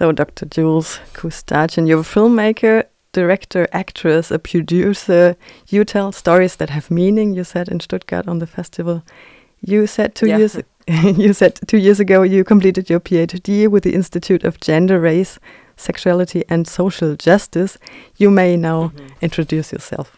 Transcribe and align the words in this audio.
So, 0.00 0.12
Dr. 0.12 0.46
Jules 0.46 0.98
Koostachin, 1.12 1.86
you're 1.86 2.00
a 2.00 2.02
filmmaker, 2.02 2.84
director, 3.12 3.68
actress, 3.70 4.30
a 4.30 4.38
producer. 4.38 5.36
You 5.68 5.84
tell 5.84 6.10
stories 6.10 6.56
that 6.56 6.70
have 6.70 6.90
meaning. 6.90 7.34
You 7.34 7.44
said 7.44 7.68
in 7.68 7.80
Stuttgart 7.80 8.26
on 8.26 8.38
the 8.38 8.46
festival. 8.46 9.02
You 9.60 9.86
said 9.86 10.14
two 10.14 10.28
yeah. 10.28 10.38
years. 10.38 10.56
you 10.88 11.34
said 11.34 11.60
two 11.66 11.76
years 11.76 12.00
ago 12.00 12.22
you 12.22 12.44
completed 12.44 12.88
your 12.88 13.00
PhD 13.00 13.68
with 13.68 13.82
the 13.82 13.92
Institute 13.92 14.42
of 14.42 14.58
Gender, 14.60 14.98
Race, 14.98 15.38
Sexuality, 15.76 16.44
and 16.48 16.66
Social 16.66 17.14
Justice. 17.14 17.76
You 18.16 18.30
may 18.30 18.56
now 18.56 18.84
mm 18.84 18.96
-hmm. 18.96 19.20
introduce 19.20 19.70
yourself. 19.70 20.16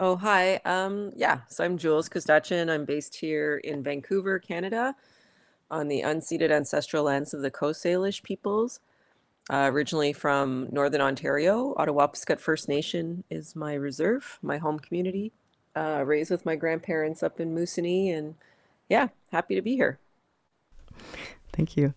Oh, 0.00 0.16
hi. 0.16 0.60
Um, 0.64 1.12
yeah, 1.16 1.38
so 1.48 1.64
I'm 1.64 1.78
Jules 1.78 2.08
Koostachin. 2.08 2.68
I'm 2.68 2.84
based 2.84 3.20
here 3.20 3.60
in 3.62 3.84
Vancouver, 3.84 4.40
Canada, 4.40 4.94
on 5.70 5.88
the 5.88 6.02
unceded 6.02 6.50
ancestral 6.50 7.04
lands 7.04 7.34
of 7.34 7.42
the 7.42 7.50
Coast 7.50 7.84
Salish 7.84 8.22
peoples. 8.22 8.80
Uh, 9.50 9.70
originally 9.72 10.12
from 10.12 10.68
Northern 10.70 11.00
Ontario, 11.00 11.74
Attawapiskat 11.78 12.38
First 12.38 12.68
Nation 12.68 13.24
is 13.30 13.56
my 13.56 13.72
reserve, 13.74 14.38
my 14.42 14.58
home 14.58 14.78
community. 14.78 15.32
Uh, 15.74 16.02
raised 16.04 16.30
with 16.30 16.44
my 16.44 16.56
grandparents 16.56 17.22
up 17.22 17.38
in 17.40 17.54
Moosonee, 17.54 18.12
and 18.12 18.34
yeah, 18.88 19.08
happy 19.30 19.54
to 19.54 19.62
be 19.62 19.76
here. 19.76 19.98
Thank 21.52 21.76
you. 21.76 21.94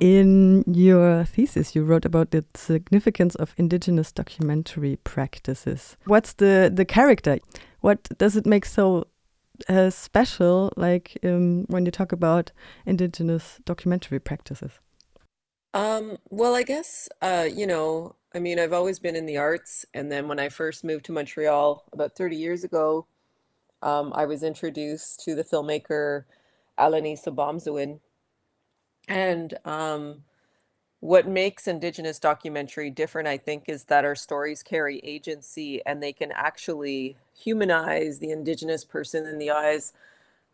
In 0.00 0.64
your 0.66 1.24
thesis, 1.24 1.74
you 1.74 1.84
wrote 1.84 2.04
about 2.04 2.30
the 2.30 2.44
significance 2.54 3.34
of 3.36 3.54
indigenous 3.56 4.12
documentary 4.12 4.96
practices. 5.04 5.96
What's 6.06 6.32
the 6.34 6.70
the 6.74 6.84
character? 6.84 7.38
What 7.80 8.08
does 8.18 8.36
it 8.36 8.46
make 8.46 8.64
so 8.64 9.06
uh, 9.68 9.90
special? 9.90 10.72
Like 10.76 11.18
um, 11.24 11.64
when 11.68 11.84
you 11.84 11.90
talk 11.90 12.12
about 12.12 12.52
indigenous 12.86 13.60
documentary 13.64 14.20
practices. 14.20 14.72
Um, 15.72 16.18
well, 16.30 16.54
I 16.54 16.62
guess 16.62 17.08
uh, 17.20 17.48
you 17.52 17.66
know. 17.66 18.16
I 18.36 18.40
mean, 18.40 18.58
I've 18.58 18.72
always 18.72 18.98
been 18.98 19.14
in 19.14 19.26
the 19.26 19.36
arts, 19.36 19.86
and 19.94 20.10
then 20.10 20.26
when 20.26 20.40
I 20.40 20.48
first 20.48 20.82
moved 20.82 21.04
to 21.04 21.12
Montreal 21.12 21.84
about 21.92 22.16
30 22.16 22.34
years 22.34 22.64
ago, 22.64 23.06
um, 23.80 24.12
I 24.12 24.24
was 24.24 24.42
introduced 24.42 25.20
to 25.24 25.36
the 25.36 25.44
filmmaker 25.44 26.24
Alanis 26.76 27.26
Obomsawin, 27.26 28.00
and 29.06 29.54
um, 29.64 30.24
what 31.04 31.28
makes 31.28 31.68
Indigenous 31.68 32.18
documentary 32.18 32.88
different, 32.88 33.28
I 33.28 33.36
think, 33.36 33.64
is 33.68 33.84
that 33.84 34.06
our 34.06 34.14
stories 34.14 34.62
carry 34.62 35.00
agency 35.00 35.84
and 35.84 36.02
they 36.02 36.14
can 36.14 36.32
actually 36.32 37.18
humanize 37.34 38.20
the 38.20 38.30
Indigenous 38.30 38.86
person 38.86 39.26
in 39.26 39.36
the 39.36 39.50
eyes 39.50 39.92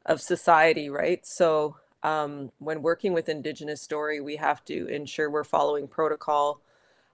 of 0.06 0.20
society, 0.20 0.90
right? 0.90 1.24
So 1.24 1.76
um, 2.02 2.50
when 2.58 2.82
working 2.82 3.12
with 3.12 3.28
Indigenous 3.28 3.80
story, 3.80 4.20
we 4.20 4.34
have 4.36 4.64
to 4.64 4.88
ensure 4.88 5.30
we're 5.30 5.44
following 5.44 5.86
protocol. 5.86 6.60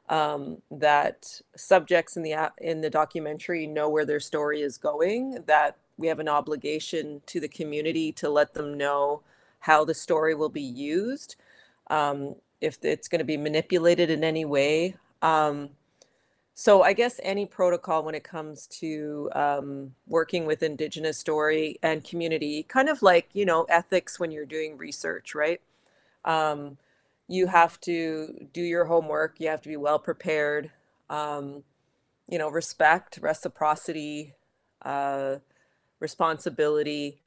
Um, 0.09 0.63
that 0.71 1.43
subjects 1.57 2.17
in 2.17 2.23
the 2.23 2.53
in 2.59 2.81
the 2.81 2.89
documentary 2.89 3.67
know 3.67 3.91
where 3.91 4.07
their 4.07 4.21
story 4.21 4.63
is 4.63 4.79
going. 4.79 5.43
That 5.47 5.77
we 5.99 6.07
have 6.07 6.21
an 6.21 6.29
obligation 6.29 7.21
to 7.27 7.41
the 7.41 7.49
community 7.49 8.13
to 8.13 8.31
let 8.31 8.55
them 8.55 8.79
know 8.79 9.21
how 9.59 9.85
the 9.85 9.95
story 9.95 10.35
will 10.35 10.49
be 10.49 10.63
used, 10.63 11.37
um, 11.89 12.37
if 12.61 12.79
it's 12.83 13.09
going 13.09 13.19
to 13.19 13.25
be 13.25 13.37
manipulated 13.37 14.11
in 14.11 14.25
any 14.25 14.45
way. 14.45 14.97
Um, 15.23 15.71
so 16.55 16.83
I 16.83 16.95
guess 16.95 17.21
any 17.23 17.45
protocol 17.45 18.03
when 18.03 18.15
it 18.15 18.25
comes 18.25 18.67
to 18.81 19.31
um, 19.35 19.95
working 20.07 20.47
with 20.47 20.63
Indigenous 20.63 21.19
story 21.19 21.79
and 21.83 22.03
community, 22.03 22.63
kind 22.63 22.89
of 22.89 23.03
like 23.03 23.29
you 23.35 23.45
know 23.45 23.65
ethics 23.69 24.19
when 24.19 24.31
you're 24.31 24.47
doing 24.47 24.79
research, 24.79 25.35
right? 25.35 25.61
Um, 26.25 26.79
you 27.29 27.49
have 27.49 27.81
to 27.83 28.49
do 28.53 28.63
your 28.63 28.87
homework. 28.87 29.39
You 29.39 29.49
have 29.49 29.61
to 29.63 29.69
be 29.69 29.77
well 29.77 29.99
prepared. 29.99 30.71
Um, 31.11 31.65
you 32.29 32.39
know, 32.39 32.49
respect, 32.49 33.19
reciprocity, 33.23 34.35
uh, 34.83 35.37
responsibility 36.01 37.21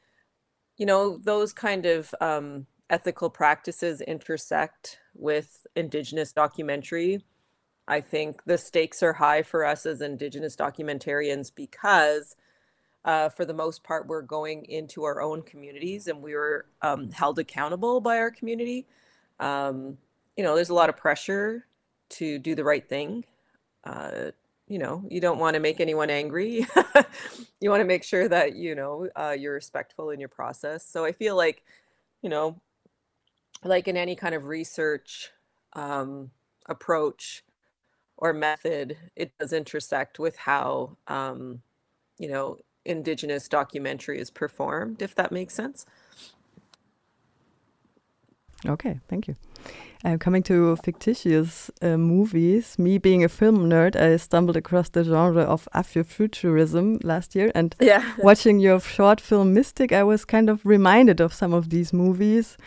you 0.79 0.85
know, 0.85 1.17
those 1.17 1.53
kind 1.53 1.85
of 1.85 2.15
um, 2.21 2.65
ethical 2.89 3.29
practices 3.29 4.01
intersect 4.01 4.99
with 5.13 5.67
Indigenous 5.75 6.31
documentary. 6.31 7.23
I 7.87 8.01
think 8.01 8.43
the 8.45 8.57
stakes 8.57 9.01
are 9.03 9.13
high 9.13 9.43
for 9.43 9.65
us 9.65 9.85
as 9.85 10.01
Indigenous 10.01 10.55
documentarians 10.55 11.51
because, 11.53 12.35
uh, 13.05 13.29
for 13.29 13.45
the 13.45 13.53
most 13.53 13.83
part, 13.83 14.07
we're 14.07 14.21
going 14.21 14.65
into 14.65 15.03
our 15.03 15.21
own 15.21 15.41
communities 15.41 16.07
and 16.07 16.21
we 16.21 16.33
are 16.33 16.65
um, 16.81 17.11
held 17.11 17.39
accountable 17.39 18.01
by 18.01 18.17
our 18.17 18.31
community. 18.31 18.87
Um, 19.39 19.97
you 20.37 20.43
know, 20.43 20.55
there's 20.55 20.69
a 20.69 20.73
lot 20.73 20.89
of 20.89 20.97
pressure 20.97 21.65
to 22.09 22.39
do 22.39 22.55
the 22.55 22.63
right 22.63 22.87
thing, 22.87 23.23
uh, 23.83 24.31
you 24.67 24.77
know, 24.77 25.03
you 25.09 25.19
don't 25.19 25.39
want 25.39 25.55
to 25.55 25.59
make 25.59 25.81
anyone 25.81 26.09
angry. 26.11 26.65
you 27.59 27.69
want 27.69 27.81
to 27.81 27.85
make 27.85 28.03
sure 28.03 28.27
that, 28.27 28.55
you 28.55 28.75
know, 28.75 29.09
uh, 29.15 29.35
you're 29.37 29.55
respectful 29.55 30.11
in 30.11 30.19
your 30.19 30.29
process. 30.29 30.85
So 30.85 31.03
I 31.03 31.11
feel 31.11 31.35
like, 31.35 31.63
you 32.21 32.29
know, 32.29 32.61
like 33.63 33.87
in 33.87 33.97
any 33.97 34.15
kind 34.15 34.35
of 34.35 34.45
research 34.45 35.31
um, 35.73 36.31
approach 36.67 37.43
or 38.17 38.33
method, 38.33 38.97
it 39.15 39.31
does 39.39 39.53
intersect 39.53 40.19
with 40.19 40.35
how, 40.37 40.97
um, 41.07 41.61
you 42.17 42.29
know, 42.29 42.57
Indigenous 42.85 43.47
documentary 43.47 44.19
is 44.19 44.31
performed, 44.31 45.01
if 45.01 45.13
that 45.15 45.31
makes 45.31 45.53
sense. 45.53 45.85
Okay, 48.65 48.99
thank 49.07 49.27
you. 49.27 49.35
Uh, 50.03 50.17
coming 50.17 50.41
to 50.43 50.75
fictitious 50.77 51.69
uh, 51.81 51.97
movies, 51.97 52.79
me 52.79 52.97
being 52.97 53.23
a 53.23 53.29
film 53.29 53.69
nerd, 53.69 53.97
I 53.97 54.15
stumbled 54.15 54.55
across 54.55 54.89
the 54.89 55.03
genre 55.03 55.43
of 55.43 55.67
Afrofuturism 55.75 57.03
last 57.03 57.35
year, 57.35 57.51
and 57.53 57.75
yeah. 57.81 58.13
watching 58.19 58.59
your 58.59 58.79
short 58.79 59.19
film 59.19 59.53
Mystic, 59.53 59.91
I 59.91 60.03
was 60.03 60.23
kind 60.23 60.49
of 60.49 60.65
reminded 60.65 61.19
of 61.19 61.33
some 61.33 61.53
of 61.53 61.69
these 61.69 61.91
movies. 61.91 62.57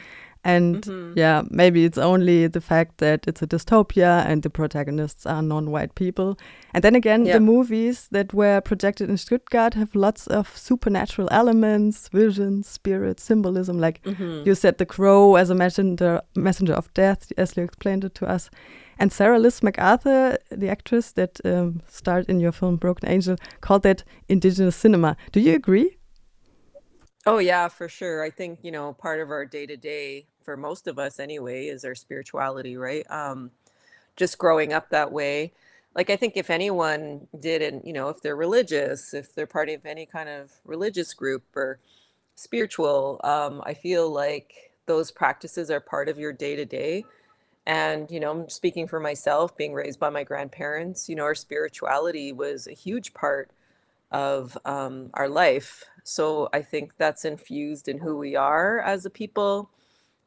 And 0.45 0.87
mm 0.87 0.93
-hmm. 0.93 1.17
yeah, 1.17 1.43
maybe 1.51 1.79
it's 1.85 1.99
only 1.99 2.49
the 2.49 2.61
fact 2.61 2.99
that 2.99 3.27
it's 3.27 3.43
a 3.43 3.47
dystopia 3.47 4.25
and 4.27 4.43
the 4.43 4.51
protagonists 4.51 5.27
are 5.27 5.43
non 5.43 5.71
white 5.71 5.95
people. 5.95 6.35
And 6.75 6.83
then 6.83 6.95
again, 6.97 7.27
yeah. 7.27 7.37
the 7.37 7.41
movies 7.41 8.09
that 8.11 8.33
were 8.35 8.61
projected 8.61 9.09
in 9.09 9.19
Stuttgart 9.19 9.75
have 9.75 9.89
lots 9.95 10.27
of 10.27 10.57
supernatural 10.57 11.29
elements, 11.31 12.09
visions, 12.13 12.69
spirits, 12.69 13.25
symbolism. 13.25 13.81
Like 13.81 14.01
mm 14.05 14.15
-hmm. 14.15 14.47
you 14.47 14.55
said, 14.55 14.77
the 14.77 14.87
crow 14.87 15.37
as 15.37 15.51
a 15.51 15.55
messenger, 15.55 16.21
messenger 16.35 16.77
of 16.77 16.89
death, 16.95 17.33
as 17.37 17.57
you 17.57 17.65
explained 17.65 18.05
it 18.05 18.15
to 18.15 18.27
us. 18.27 18.51
And 18.99 19.13
Sera-Lys 19.13 19.61
McArthur, 19.61 20.37
the 20.59 20.71
actress 20.71 21.13
that 21.13 21.41
um, 21.45 21.81
starred 21.89 22.29
in 22.29 22.41
your 22.41 22.53
film 22.53 22.77
Broken 22.77 23.09
Angel, 23.09 23.37
called 23.61 23.83
that 23.83 24.05
indigenous 24.29 24.77
cinema. 24.77 25.17
Do 25.33 25.41
you 25.41 25.55
agree? 25.55 25.99
Oh, 27.27 27.39
yeah, 27.39 27.69
for 27.69 27.89
sure. 27.89 28.23
I 28.23 28.31
think, 28.31 28.61
you 28.63 28.73
know, 28.73 28.93
part 28.95 29.21
of 29.21 29.31
our 29.31 29.45
day 29.45 29.67
to 29.67 29.77
day 29.77 30.27
for 30.43 30.57
most 30.57 30.89
of 30.89 30.99
us 30.99 31.21
anyway 31.21 31.67
is 31.67 31.85
our 31.85 31.95
spirituality 31.95 32.77
right 32.77 33.09
um 33.13 33.53
just 34.17 34.39
growing 34.39 34.73
up 34.73 34.91
that 34.91 35.13
way 35.13 35.53
like 35.95 36.11
i 36.11 36.17
think 36.17 36.37
if 36.37 36.51
anyone 36.51 37.27
did 37.41 37.63
and 37.63 37.83
you 37.85 37.93
know 37.93 38.09
if 38.09 38.23
they're 38.23 38.37
religious 38.37 39.15
if 39.15 39.35
they're 39.35 39.47
part 39.47 39.69
of 39.69 39.87
any 39.87 40.07
kind 40.07 40.29
of 40.29 40.53
religious 40.65 41.15
group 41.15 41.45
or 41.57 41.79
spiritual 42.37 43.21
um 43.25 43.63
i 43.67 43.75
feel 43.75 44.11
like 44.13 44.73
those 44.87 45.11
practices 45.11 45.71
are 45.71 45.81
part 45.81 46.09
of 46.09 46.19
your 46.19 46.33
day 46.33 46.57
to 46.57 46.65
day 46.65 47.05
and 47.67 48.11
you 48.11 48.21
know 48.21 48.31
i'm 48.33 48.49
speaking 48.49 48.89
for 48.89 49.01
myself 49.01 49.57
being 49.57 49.75
raised 49.75 50.01
by 50.01 50.11
my 50.11 50.25
grandparents 50.25 51.09
you 51.09 51.17
know 51.17 51.25
our 51.25 51.35
spirituality 51.35 52.33
was 52.33 52.67
a 52.67 52.73
huge 52.73 53.15
part 53.15 53.51
of 54.13 54.57
um, 54.65 55.11
our 55.15 55.29
life 55.29 55.85
so 56.05 56.49
i 56.53 56.63
think 56.63 56.97
that's 56.97 57.25
infused 57.25 57.89
in 57.89 57.99
who 57.99 58.17
we 58.17 58.37
are 58.37 58.81
as 58.81 59.05
a 59.07 59.11
people 59.11 59.71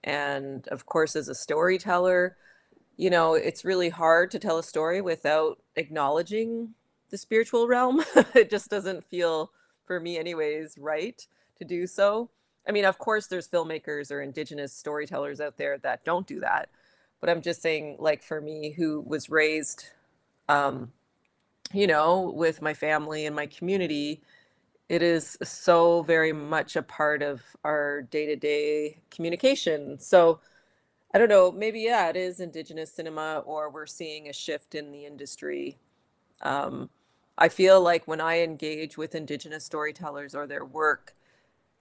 and 0.06 0.68
of 0.68 0.85
course, 0.85 1.16
as 1.16 1.28
a 1.28 1.35
storyteller, 1.35 2.38
you 2.95 3.09
know, 3.09 3.33
it's 3.33 3.65
really 3.65 3.89
hard 3.89 4.31
to 4.31 4.39
tell 4.39 4.60
a 4.60 4.63
story 4.63 5.01
without 5.01 5.60
acknowledging 5.75 6.75
the 7.10 7.18
spiritual 7.18 7.68
realm. 7.68 8.04
it 8.36 8.50
just 8.51 8.69
doesn't 8.69 9.04
feel, 9.04 9.51
for 9.83 10.00
me, 10.00 10.18
anyways, 10.18 10.77
right 10.77 11.25
to 11.57 11.65
do 11.65 11.88
so. 11.88 12.30
I 12.68 12.71
mean, 12.71 12.86
of 12.86 13.00
course, 13.00 13.27
there's 13.27 13.48
filmmakers 13.48 14.12
or 14.12 14.21
indigenous 14.21 14.74
storytellers 14.74 15.42
out 15.42 15.57
there 15.57 15.80
that 15.80 16.06
don't 16.06 16.27
do 16.27 16.39
that. 16.39 16.69
But 17.19 17.31
I'm 17.31 17.42
just 17.42 17.62
saying, 17.63 17.98
like, 18.00 18.21
for 18.21 18.39
me, 18.39 18.71
who 18.77 19.01
was 19.01 19.30
raised, 19.30 19.88
um, 20.48 20.92
you 21.73 21.88
know, 21.88 22.31
with 22.35 22.62
my 22.62 22.73
family 22.73 23.25
and 23.25 23.35
my 23.35 23.47
community, 23.47 24.21
it 24.88 25.01
is 25.01 25.38
so 25.44 26.03
very 26.03 26.31
much 26.31 26.75
a 26.75 26.81
part 26.81 27.23
of 27.23 27.41
our 27.63 28.03
day-to-day 28.03 28.97
communication 29.09 30.00
so 30.00 30.39
i 31.13 31.17
don't 31.17 31.29
know 31.29 31.51
maybe 31.51 31.81
yeah 31.81 32.07
it 32.09 32.15
is 32.15 32.39
indigenous 32.39 32.94
cinema 32.94 33.41
or 33.45 33.69
we're 33.69 33.85
seeing 33.85 34.29
a 34.29 34.33
shift 34.33 34.75
in 34.75 34.91
the 34.91 35.06
industry 35.06 35.77
um, 36.41 36.89
i 37.38 37.50
feel 37.50 37.81
like 37.81 38.07
when 38.07 38.21
i 38.21 38.41
engage 38.41 38.97
with 38.97 39.15
indigenous 39.15 39.65
storytellers 39.65 40.35
or 40.35 40.45
their 40.45 40.65
work 40.65 41.15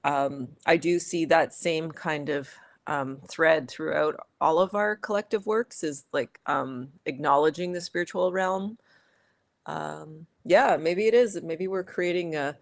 um, 0.05 0.49
i 0.67 0.77
do 0.77 0.99
see 0.99 1.25
that 1.27 1.53
same 1.53 1.91
kind 1.91 2.29
of 2.29 2.49
um, 2.87 3.19
thread 3.29 3.71
throughout 3.71 4.17
all 4.41 4.59
of 4.59 4.75
our 4.75 4.97
collective 4.97 5.47
works 5.47 5.83
is 5.83 6.05
like 6.13 6.39
um, 6.47 6.89
acknowledging 7.07 7.73
the 7.73 7.81
spiritual 7.81 8.31
realm. 8.33 8.79
Um, 9.67 10.27
yeah, 10.45 10.77
maybe 10.77 11.07
it 11.07 11.15
is. 11.15 11.41
Maybe 11.43 11.67
we're 11.67 11.85
creating 11.85 12.37
a 12.37 12.57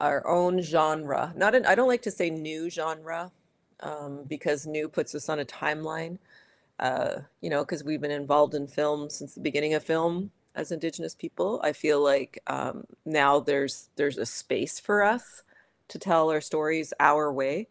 our 0.00 0.26
own 0.26 0.62
genre. 0.62 1.32
Not 1.36 1.54
an, 1.54 1.66
I 1.66 1.74
don't 1.74 1.88
like 1.88 2.02
to 2.02 2.10
say 2.10 2.30
new 2.30 2.70
genre 2.70 3.32
um, 3.80 4.24
because 4.26 4.66
new 4.66 4.88
puts 4.88 5.14
us 5.14 5.28
on 5.28 5.38
a 5.38 5.44
timeline. 5.44 6.18
Uh, 6.78 7.22
you 7.42 7.50
know, 7.50 7.62
because 7.62 7.84
we've 7.84 8.00
been 8.00 8.10
involved 8.10 8.54
in 8.54 8.66
film 8.66 9.10
since 9.10 9.34
the 9.34 9.40
beginning 9.40 9.74
of 9.74 9.84
film 9.84 10.30
as 10.54 10.72
Indigenous 10.72 11.14
people. 11.14 11.60
I 11.62 11.74
feel 11.74 12.02
like 12.02 12.40
um, 12.46 12.84
now 13.04 13.40
there's 13.40 13.90
there's 13.96 14.16
a 14.16 14.24
space 14.26 14.80
for 14.80 15.02
us 15.02 15.42
to 15.88 15.98
tell 15.98 16.30
our 16.30 16.40
stories 16.40 16.94
our 17.00 17.32
way 17.32 17.68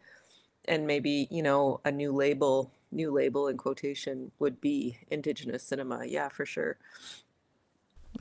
and 0.70 0.86
maybe 0.86 1.28
you 1.32 1.42
know 1.42 1.82
a 1.84 1.92
new 1.92 2.12
label 2.14 2.72
new 2.92 3.12
label 3.12 3.48
in 3.48 3.58
quotation 3.58 4.32
would 4.40 4.62
be 4.62 4.98
indigenous 5.10 5.64
cinema 5.64 6.06
yeah 6.06 6.30
for 6.30 6.46
sure 6.46 6.78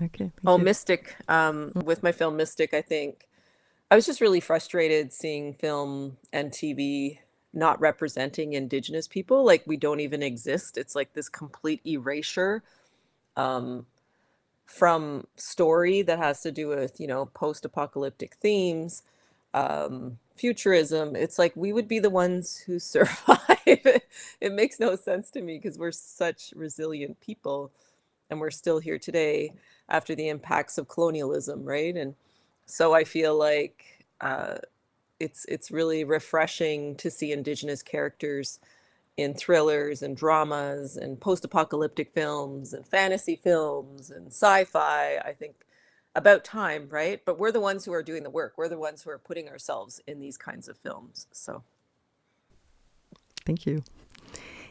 okay 0.02 0.30
oh 0.46 0.58
you. 0.58 0.64
mystic 0.64 1.16
um, 1.28 1.70
mm. 1.74 1.84
with 1.84 2.02
my 2.02 2.12
film 2.12 2.36
mystic 2.36 2.74
i 2.74 2.82
think 2.82 3.26
i 3.90 3.96
was 3.96 4.06
just 4.06 4.20
really 4.20 4.40
frustrated 4.40 5.12
seeing 5.12 5.54
film 5.54 6.16
and 6.32 6.52
tv 6.52 7.18
not 7.52 7.80
representing 7.80 8.52
indigenous 8.52 9.08
people 9.08 9.44
like 9.44 9.62
we 9.66 9.76
don't 9.76 10.00
even 10.00 10.22
exist 10.22 10.76
it's 10.76 10.94
like 10.94 11.12
this 11.14 11.28
complete 11.28 11.80
erasure 11.86 12.62
um, 13.36 13.86
from 14.66 15.26
story 15.36 16.02
that 16.02 16.18
has 16.18 16.42
to 16.42 16.52
do 16.52 16.68
with 16.68 17.00
you 17.00 17.06
know 17.06 17.26
post-apocalyptic 17.26 18.34
themes 18.34 19.02
um, 19.54 20.18
futurism, 20.34 21.16
it's 21.16 21.38
like 21.38 21.54
we 21.56 21.72
would 21.72 21.88
be 21.88 21.98
the 21.98 22.10
ones 22.10 22.56
who 22.56 22.78
survive. 22.78 23.38
it 23.66 24.52
makes 24.52 24.80
no 24.80 24.96
sense 24.96 25.30
to 25.32 25.42
me 25.42 25.58
because 25.58 25.78
we're 25.78 25.92
such 25.92 26.52
resilient 26.56 27.20
people 27.20 27.72
and 28.30 28.40
we're 28.40 28.50
still 28.50 28.78
here 28.78 28.98
today 28.98 29.52
after 29.88 30.14
the 30.14 30.28
impacts 30.28 30.78
of 30.78 30.88
colonialism, 30.88 31.64
right? 31.64 31.96
And 31.96 32.14
so 32.66 32.92
I 32.92 33.04
feel 33.04 33.36
like 33.36 34.04
uh, 34.20 34.56
it's 35.18 35.44
it's 35.46 35.70
really 35.70 36.04
refreshing 36.04 36.94
to 36.96 37.10
see 37.10 37.32
indigenous 37.32 37.82
characters 37.82 38.60
in 39.16 39.34
thrillers 39.34 40.02
and 40.02 40.16
dramas 40.16 40.96
and 40.96 41.20
post-apocalyptic 41.20 42.12
films 42.12 42.72
and 42.72 42.86
fantasy 42.86 43.34
films 43.34 44.10
and 44.10 44.28
sci-fi. 44.28 45.16
I 45.16 45.32
think 45.32 45.56
about 46.14 46.44
time, 46.44 46.88
right? 46.90 47.20
But 47.24 47.38
we're 47.38 47.52
the 47.52 47.60
ones 47.60 47.84
who 47.84 47.92
are 47.92 48.02
doing 48.02 48.22
the 48.22 48.30
work. 48.30 48.54
We're 48.56 48.68
the 48.68 48.78
ones 48.78 49.02
who 49.02 49.10
are 49.10 49.18
putting 49.18 49.48
ourselves 49.48 50.00
in 50.06 50.20
these 50.20 50.36
kinds 50.36 50.68
of 50.68 50.76
films. 50.76 51.26
So, 51.32 51.64
thank 53.44 53.66
you. 53.66 53.82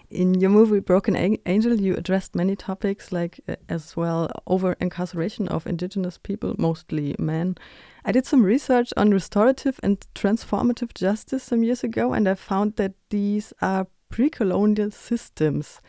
In 0.09 0.35
your 0.35 0.49
movie 0.49 0.79
Broken 0.79 1.37
Angel, 1.45 1.73
you 1.81 1.93
addressed 1.93 2.33
many 2.33 2.55
topics, 2.55 3.11
like 3.11 3.41
uh, 3.49 3.57
as 3.67 3.97
well 3.97 4.31
over 4.47 4.77
incarceration 4.79 5.49
of 5.49 5.67
indigenous 5.67 6.17
people, 6.17 6.55
mostly 6.57 7.13
men. 7.19 7.57
I 8.05 8.13
did 8.13 8.25
some 8.25 8.41
research 8.41 8.93
on 8.95 9.11
restorative 9.11 9.81
and 9.83 9.99
transformative 10.15 10.93
justice 10.93 11.43
some 11.43 11.61
years 11.61 11.83
ago, 11.83 12.13
and 12.13 12.25
I 12.25 12.35
found 12.35 12.77
that 12.77 12.93
these 13.09 13.51
are 13.61 13.87
pre 14.09 14.29
colonial 14.29 14.91
systems. 14.91 15.81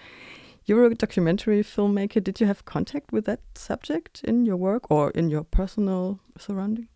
You're 0.64 0.86
a 0.86 0.94
documentary 0.96 1.62
filmmaker. 1.62 2.22
Did 2.22 2.40
you 2.40 2.48
have 2.48 2.64
contact 2.64 3.12
with 3.12 3.24
that 3.26 3.40
subject 3.54 4.24
in 4.24 4.44
your 4.44 4.56
work 4.56 4.90
or 4.90 5.10
in 5.10 5.30
your 5.30 5.44
personal 5.44 6.18
surrounding? 6.36 6.88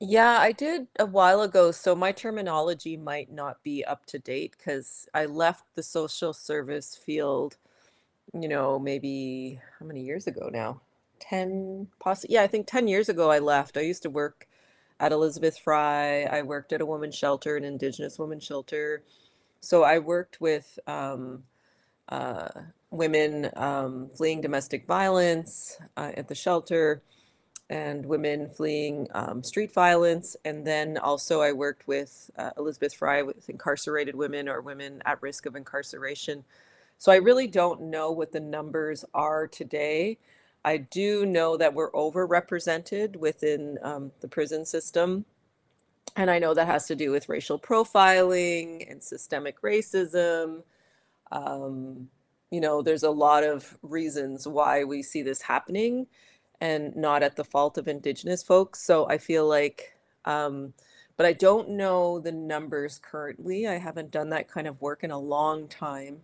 Yeah, 0.00 0.38
I 0.38 0.52
did 0.52 0.86
a 0.98 1.06
while 1.06 1.40
ago. 1.42 1.72
So 1.72 1.94
my 1.96 2.12
terminology 2.12 2.96
might 2.96 3.32
not 3.32 3.62
be 3.62 3.84
up 3.84 4.06
to 4.06 4.18
date 4.18 4.54
because 4.56 5.08
I 5.12 5.26
left 5.26 5.64
the 5.74 5.82
social 5.82 6.32
service 6.32 6.94
field, 6.96 7.56
you 8.32 8.48
know, 8.48 8.78
maybe 8.78 9.60
how 9.78 9.86
many 9.86 10.02
years 10.02 10.26
ago 10.26 10.50
now? 10.52 10.80
10, 11.20 11.88
possibly. 11.98 12.34
Yeah, 12.34 12.42
I 12.42 12.46
think 12.46 12.66
10 12.68 12.86
years 12.88 13.08
ago 13.08 13.30
I 13.30 13.40
left. 13.40 13.76
I 13.76 13.80
used 13.80 14.02
to 14.04 14.10
work 14.10 14.46
at 15.00 15.10
Elizabeth 15.12 15.58
Fry. 15.58 16.22
I 16.24 16.42
worked 16.42 16.72
at 16.72 16.80
a 16.80 16.86
women's 16.86 17.16
shelter, 17.16 17.56
an 17.56 17.64
Indigenous 17.64 18.18
women's 18.18 18.44
shelter. 18.44 19.02
So 19.60 19.82
I 19.82 19.98
worked 19.98 20.40
with 20.40 20.78
um, 20.86 21.42
uh, 22.08 22.48
women 22.90 23.50
um, 23.56 24.10
fleeing 24.16 24.40
domestic 24.40 24.86
violence 24.86 25.78
uh, 25.96 26.12
at 26.16 26.28
the 26.28 26.36
shelter 26.36 27.02
and 27.70 28.06
women 28.06 28.48
fleeing 28.48 29.08
um, 29.14 29.42
street 29.42 29.72
violence. 29.72 30.36
And 30.44 30.66
then 30.66 30.96
also, 30.96 31.40
I 31.40 31.52
worked 31.52 31.86
with 31.86 32.30
uh, 32.36 32.50
Elizabeth 32.56 32.94
Fry 32.94 33.22
with 33.22 33.48
incarcerated 33.48 34.14
women 34.14 34.48
or 34.48 34.60
women 34.60 35.02
at 35.04 35.22
risk 35.22 35.46
of 35.46 35.56
incarceration. 35.56 36.44
So 36.96 37.12
I 37.12 37.16
really 37.16 37.46
don't 37.46 37.82
know 37.82 38.10
what 38.10 38.32
the 38.32 38.40
numbers 38.40 39.04
are 39.14 39.46
today. 39.46 40.18
I 40.64 40.78
do 40.78 41.24
know 41.24 41.56
that 41.56 41.74
we're 41.74 41.92
overrepresented 41.92 43.16
within 43.16 43.78
um, 43.82 44.12
the 44.20 44.28
prison 44.28 44.64
system. 44.64 45.24
And 46.16 46.30
I 46.30 46.38
know 46.38 46.54
that 46.54 46.66
has 46.66 46.86
to 46.86 46.96
do 46.96 47.10
with 47.10 47.28
racial 47.28 47.58
profiling 47.58 48.90
and 48.90 49.02
systemic 49.02 49.60
racism 49.62 50.62
um, 51.30 52.08
you 52.50 52.60
know, 52.60 52.82
there's 52.82 53.02
a 53.02 53.10
lot 53.10 53.44
of 53.44 53.76
reasons 53.82 54.46
why 54.46 54.84
we 54.84 55.02
see 55.02 55.22
this 55.22 55.42
happening 55.42 56.06
and 56.60 56.94
not 56.96 57.22
at 57.22 57.36
the 57.36 57.44
fault 57.44 57.78
of 57.78 57.88
Indigenous 57.88 58.42
folks. 58.42 58.80
So 58.80 59.08
I 59.08 59.18
feel 59.18 59.46
like, 59.46 59.96
um, 60.24 60.74
but 61.16 61.26
I 61.26 61.32
don't 61.32 61.70
know 61.70 62.18
the 62.18 62.32
numbers 62.32 62.98
currently. 63.02 63.66
I 63.66 63.78
haven't 63.78 64.10
done 64.10 64.30
that 64.30 64.48
kind 64.48 64.66
of 64.66 64.80
work 64.80 65.04
in 65.04 65.10
a 65.10 65.18
long 65.18 65.68
time, 65.68 66.20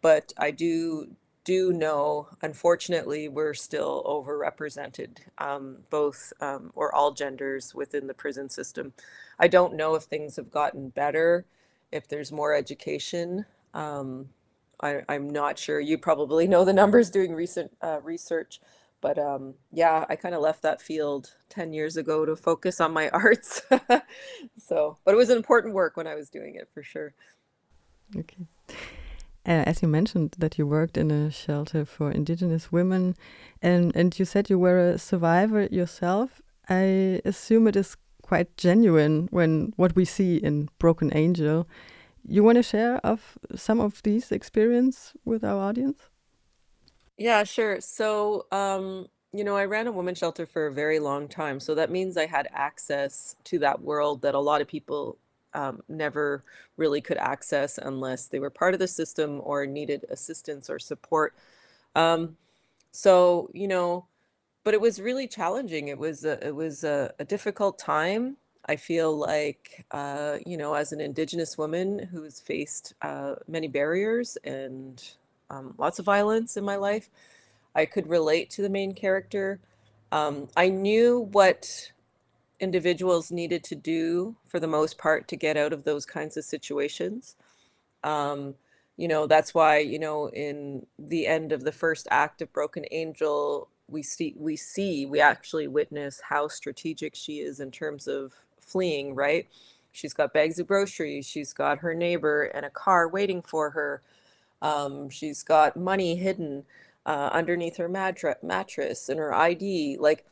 but 0.00 0.32
I 0.38 0.50
do 0.50 1.16
do 1.44 1.72
know, 1.72 2.28
unfortunately, 2.40 3.28
we're 3.28 3.54
still 3.54 4.02
overrepresented, 4.04 5.18
um, 5.38 5.78
both 5.90 6.32
um, 6.40 6.70
or 6.74 6.94
all 6.94 7.12
genders 7.12 7.74
within 7.74 8.06
the 8.06 8.14
prison 8.14 8.48
system. 8.48 8.92
I 9.38 9.48
don't 9.48 9.74
know 9.74 9.94
if 9.94 10.04
things 10.04 10.36
have 10.36 10.50
gotten 10.50 10.90
better, 10.90 11.44
if 11.90 12.06
there's 12.06 12.30
more 12.30 12.54
education. 12.54 13.46
Um, 13.74 14.28
I, 14.80 15.02
I'm 15.08 15.30
not 15.30 15.58
sure. 15.58 15.80
You 15.80 15.98
probably 15.98 16.46
know 16.48 16.64
the 16.64 16.72
numbers 16.72 17.10
doing 17.10 17.34
recent 17.34 17.76
uh, 17.82 18.00
research. 18.02 18.60
But 19.02 19.18
um, 19.18 19.54
yeah, 19.70 20.06
I 20.08 20.16
kind 20.16 20.34
of 20.34 20.40
left 20.40 20.62
that 20.62 20.80
field 20.80 21.34
10 21.50 21.74
years 21.74 21.98
ago 21.98 22.24
to 22.24 22.34
focus 22.34 22.80
on 22.80 22.92
my 22.92 23.08
arts. 23.26 23.60
so, 24.56 24.96
but 25.04 25.12
it 25.12 25.18
was 25.18 25.28
an 25.28 25.36
important 25.36 25.74
work 25.74 25.98
when 25.98 26.06
I 26.06 26.14
was 26.14 26.30
doing 26.30 26.54
it 26.54 26.68
for 26.72 26.82
sure. 26.82 27.12
Okay. 28.16 28.46
Uh, 29.44 29.66
as 29.66 29.82
you 29.82 29.88
mentioned 29.88 30.36
that 30.38 30.56
you 30.56 30.66
worked 30.66 30.96
in 30.96 31.10
a 31.10 31.30
shelter 31.30 31.84
for 31.84 32.12
indigenous 32.12 32.70
women 32.70 33.16
and, 33.60 33.94
and 33.96 34.16
you 34.16 34.24
said 34.24 34.48
you 34.48 34.58
were 34.58 34.78
a 34.78 34.98
survivor 34.98 35.64
yourself, 35.64 36.40
I 36.68 37.20
assume 37.24 37.66
it 37.66 37.76
is 37.76 37.96
quite 38.22 38.56
genuine 38.56 39.28
when 39.32 39.72
what 39.76 39.96
we 39.96 40.04
see 40.04 40.36
in 40.36 40.68
Broken 40.78 41.10
Angel 41.14 41.66
you 42.26 42.44
want 42.44 42.56
to 42.56 42.62
share 42.62 42.98
of 42.98 43.36
some 43.54 43.80
of 43.80 44.02
these 44.02 44.30
experience 44.30 45.12
with 45.24 45.42
our 45.42 45.58
audience? 45.58 46.08
Yeah, 47.16 47.44
sure. 47.44 47.80
So, 47.80 48.46
um, 48.52 49.06
you 49.32 49.44
know, 49.44 49.56
I 49.56 49.64
ran 49.64 49.86
a 49.86 49.92
women's 49.92 50.18
shelter 50.18 50.46
for 50.46 50.66
a 50.66 50.72
very 50.72 50.98
long 50.98 51.28
time. 51.28 51.60
So 51.60 51.74
that 51.74 51.90
means 51.90 52.16
I 52.16 52.26
had 52.26 52.48
access 52.52 53.36
to 53.44 53.58
that 53.60 53.80
world 53.82 54.22
that 54.22 54.34
a 54.34 54.38
lot 54.40 54.60
of 54.60 54.68
people 54.68 55.18
um, 55.54 55.82
never 55.88 56.42
really 56.76 57.00
could 57.00 57.18
access 57.18 57.78
unless 57.78 58.26
they 58.26 58.38
were 58.38 58.50
part 58.50 58.74
of 58.74 58.80
the 58.80 58.88
system 58.88 59.40
or 59.44 59.66
needed 59.66 60.04
assistance 60.10 60.68
or 60.70 60.78
support. 60.78 61.34
Um, 61.94 62.36
so, 62.92 63.50
you 63.54 63.68
know, 63.68 64.06
but 64.64 64.74
it 64.74 64.80
was 64.80 65.00
really 65.00 65.28
challenging. 65.28 65.88
It 65.88 65.98
was 65.98 66.24
a, 66.24 66.44
it 66.46 66.54
was 66.54 66.84
a, 66.84 67.12
a 67.18 67.24
difficult 67.24 67.78
time. 67.78 68.36
I 68.66 68.76
feel 68.76 69.16
like, 69.16 69.84
uh, 69.90 70.38
you 70.46 70.56
know, 70.56 70.74
as 70.74 70.92
an 70.92 71.00
Indigenous 71.00 71.58
woman 71.58 71.98
who's 72.12 72.40
faced 72.40 72.94
uh, 73.02 73.36
many 73.48 73.68
barriers 73.68 74.38
and 74.44 75.02
um, 75.52 75.74
lots 75.78 75.98
of 75.98 76.04
violence 76.04 76.56
in 76.56 76.64
my 76.64 76.76
life, 76.76 77.08
I 77.74 77.84
could 77.84 78.08
relate 78.08 78.50
to 78.50 78.62
the 78.62 78.68
main 78.68 78.94
character. 78.94 79.60
Um, 80.10 80.48
I 80.56 80.68
knew 80.68 81.28
what 81.32 81.92
individuals 82.58 83.30
needed 83.30 83.62
to 83.64 83.74
do 83.74 84.36
for 84.46 84.58
the 84.58 84.66
most 84.66 84.98
part 84.98 85.28
to 85.28 85.36
get 85.36 85.56
out 85.56 85.72
of 85.72 85.84
those 85.84 86.06
kinds 86.06 86.36
of 86.36 86.44
situations. 86.44 87.36
Um, 88.02 88.54
you 88.96 89.08
know, 89.08 89.26
that's 89.26 89.54
why, 89.54 89.78
you 89.78 89.98
know, 89.98 90.28
in 90.28 90.86
the 90.98 91.26
end 91.26 91.52
of 91.52 91.64
the 91.64 91.72
first 91.72 92.06
act 92.10 92.42
of 92.42 92.52
Broken 92.52 92.84
Angel, 92.90 93.68
we 93.88 94.02
see 94.02 94.34
we 94.38 94.56
see 94.56 95.06
we 95.06 95.20
actually 95.20 95.66
witness 95.66 96.20
how 96.28 96.48
strategic 96.48 97.14
she 97.14 97.40
is 97.40 97.60
in 97.60 97.70
terms 97.70 98.06
of 98.06 98.32
fleeing, 98.60 99.14
right? 99.14 99.46
She's 99.92 100.14
got 100.14 100.32
bags 100.32 100.58
of 100.58 100.66
groceries. 100.66 101.26
She's 101.26 101.52
got 101.52 101.78
her 101.78 101.94
neighbor 101.94 102.44
and 102.44 102.64
a 102.64 102.70
car 102.70 103.08
waiting 103.08 103.42
for 103.42 103.70
her. 103.70 104.02
Um, 104.62 105.10
she's 105.10 105.42
got 105.42 105.76
money 105.76 106.16
hidden 106.16 106.64
uh, 107.04 107.28
underneath 107.32 107.76
her 107.76 107.88
mattress 107.88 109.08
and 109.08 109.18
her 109.18 109.34
ID. 109.34 109.98
Like 109.98 110.24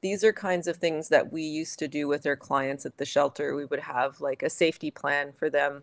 these 0.00 0.24
are 0.24 0.32
kinds 0.32 0.66
of 0.66 0.76
things 0.76 1.08
that 1.10 1.32
we 1.32 1.42
used 1.42 1.78
to 1.80 1.88
do 1.88 2.08
with 2.08 2.24
our 2.24 2.36
clients 2.36 2.86
at 2.86 2.96
the 2.96 3.04
shelter. 3.04 3.54
We 3.54 3.64
would 3.64 3.80
have 3.80 4.20
like 4.20 4.42
a 4.42 4.50
safety 4.50 4.90
plan 4.90 5.32
for 5.32 5.50
them 5.50 5.82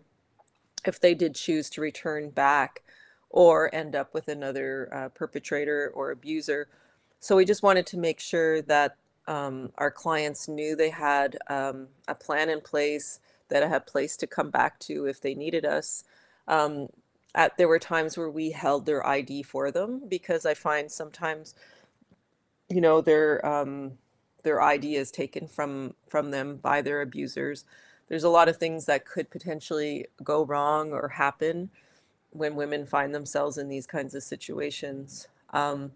if 0.86 0.98
they 0.98 1.14
did 1.14 1.34
choose 1.34 1.70
to 1.70 1.80
return 1.80 2.30
back 2.30 2.82
or 3.28 3.72
end 3.74 3.94
up 3.94 4.12
with 4.12 4.28
another 4.28 4.88
uh, 4.92 5.08
perpetrator 5.10 5.92
or 5.94 6.10
abuser. 6.10 6.68
So 7.20 7.36
we 7.36 7.44
just 7.44 7.62
wanted 7.62 7.86
to 7.88 7.98
make 7.98 8.18
sure 8.18 8.62
that 8.62 8.96
um, 9.28 9.72
our 9.78 9.90
clients 9.90 10.48
knew 10.48 10.74
they 10.74 10.90
had 10.90 11.36
um, 11.48 11.88
a 12.08 12.14
plan 12.14 12.48
in 12.48 12.60
place, 12.60 13.20
that 13.48 13.68
had 13.68 13.86
place 13.86 14.16
to 14.16 14.26
come 14.26 14.50
back 14.50 14.78
to 14.80 15.06
if 15.06 15.20
they 15.20 15.34
needed 15.34 15.64
us. 15.64 16.04
Um, 16.48 16.88
at, 17.34 17.56
there 17.56 17.68
were 17.68 17.78
times 17.78 18.16
where 18.16 18.30
we 18.30 18.50
held 18.50 18.86
their 18.86 19.06
ID 19.06 19.42
for 19.42 19.70
them 19.70 20.02
because 20.08 20.44
I 20.44 20.54
find 20.54 20.90
sometimes, 20.90 21.54
you 22.68 22.80
know, 22.80 23.00
their 23.00 23.44
um, 23.46 23.92
their 24.42 24.60
ID 24.60 24.96
is 24.96 25.10
taken 25.10 25.46
from 25.46 25.94
from 26.08 26.30
them 26.30 26.56
by 26.56 26.82
their 26.82 27.00
abusers. 27.00 27.64
There's 28.08 28.24
a 28.24 28.30
lot 28.30 28.48
of 28.48 28.56
things 28.56 28.86
that 28.86 29.04
could 29.04 29.30
potentially 29.30 30.06
go 30.22 30.44
wrong 30.44 30.92
or 30.92 31.10
happen 31.10 31.70
when 32.30 32.56
women 32.56 32.86
find 32.86 33.14
themselves 33.14 33.58
in 33.58 33.68
these 33.68 33.86
kinds 33.86 34.14
of 34.14 34.22
situations. 34.22 35.28
Um, 35.50 35.92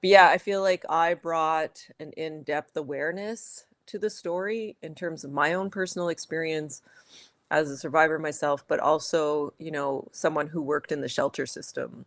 but 0.00 0.10
yeah, 0.10 0.28
I 0.28 0.38
feel 0.38 0.62
like 0.62 0.84
I 0.88 1.14
brought 1.14 1.88
an 2.00 2.12
in-depth 2.12 2.76
awareness 2.76 3.66
to 3.86 3.98
the 3.98 4.10
story 4.10 4.76
in 4.82 4.94
terms 4.94 5.24
of 5.24 5.32
my 5.32 5.52
own 5.52 5.70
personal 5.70 6.08
experience 6.08 6.82
as 7.52 7.70
a 7.70 7.76
survivor 7.76 8.18
myself, 8.18 8.64
but 8.66 8.80
also, 8.80 9.52
you 9.58 9.70
know, 9.70 10.08
someone 10.10 10.46
who 10.48 10.62
worked 10.62 10.90
in 10.90 11.02
the 11.02 11.08
shelter 11.08 11.44
system. 11.44 12.06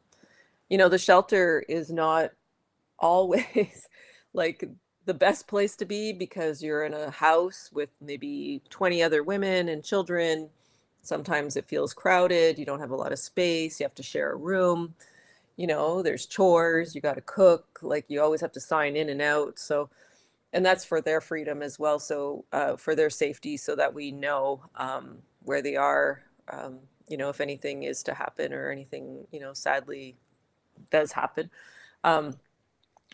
You 0.70 0.80
know, 0.80 0.90
the 0.90 0.98
shelter 0.98 1.64
is 1.70 1.92
not 1.92 2.32
always 3.00 3.88
like 4.34 4.68
the 5.06 5.14
best 5.14 5.48
place 5.48 5.75
to 5.75 5.86
be 5.86 6.12
because 6.12 6.64
you're 6.64 6.84
in 6.84 6.96
a 6.96 7.12
house 7.12 7.70
with 7.72 7.90
maybe 8.02 8.64
20 8.72 9.04
other 9.04 9.22
women 9.22 9.70
and 9.70 9.84
children. 9.84 10.50
Sometimes 11.04 11.56
it 11.56 11.66
feels 11.66 11.94
crowded. 11.94 12.58
You 12.58 12.66
don't 12.66 12.80
have 12.80 12.90
a 12.90 12.96
lot 12.96 13.12
of 13.12 13.20
space. 13.20 13.80
You 13.80 13.84
have 13.84 13.94
to 13.96 14.04
share 14.04 14.32
a 14.32 14.38
room. 14.38 14.96
You 15.58 15.68
know, 15.68 16.02
there's 16.02 16.25
chores. 16.25 16.96
You 16.96 17.02
got 17.02 17.16
to 17.16 17.22
cook. 17.22 17.80
Like 17.84 18.06
you 18.08 18.20
always 18.20 18.42
have 18.42 18.52
to 18.54 18.60
sign 18.60 18.96
in 18.96 19.10
and 19.10 19.22
out. 19.22 19.60
So, 19.60 19.92
and 20.54 20.66
that's 20.66 20.84
for 20.84 21.02
their 21.02 21.22
freedom 21.22 21.62
as 21.62 21.78
well. 21.78 22.00
So, 22.00 22.46
uh, 22.52 22.78
for 22.78 22.96
their 22.96 23.12
safety, 23.12 23.58
so 23.58 23.75
that 23.75 23.94
we 23.94 24.12
know 24.12 24.64
um, 24.75 25.20
where 25.46 25.62
they 25.62 25.75
are. 25.75 26.24
Um, 26.52 26.80
you 27.08 27.18
know, 27.18 27.30
if 27.30 27.42
anything 27.42 27.84
is 27.84 28.04
to 28.04 28.14
happen 28.14 28.54
or 28.54 28.70
anything, 28.72 29.28
you 29.32 29.40
know, 29.40 29.54
sadly 29.54 30.18
does 30.92 31.12
happen. 31.14 31.50
Um, 32.04 32.38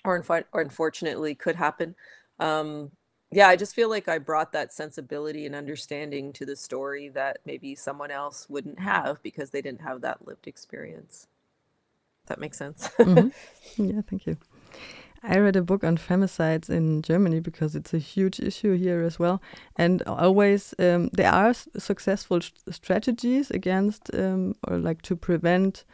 or, 0.04 0.16
inf- 0.16 0.30
or 0.52 0.62
unfortunately 0.62 1.36
could 1.36 1.56
happen. 1.56 1.96
Um, 2.40 2.92
yeah, 3.32 3.48
I 3.48 3.56
just 3.56 3.76
feel 3.76 3.90
like 3.90 4.10
I 4.10 4.18
brought 4.18 4.52
that 4.54 4.74
sensibility 4.74 5.46
and 5.46 5.56
understanding 5.56 6.34
to 6.34 6.46
the 6.46 6.56
story 6.56 7.10
that 7.10 7.40
maybe 7.46 7.76
someone 7.76 8.12
else 8.12 8.50
wouldn't 8.50 8.80
have 8.80 9.22
because 9.24 9.52
they 9.52 9.62
didn't 9.62 9.82
have 9.82 10.02
that 10.02 10.28
lived 10.28 10.48
experience. 10.48 11.28
That 12.28 12.40
makes 12.40 12.58
sense. 12.58 12.90
mm-hmm. 13.06 13.30
Yeah, 13.78 14.02
thank 14.10 14.26
you. 14.28 14.38
I 15.24 15.38
read 15.38 15.56
a 15.56 15.62
book 15.62 15.84
on 15.84 15.98
femicides 15.98 16.70
in 16.70 17.04
Germany 17.04 17.40
because 17.40 17.76
it's 17.76 17.94
a 17.94 18.00
huge 18.00 18.40
issue 18.40 18.76
here 18.76 19.04
as 19.04 19.20
well. 19.20 19.42
And 19.76 20.02
always 20.04 20.74
um, 20.80 21.10
there 21.14 21.32
are 21.32 21.54
successful 21.54 22.40
strategies 22.70 23.52
against 23.52 24.10
um, 24.16 24.56
or 24.68 24.78
like 24.78 25.04
to 25.04 25.16
prevent 25.16 25.86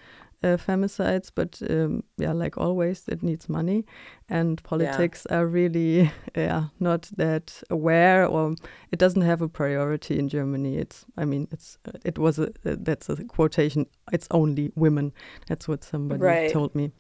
uh, 0.44 0.58
femicides, 0.58 1.32
but 1.34 1.62
um, 1.70 2.04
yeah, 2.18 2.32
like 2.32 2.58
always, 2.58 3.08
it 3.08 3.24
needs 3.24 3.50
money, 3.50 3.86
and 4.30 4.62
politics 4.64 5.26
yeah. 5.30 5.38
are 5.38 5.48
really 5.48 6.12
yeah 6.36 6.66
not 6.80 7.10
that 7.18 7.64
aware, 7.70 8.26
or 8.26 8.56
it 8.92 9.00
doesn't 9.00 9.24
have 9.24 9.42
a 9.42 9.50
priority 9.50 10.20
in 10.20 10.30
Germany. 10.30 10.78
It's 10.78 11.06
I 11.18 11.26
mean 11.26 11.48
it's 11.52 11.78
it 12.06 12.20
was 12.20 12.40
a, 12.40 12.52
that's 12.64 13.10
a 13.10 13.24
quotation. 13.24 13.88
It's 14.12 14.28
only 14.32 14.72
women. 14.76 15.12
That's 15.48 15.68
what 15.68 15.84
somebody 15.84 16.22
right. 16.22 16.52
told 16.52 16.76
me. 16.76 16.92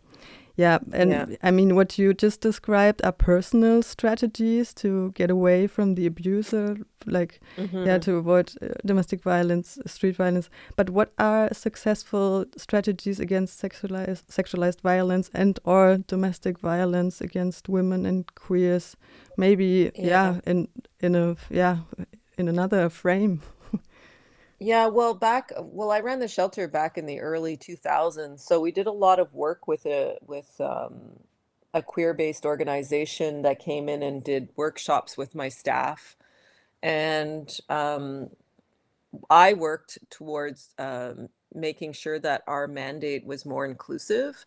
Yeah, 0.58 0.80
and 0.92 1.12
yeah. 1.12 1.26
I 1.44 1.52
mean, 1.52 1.76
what 1.76 2.00
you 2.00 2.16
just 2.16 2.42
described 2.42 3.02
are 3.04 3.12
personal 3.12 3.84
strategies 3.84 4.74
to 4.76 5.12
get 5.12 5.30
away 5.30 5.68
from 5.68 5.94
the 5.94 6.08
abuser, 6.08 6.78
like 7.06 7.40
mm 7.58 7.68
-hmm. 7.68 7.86
yeah, 7.86 8.00
to 8.00 8.18
avoid 8.18 8.52
uh, 8.62 8.68
domestic 8.84 9.24
violence, 9.24 9.80
street 9.86 10.18
violence. 10.18 10.50
But 10.76 10.90
what 10.90 11.10
are 11.18 11.54
successful 11.54 12.46
strategies 12.58 13.20
against 13.20 13.62
sexualized 13.62 14.24
sexualized 14.30 14.82
violence 14.82 15.30
and 15.34 15.60
or 15.64 16.00
domestic 16.08 16.60
violence 16.60 17.24
against 17.24 17.70
women 17.70 18.06
and 18.06 18.24
queers? 18.48 18.98
Maybe 19.38 19.64
yeah, 19.64 20.08
yeah 20.08 20.40
in 20.46 20.68
in 21.00 21.16
a 21.16 21.36
yeah 21.50 21.78
in 22.38 22.50
another 22.50 22.90
frame. 22.90 23.40
Yeah, 24.60 24.88
well, 24.88 25.14
back 25.14 25.52
well, 25.60 25.92
I 25.92 26.00
ran 26.00 26.20
the 26.20 26.28
shelter 26.28 26.68
back 26.68 26.98
in 26.98 27.06
the 27.06 27.20
early 27.20 27.58
2000s, 27.58 28.42
so 28.42 28.60
we 28.60 28.72
did 28.72 28.88
a 28.88 28.92
lot 28.92 29.20
of 29.20 29.34
work 29.34 29.68
with 29.68 29.86
a 29.86 30.18
with 30.26 30.60
um, 30.60 31.20
a 31.74 31.82
queer-based 31.84 32.46
organization 32.46 33.44
that 33.44 33.60
came 33.60 33.88
in 33.88 34.02
and 34.02 34.24
did 34.24 34.50
workshops 34.56 35.16
with 35.16 35.36
my 35.36 35.48
staff, 35.50 36.16
and 36.84 37.60
um, 37.70 38.32
I 39.30 39.54
worked 39.54 40.00
towards 40.10 40.74
um, 40.80 41.30
making 41.54 41.94
sure 41.94 42.20
that 42.20 42.44
our 42.48 42.68
mandate 42.68 43.26
was 43.26 43.46
more 43.46 43.66
inclusive, 43.66 44.46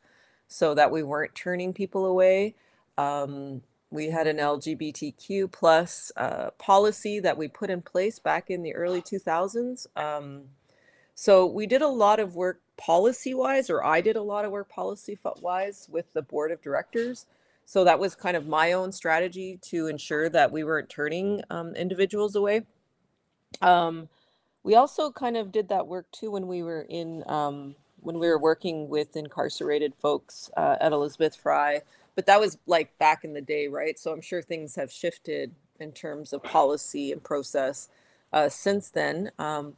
so 0.48 0.74
that 0.74 0.90
we 0.90 1.02
weren't 1.04 1.34
turning 1.36 1.72
people 1.72 2.06
away. 2.06 2.56
Um, 2.98 3.62
we 3.90 4.10
had 4.10 4.26
an 4.26 4.36
LGBTQ 4.36 5.50
plus 5.50 6.12
uh, 6.16 6.50
policy 6.58 7.18
that 7.20 7.36
we 7.36 7.48
put 7.48 7.70
in 7.70 7.82
place 7.82 8.18
back 8.18 8.48
in 8.48 8.62
the 8.62 8.74
early 8.74 9.02
2000s. 9.02 9.86
Um, 9.96 10.44
so 11.14 11.44
we 11.44 11.66
did 11.66 11.82
a 11.82 11.88
lot 11.88 12.20
of 12.20 12.36
work 12.36 12.60
policy 12.76 13.34
wise, 13.34 13.68
or 13.68 13.84
I 13.84 14.00
did 14.00 14.16
a 14.16 14.22
lot 14.22 14.44
of 14.44 14.52
work 14.52 14.68
policy 14.68 15.18
wise 15.40 15.88
with 15.90 16.12
the 16.12 16.22
board 16.22 16.50
of 16.50 16.62
directors. 16.62 17.26
So 17.66 17.84
that 17.84 17.98
was 17.98 18.14
kind 18.14 18.36
of 18.36 18.46
my 18.46 18.72
own 18.72 18.90
strategy 18.92 19.58
to 19.62 19.88
ensure 19.88 20.28
that 20.28 20.50
we 20.50 20.64
weren't 20.64 20.88
turning 20.88 21.42
um, 21.50 21.74
individuals 21.74 22.36
away. 22.36 22.62
Um, 23.60 24.08
we 24.62 24.74
also 24.74 25.10
kind 25.10 25.36
of 25.36 25.52
did 25.52 25.68
that 25.68 25.86
work 25.86 26.06
too 26.12 26.30
when 26.30 26.46
we 26.46 26.62
were 26.62 26.82
in 26.88 27.24
um, 27.26 27.74
when 28.00 28.18
we 28.18 28.28
were 28.28 28.38
working 28.38 28.88
with 28.88 29.16
incarcerated 29.16 29.94
folks 29.94 30.50
uh, 30.56 30.76
at 30.80 30.92
Elizabeth 30.92 31.36
Fry 31.36 31.82
but 32.14 32.26
that 32.26 32.40
was 32.40 32.58
like 32.66 32.96
back 32.98 33.24
in 33.24 33.32
the 33.32 33.40
day, 33.40 33.68
right? 33.68 33.98
So 33.98 34.12
I'm 34.12 34.20
sure 34.20 34.42
things 34.42 34.76
have 34.76 34.92
shifted 34.92 35.54
in 35.78 35.92
terms 35.92 36.32
of 36.32 36.42
policy 36.42 37.12
and 37.12 37.22
process 37.22 37.88
uh, 38.32 38.48
since 38.48 38.90
then. 38.90 39.30
Um, 39.38 39.74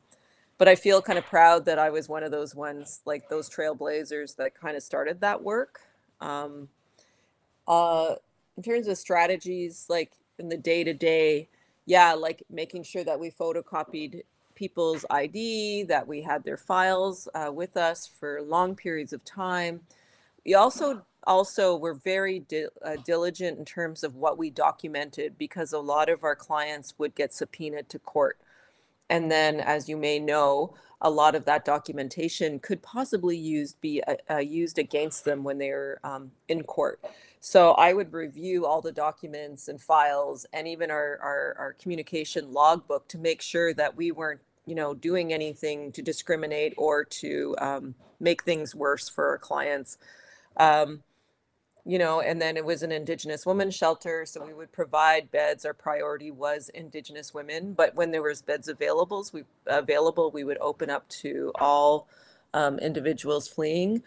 but 0.58 0.68
I 0.68 0.74
feel 0.74 1.02
kind 1.02 1.18
of 1.18 1.26
proud 1.26 1.64
that 1.64 1.78
I 1.78 1.90
was 1.90 2.08
one 2.08 2.22
of 2.22 2.30
those 2.30 2.54
ones, 2.54 3.00
like 3.04 3.28
those 3.28 3.50
trailblazers 3.50 4.36
that 4.36 4.54
kind 4.54 4.76
of 4.76 4.82
started 4.82 5.20
that 5.20 5.42
work. 5.42 5.80
Um, 6.20 6.68
uh, 7.66 8.16
in 8.56 8.62
terms 8.62 8.86
of 8.86 8.98
strategies, 8.98 9.86
like 9.88 10.12
in 10.38 10.48
the 10.48 10.56
day 10.56 10.84
to 10.84 10.92
day, 10.92 11.48
yeah, 11.86 12.12
like 12.12 12.44
making 12.48 12.84
sure 12.84 13.02
that 13.04 13.18
we 13.18 13.30
photocopied 13.30 14.22
people's 14.54 15.04
ID, 15.10 15.84
that 15.84 16.06
we 16.06 16.22
had 16.22 16.44
their 16.44 16.56
files 16.56 17.28
uh, 17.34 17.50
with 17.52 17.76
us 17.76 18.06
for 18.06 18.42
long 18.42 18.76
periods 18.76 19.12
of 19.12 19.24
time. 19.24 19.80
We 20.44 20.54
also 20.54 21.04
also 21.26 21.76
we're 21.76 21.94
very 21.94 22.40
di- 22.40 22.66
uh, 22.84 22.96
diligent 23.04 23.58
in 23.58 23.64
terms 23.64 24.02
of 24.02 24.14
what 24.14 24.38
we 24.38 24.50
documented 24.50 25.38
because 25.38 25.72
a 25.72 25.78
lot 25.78 26.08
of 26.08 26.24
our 26.24 26.36
clients 26.36 26.94
would 26.98 27.14
get 27.14 27.32
subpoenaed 27.32 27.88
to 27.88 27.98
court. 27.98 28.38
And 29.08 29.30
then 29.30 29.60
as 29.60 29.88
you 29.88 29.96
may 29.96 30.18
know 30.18 30.74
a 31.00 31.10
lot 31.10 31.34
of 31.34 31.44
that 31.44 31.64
documentation 31.64 32.60
could 32.60 32.80
possibly 32.82 33.36
used 33.36 33.80
be 33.80 34.02
uh, 34.04 34.14
uh, 34.30 34.38
used 34.38 34.78
against 34.78 35.24
them 35.24 35.42
when 35.42 35.58
they're 35.58 35.98
um, 36.04 36.30
in 36.48 36.62
court. 36.62 37.00
So 37.40 37.72
i 37.72 37.92
would 37.92 38.12
review 38.12 38.66
all 38.66 38.80
the 38.80 38.92
documents 38.92 39.68
and 39.68 39.80
files 39.80 40.46
and 40.52 40.68
even 40.68 40.90
our, 40.90 41.18
our, 41.20 41.56
our 41.58 41.72
communication 41.74 42.52
logbook 42.52 43.08
to 43.08 43.18
make 43.18 43.42
sure 43.42 43.74
that 43.74 43.96
we 43.96 44.12
weren't 44.12 44.40
you 44.64 44.76
know 44.76 44.94
doing 44.94 45.32
anything 45.32 45.90
to 45.92 46.02
discriminate 46.02 46.74
or 46.76 47.04
to 47.04 47.56
um, 47.60 47.94
make 48.20 48.44
things 48.44 48.74
worse 48.74 49.08
for 49.08 49.28
our 49.28 49.38
clients. 49.38 49.98
Um, 50.56 51.02
you 51.84 51.98
know, 51.98 52.20
and 52.20 52.40
then 52.40 52.56
it 52.56 52.64
was 52.64 52.82
an 52.82 52.92
Indigenous 52.92 53.44
woman 53.44 53.70
shelter, 53.70 54.24
so 54.24 54.44
we 54.44 54.54
would 54.54 54.70
provide 54.70 55.32
beds. 55.32 55.64
Our 55.64 55.74
priority 55.74 56.30
was 56.30 56.68
Indigenous 56.68 57.34
women, 57.34 57.72
but 57.72 57.94
when 57.96 58.12
there 58.12 58.22
was 58.22 58.40
beds 58.40 58.68
available, 58.68 59.26
we 59.32 59.42
available, 59.66 60.30
we 60.30 60.44
would 60.44 60.58
open 60.60 60.90
up 60.90 61.08
to 61.08 61.52
all 61.60 62.08
um, 62.54 62.78
individuals 62.78 63.48
fleeing. 63.48 64.02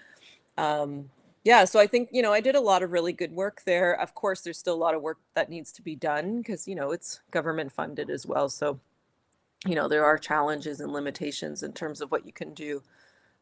Um, 0.58 1.10
yeah, 1.44 1.66
so 1.66 1.80
I 1.80 1.86
think 1.86 2.10
you 2.12 2.22
know 2.22 2.32
I 2.32 2.40
did 2.40 2.56
a 2.56 2.62
lot 2.62 2.82
of 2.82 2.92
really 2.92 3.14
good 3.14 3.34
work 3.34 3.64
there. 3.66 3.94
Of 4.00 4.16
course, 4.16 4.42
there's 4.42 4.58
still 4.58 4.76
a 4.76 4.78
lot 4.78 4.96
of 4.96 5.02
work 5.02 5.20
that 5.36 5.50
needs 5.50 5.72
to 5.74 5.82
be 5.82 5.96
done 5.96 6.38
because 6.38 6.68
you 6.68 6.76
know 6.76 6.92
it's 6.92 7.20
government 7.30 7.74
funded 7.74 8.10
as 8.10 8.26
well. 8.26 8.48
So 8.48 8.80
you 9.66 9.76
know 9.76 9.90
there 9.90 10.06
are 10.06 10.18
challenges 10.18 10.80
and 10.80 10.94
limitations 10.94 11.62
in 11.62 11.74
terms 11.74 12.00
of 12.00 12.10
what 12.10 12.26
you 12.26 12.32
can 12.32 12.54
do, 12.54 12.84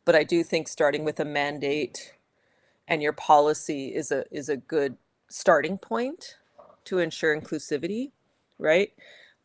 but 0.05 0.15
I 0.15 0.23
do 0.23 0.43
think 0.43 0.67
starting 0.67 1.05
with 1.05 1.19
a 1.19 1.25
mandate 1.25 2.13
and 2.87 3.01
your 3.01 3.13
policy 3.13 3.93
is 3.95 4.11
a 4.11 4.25
is 4.31 4.49
a 4.49 4.57
good 4.57 4.97
starting 5.29 5.77
point 5.77 6.37
to 6.85 6.99
ensure 6.99 7.39
inclusivity 7.39 8.11
right? 8.59 8.93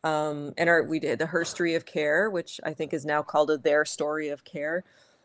Um, 0.03 0.53
and 0.57 0.69
our, 0.69 0.81
we 0.83 0.99
did 0.99 1.19
the 1.19 1.25
Herstory 1.25 1.75
of 1.75 1.85
Care, 1.85 2.29
which 2.29 2.59
I 2.63 2.73
think 2.73 2.93
is 2.93 3.05
now 3.05 3.21
called 3.21 3.51
a 3.51 3.57
Their 3.57 3.85
Story 3.85 4.29
of 4.29 4.45
Care. 4.45 4.83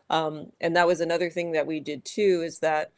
Um, 0.09 0.51
and 0.61 0.75
that 0.75 0.87
was 0.87 1.01
another 1.01 1.29
thing 1.29 1.53
that 1.53 1.65
we 1.65 1.79
did 1.79 2.05
too, 2.05 2.43
is 2.45 2.59
that 2.59 2.91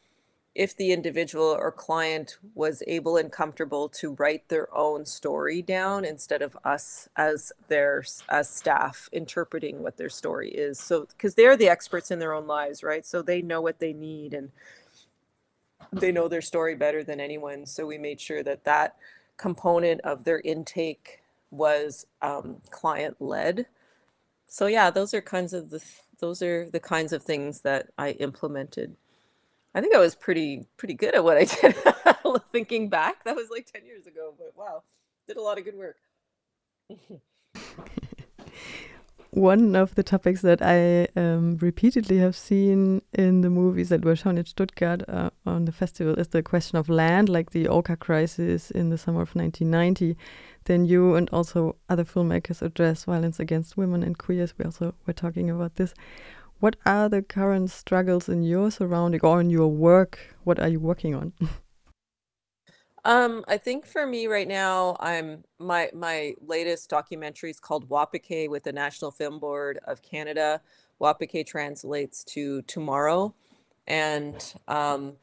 if 0.54 0.76
the 0.76 0.92
individual 0.92 1.44
or 1.44 1.70
client 1.70 2.36
was 2.54 2.82
able 2.88 3.16
and 3.16 3.30
comfortable 3.30 3.88
to 3.88 4.14
write 4.14 4.48
their 4.48 4.74
own 4.76 5.06
story 5.06 5.62
down 5.62 6.04
instead 6.04 6.42
of 6.42 6.58
us 6.64 7.08
as 7.16 7.52
their 7.68 8.02
as 8.28 8.50
staff 8.50 9.08
interpreting 9.12 9.82
what 9.84 9.98
their 9.98 10.08
story 10.08 10.50
is. 10.50 10.80
So 10.80 11.06
because 11.06 11.36
they're 11.36 11.56
the 11.56 11.68
experts 11.68 12.10
in 12.10 12.18
their 12.18 12.32
own 12.32 12.48
lives 12.48 12.82
right? 12.82 13.06
So 13.06 13.22
they 13.22 13.40
know 13.40 13.60
what 13.60 13.78
they 13.78 13.92
need 13.92 14.34
and 14.34 14.50
they 15.92 16.12
know 16.12 16.28
their 16.28 16.42
story 16.42 16.74
better 16.74 17.02
than 17.02 17.20
anyone 17.20 17.66
so 17.66 17.86
we 17.86 17.98
made 17.98 18.20
sure 18.20 18.42
that 18.42 18.64
that 18.64 18.96
component 19.36 20.00
of 20.02 20.24
their 20.24 20.40
intake 20.40 21.22
was 21.50 22.06
um, 22.22 22.56
client 22.70 23.16
led 23.20 23.66
so 24.46 24.66
yeah 24.66 24.90
those 24.90 25.14
are 25.14 25.20
kinds 25.20 25.52
of 25.52 25.70
the 25.70 25.82
those 26.20 26.42
are 26.42 26.68
the 26.70 26.80
kinds 26.80 27.12
of 27.12 27.22
things 27.22 27.60
that 27.60 27.88
i 27.96 28.10
implemented 28.12 28.96
I 29.74 29.80
think 29.80 29.94
I 29.94 29.98
was 29.98 30.14
pretty 30.14 30.66
pretty 30.76 30.94
good 30.94 31.14
at 31.14 31.22
what 31.22 31.36
I 31.36 31.44
did. 31.60 31.76
Thinking 32.50 32.88
back, 32.88 33.22
that 33.24 33.36
was 33.36 33.48
like 33.50 33.70
10 33.72 33.86
years 33.86 34.06
ago, 34.06 34.34
but 34.36 34.52
wow, 34.56 34.82
did 35.26 35.36
a 35.36 35.42
lot 35.42 35.58
of 35.58 35.64
good 35.64 35.76
work. 35.76 35.96
One 39.30 39.76
of 39.76 39.94
the 39.94 40.02
topics 40.02 40.40
that 40.40 40.62
I 40.62 41.06
um, 41.14 41.58
repeatedly 41.58 42.16
have 42.18 42.34
seen 42.34 43.02
in 43.12 43.42
the 43.42 43.50
movies 43.50 43.90
that 43.90 44.02
were 44.02 44.16
shown 44.16 44.38
in 44.38 44.46
Stuttgart 44.46 45.02
uh, 45.06 45.28
on 45.44 45.66
the 45.66 45.72
festival 45.72 46.14
is 46.18 46.28
the 46.28 46.42
question 46.42 46.78
of 46.78 46.88
land, 46.88 47.28
like 47.28 47.50
the 47.50 47.68
Oka 47.68 47.96
crisis 47.96 48.70
in 48.70 48.88
the 48.88 48.96
summer 48.96 49.20
of 49.20 49.34
1990. 49.34 50.16
Then 50.64 50.86
you 50.86 51.14
and 51.14 51.28
also 51.30 51.76
other 51.90 52.04
filmmakers 52.04 52.62
address 52.62 53.04
violence 53.04 53.38
against 53.38 53.76
women 53.76 54.02
and 54.02 54.16
queers. 54.16 54.54
We 54.56 54.64
also 54.64 54.94
were 55.06 55.12
talking 55.12 55.50
about 55.50 55.74
this. 55.74 55.92
What 56.60 56.76
are 56.86 57.10
the 57.10 57.22
current 57.22 57.70
struggles 57.70 58.30
in 58.30 58.42
your 58.42 58.70
surrounding 58.70 59.20
or 59.22 59.42
in 59.42 59.50
your 59.50 59.68
work? 59.68 60.18
What 60.44 60.58
are 60.58 60.68
you 60.68 60.80
working 60.80 61.14
on? 61.14 61.34
Um, 63.04 63.44
I 63.48 63.56
think 63.58 63.86
for 63.86 64.06
me 64.06 64.26
right 64.26 64.48
now, 64.48 64.96
I'm 65.00 65.44
my 65.58 65.90
my 65.94 66.34
latest 66.44 66.90
documentary 66.90 67.50
is 67.50 67.60
called 67.60 67.88
Wapike 67.88 68.48
with 68.48 68.64
the 68.64 68.72
National 68.72 69.10
Film 69.10 69.38
Board 69.38 69.78
of 69.84 70.02
Canada. 70.02 70.60
Wapike 71.00 71.46
translates 71.46 72.24
to 72.24 72.62
tomorrow, 72.62 73.34
and 73.86 74.54
um, 74.66 75.14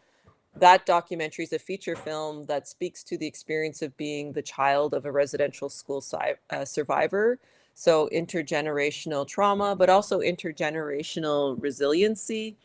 that 0.55 0.86
documentary 0.86 1.44
is 1.44 1.53
a 1.53 1.60
feature 1.60 1.96
film 1.96 2.46
that 2.46 2.67
speaks 2.67 3.03
to 3.03 3.17
the 3.17 3.27
experience 3.27 3.82
of 3.82 3.96
being 3.98 4.32
the 4.32 4.41
child 4.41 4.94
of 4.94 5.05
a 5.05 5.12
residential 5.12 5.70
school 5.70 6.01
si- 6.01 6.17
uh, 6.50 6.63
survivor 6.63 7.39
so 7.75 8.10
intergenerational 8.12 9.27
trauma, 9.27 9.75
but 9.75 9.89
also 9.89 10.20
intergenerational 10.22 11.62
resiliency. 11.62 12.55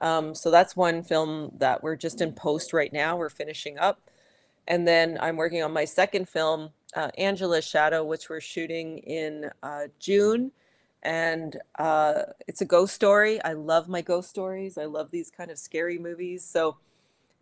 Um, 0.00 0.34
so 0.34 0.50
that's 0.50 0.76
one 0.76 1.04
film 1.04 1.52
that 1.58 1.82
we're 1.82 1.96
just 1.96 2.20
in 2.20 2.32
post 2.32 2.72
right 2.72 2.92
now. 2.92 3.16
We're 3.16 3.30
finishing 3.30 3.78
up. 3.78 4.00
And 4.68 4.86
then 4.86 5.18
I'm 5.20 5.36
working 5.36 5.62
on 5.62 5.72
my 5.72 5.84
second 5.84 6.28
film, 6.28 6.70
uh, 6.94 7.10
Angela's 7.18 7.64
Shadow, 7.64 8.04
which 8.04 8.28
we're 8.28 8.40
shooting 8.40 8.98
in 8.98 9.50
uh, 9.62 9.84
June. 9.98 10.52
And 11.02 11.56
uh, 11.78 12.22
it's 12.48 12.62
a 12.62 12.64
ghost 12.64 12.94
story. 12.94 13.42
I 13.42 13.52
love 13.52 13.88
my 13.88 14.00
ghost 14.00 14.28
stories. 14.28 14.76
I 14.76 14.86
love 14.86 15.10
these 15.10 15.30
kind 15.30 15.50
of 15.50 15.58
scary 15.58 15.98
movies. 15.98 16.44
So, 16.44 16.78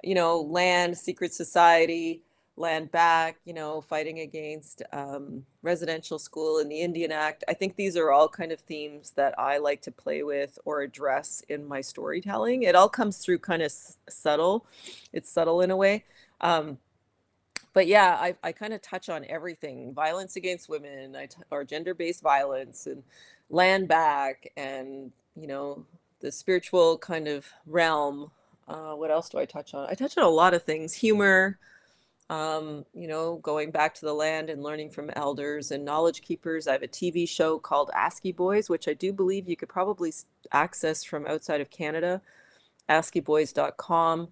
you 0.03 0.15
know, 0.15 0.41
Land, 0.41 0.99
Secret 0.99 1.33
Society, 1.33 2.21
land 2.57 2.93
back, 2.93 3.39
you 3.45 3.53
know, 3.53 3.81
fighting 3.81 4.21
against 4.21 4.83
um, 4.93 5.45
residential 5.63 6.19
school 6.19 6.59
and 6.59 6.71
the 6.71 6.81
Indian 6.81 7.11
Act. 7.11 7.43
I 7.49 7.55
think 7.55 7.77
these 7.77 7.97
are 7.97 8.13
all 8.13 8.29
kind 8.29 8.53
of 8.53 8.61
themes 8.61 9.13
that 9.17 9.39
I 9.39 9.59
like 9.59 9.83
to 9.83 9.91
play 9.91 10.23
with 10.23 10.59
or 10.65 10.83
address 10.83 11.43
in 11.49 11.67
my 11.67 11.81
storytelling. 11.81 12.63
It 12.63 12.77
all 12.77 12.89
comes 12.89 13.19
through 13.19 13.39
kind 13.39 13.63
of 13.63 13.67
s- 13.67 13.97
subtle. 14.09 14.67
It's 15.13 15.31
subtle 15.31 15.63
in 15.63 15.71
a 15.71 15.77
way. 15.77 16.05
Um, 16.41 16.79
but 17.75 17.89
yeah, 17.89 18.17
I, 18.19 18.37
I 18.43 18.53
kind 18.53 18.73
of 18.73 18.81
touch 18.81 19.09
on 19.11 19.27
everything 19.29 19.93
violence 19.93 20.37
against 20.37 20.69
women 20.69 21.15
I 21.17 21.27
t- 21.27 21.37
or 21.51 21.65
gender 21.65 21.93
based 21.93 22.23
violence 22.23 22.87
and 22.87 23.03
land 23.51 23.89
back 23.89 24.51
and, 24.57 25.13
you 25.37 25.49
know, 25.49 25.85
the 26.21 26.33
spiritual 26.33 26.97
kind 26.99 27.29
of 27.29 27.47
realm. 27.67 28.31
Uh, 28.67 28.93
what 28.93 29.11
else 29.11 29.29
do 29.29 29.39
I 29.39 29.45
touch 29.45 29.75
on? 29.75 29.89
I 29.91 29.95
touch 29.95 30.17
on 30.17 30.25
a 30.25 30.29
lot 30.29 30.55
of 30.55 30.63
things 30.63 30.95
humor, 30.95 31.59
um, 32.31 32.87
you 32.95 33.09
know, 33.09 33.37
going 33.43 33.73
back 33.73 33.93
to 33.97 34.07
the 34.07 34.15
land 34.15 34.49
and 34.49 34.63
learning 34.63 34.91
from 34.91 35.11
elders 35.15 35.73
and 35.73 35.85
knowledge 35.85 36.23
keepers. 36.23 36.69
I 36.69 36.73
have 36.73 36.83
a 36.83 36.89
TV 36.89 37.29
show 37.29 37.59
called 37.59 37.91
Aski 37.95 38.35
Boys, 38.35 38.71
which 38.71 38.87
I 38.87 38.95
do 38.95 39.13
believe 39.13 39.49
you 39.49 39.57
could 39.57 39.69
probably 39.69 40.13
access 40.53 41.03
from 41.03 41.27
outside 41.27 41.61
of 41.61 41.71
Canada, 41.71 42.23
askiboys.com, 42.89 44.29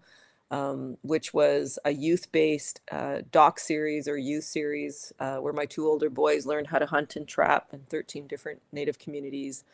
um, 0.52 0.98
which 1.02 1.32
was 1.32 1.78
a 1.82 1.92
youth 1.92 2.30
based 2.30 2.82
uh, 2.92 3.22
doc 3.32 3.58
series 3.58 4.06
or 4.06 4.18
youth 4.18 4.44
series 4.44 5.12
uh, 5.18 5.36
where 5.36 5.54
my 5.54 5.64
two 5.64 5.88
older 5.88 6.10
boys 6.10 6.44
learned 6.44 6.66
how 6.66 6.78
to 6.78 6.86
hunt 6.86 7.16
and 7.16 7.26
trap 7.26 7.70
in 7.72 7.80
13 7.88 8.26
different 8.26 8.60
Native 8.70 8.98
communities. 8.98 9.64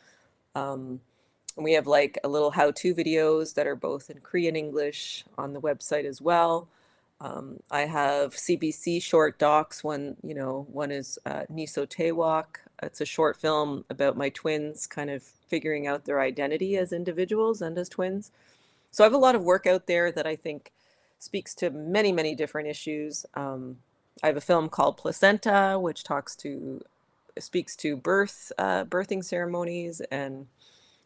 Um, 0.55 1.01
and 1.57 1.65
we 1.65 1.73
have 1.73 1.85
like 1.85 2.17
a 2.23 2.29
little 2.29 2.51
how 2.51 2.71
to 2.71 2.95
videos 2.95 3.55
that 3.55 3.67
are 3.67 3.75
both 3.75 4.09
in 4.09 4.21
Cree 4.21 4.47
and 4.47 4.55
English 4.55 5.25
on 5.37 5.51
the 5.51 5.59
website 5.59 6.05
as 6.05 6.21
well. 6.21 6.69
Um, 7.19 7.59
I 7.69 7.81
have 7.81 8.33
CBC 8.33 9.03
short 9.03 9.37
docs. 9.37 9.83
One, 9.83 10.15
you 10.23 10.33
know, 10.33 10.65
one 10.71 10.91
is 10.91 11.19
uh, 11.25 11.43
Niso 11.51 11.85
Tewak. 11.85 12.59
It's 12.81 13.01
a 13.01 13.05
short 13.05 13.35
film 13.35 13.83
about 13.89 14.15
my 14.15 14.29
twins 14.29 14.87
kind 14.87 15.09
of 15.09 15.23
figuring 15.23 15.85
out 15.85 16.05
their 16.05 16.21
identity 16.21 16.77
as 16.77 16.93
individuals 16.93 17.61
and 17.61 17.77
as 17.77 17.89
twins. 17.89 18.31
So 18.91 19.03
I 19.03 19.05
have 19.05 19.13
a 19.13 19.17
lot 19.17 19.35
of 19.35 19.43
work 19.43 19.65
out 19.65 19.87
there 19.87 20.11
that 20.11 20.25
I 20.25 20.35
think 20.35 20.71
speaks 21.19 21.53
to 21.55 21.69
many, 21.69 22.11
many 22.11 22.35
different 22.35 22.67
issues. 22.67 23.25
Um, 23.33 23.77
I 24.23 24.27
have 24.27 24.37
a 24.37 24.41
film 24.41 24.69
called 24.69 24.97
Placenta, 24.97 25.77
which 25.79 26.03
talks 26.03 26.35
to, 26.37 26.81
speaks 27.37 27.75
to 27.77 27.95
birth, 27.95 28.51
uh, 28.57 28.85
birthing 28.85 29.23
ceremonies 29.23 30.01
and 30.11 30.47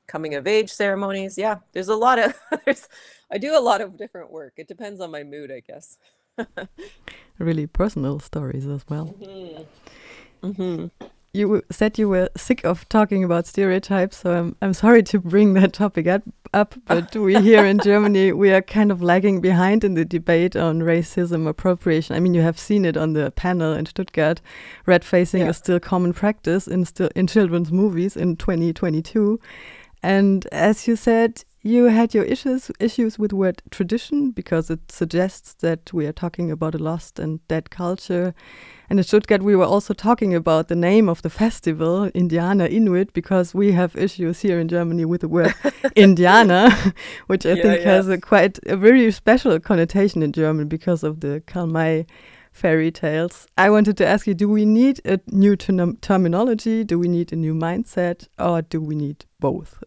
coming 0.08 0.36
of 0.36 0.48
age 0.48 0.72
ceremonies. 0.72 1.38
Yeah, 1.38 1.58
there's 1.74 1.90
a 1.90 1.96
lot 1.96 2.20
of 2.20 2.36
there's 2.66 2.88
I 3.32 3.38
do 3.38 3.58
a 3.58 3.60
lot 3.62 3.82
of 3.82 3.98
different 3.98 4.32
work. 4.32 4.54
It 4.58 4.68
depends 4.68 5.02
on 5.02 5.12
my 5.12 5.24
mood, 5.24 5.52
I 5.52 5.62
guess. 5.62 5.98
really 7.38 7.68
personal 7.68 8.20
stories 8.20 8.68
as 8.68 8.86
well. 8.90 9.16
Mm-hmm. 9.20 10.48
Mm-hmm. 10.48 11.06
You 11.36 11.64
said 11.72 11.98
you 11.98 12.10
were 12.10 12.30
sick 12.38 12.64
of 12.64 12.88
talking 12.90 13.24
about 13.24 13.48
stereotypes, 13.48 14.18
so 14.18 14.32
I'm 14.34 14.56
I'm 14.62 14.74
sorry 14.74 15.02
to 15.02 15.20
bring 15.20 15.56
that 15.56 15.74
topic 15.74 16.06
up, 16.06 16.22
up 16.54 16.76
but 16.86 17.16
we 17.16 17.42
here 17.42 17.66
in 17.66 17.80
Germany 17.80 18.32
we 18.44 18.52
are 18.52 18.62
kind 18.62 18.92
of 18.92 19.02
lagging 19.02 19.42
behind 19.42 19.84
in 19.84 19.96
the 19.96 20.06
debate 20.06 20.56
on 20.56 20.82
racism 20.82 21.48
appropriation. 21.48 22.16
I 22.16 22.20
mean, 22.20 22.36
you 22.36 22.42
have 22.42 22.60
seen 22.60 22.86
it 22.86 22.98
on 22.98 23.14
the 23.14 23.32
panel 23.32 23.74
in 23.74 23.88
Stuttgart. 23.88 24.42
Red 24.86 25.04
facing 25.04 25.42
yeah. 25.42 25.50
is 25.50 25.58
still 25.58 25.80
common 25.80 26.14
practice 26.14 26.68
in 26.68 26.86
still 26.86 27.10
in 27.16 27.26
children's 27.26 27.72
movies 27.72 28.16
in 28.16 28.36
2022. 28.36 29.40
And 30.04 30.46
as 30.52 30.88
you 30.88 30.96
said, 30.96 31.44
you 31.64 31.86
had 31.86 32.14
your 32.14 32.26
issues 32.26 32.70
issues 32.80 33.18
with 33.18 33.32
word 33.32 33.62
tradition 33.72 34.32
because 34.32 34.70
it 34.70 34.92
suggests 34.92 35.54
that 35.56 35.94
we 35.94 36.06
are 36.06 36.12
talking 36.12 36.52
about 36.52 36.76
a 36.76 36.78
lost 36.78 37.20
and 37.20 37.40
dead 37.48 37.70
culture. 37.70 38.36
And 38.90 39.00
in 39.00 39.04
Stuttgart, 39.04 39.42
we 39.42 39.56
were 39.56 39.66
also 39.66 39.94
talking 39.94 40.36
about 40.36 40.68
the 40.68 40.76
name 40.76 41.08
of 41.08 41.22
the 41.22 41.30
festival, 41.30 42.12
Indianer 42.14 42.70
Inuit, 42.70 43.14
because 43.14 43.56
we 43.56 43.72
have 43.72 43.96
issues 43.96 44.42
here 44.42 44.60
in 44.60 44.68
Germany 44.68 45.06
with 45.06 45.22
the 45.22 45.30
word 45.30 45.48
Indianer, 45.96 46.70
which 47.28 47.46
I 47.46 47.54
yeah, 47.54 47.62
think 47.64 47.80
yeah. 47.80 47.92
has 47.94 48.10
a 48.10 48.18
quite 48.18 48.60
a 48.66 48.76
very 48.76 49.10
special 49.12 49.58
connotation 49.62 50.22
in 50.22 50.34
German 50.34 50.68
because 50.68 51.02
of 51.02 51.22
the 51.22 51.42
Karl 51.48 51.68
May 51.68 52.06
fairy 52.52 52.92
tales. 52.92 53.48
I 53.58 53.70
wanted 53.70 53.96
to 53.98 54.06
ask 54.06 54.28
you: 54.28 54.34
Do 54.34 54.50
we 54.50 54.66
need 54.66 55.00
a 55.06 55.22
new 55.28 55.56
terminology? 55.56 56.84
Do 56.84 57.00
we 57.00 57.08
need 57.08 57.32
a 57.32 57.38
new 57.38 57.56
mindset, 57.56 58.28
or 58.38 58.62
do 58.62 58.82
we 58.82 58.96
need 58.96 59.24
both? 59.40 59.82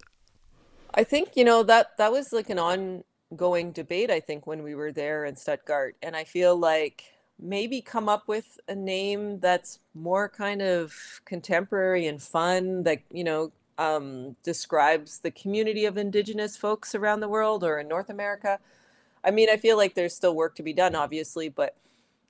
I 0.97 1.05
think, 1.05 1.37
you 1.37 1.45
know, 1.45 1.63
that 1.65 1.99
that 1.99 2.11
was 2.11 2.33
like 2.33 2.49
an 2.49 2.59
ongoing 2.59 3.73
debate, 3.73 4.11
I 4.11 4.21
think, 4.21 4.47
when 4.47 4.63
we 4.63 4.75
were 4.75 4.93
there 4.93 5.27
in 5.27 5.37
Stuttgart. 5.37 5.95
And 6.03 6.17
I 6.17 6.25
feel 6.25 6.57
like 6.57 7.05
maybe 7.39 7.83
come 7.83 8.09
up 8.09 8.27
with 8.27 8.59
a 8.67 8.75
name 8.75 9.39
that's 9.41 9.81
more 9.95 10.29
kind 10.29 10.63
of 10.63 10.95
contemporary 11.27 12.07
and 12.07 12.23
fun 12.23 12.85
that, 12.85 13.03
you 13.11 13.25
know, 13.25 13.53
um, 13.77 14.37
describes 14.43 15.21
the 15.21 15.31
community 15.31 15.85
of 15.85 15.99
indigenous 15.99 16.57
folks 16.57 16.95
around 16.95 17.21
the 17.21 17.29
world 17.29 17.63
or 17.63 17.79
in 17.79 17.89
North 17.89 18.09
America. 18.09 18.59
I 19.23 19.31
mean, 19.31 19.51
I 19.51 19.59
feel 19.59 19.77
like 19.77 19.95
there's 19.95 20.15
still 20.15 20.35
work 20.35 20.55
to 20.55 20.63
be 20.63 20.73
done, 20.73 20.95
obviously, 20.95 21.51
but 21.51 21.77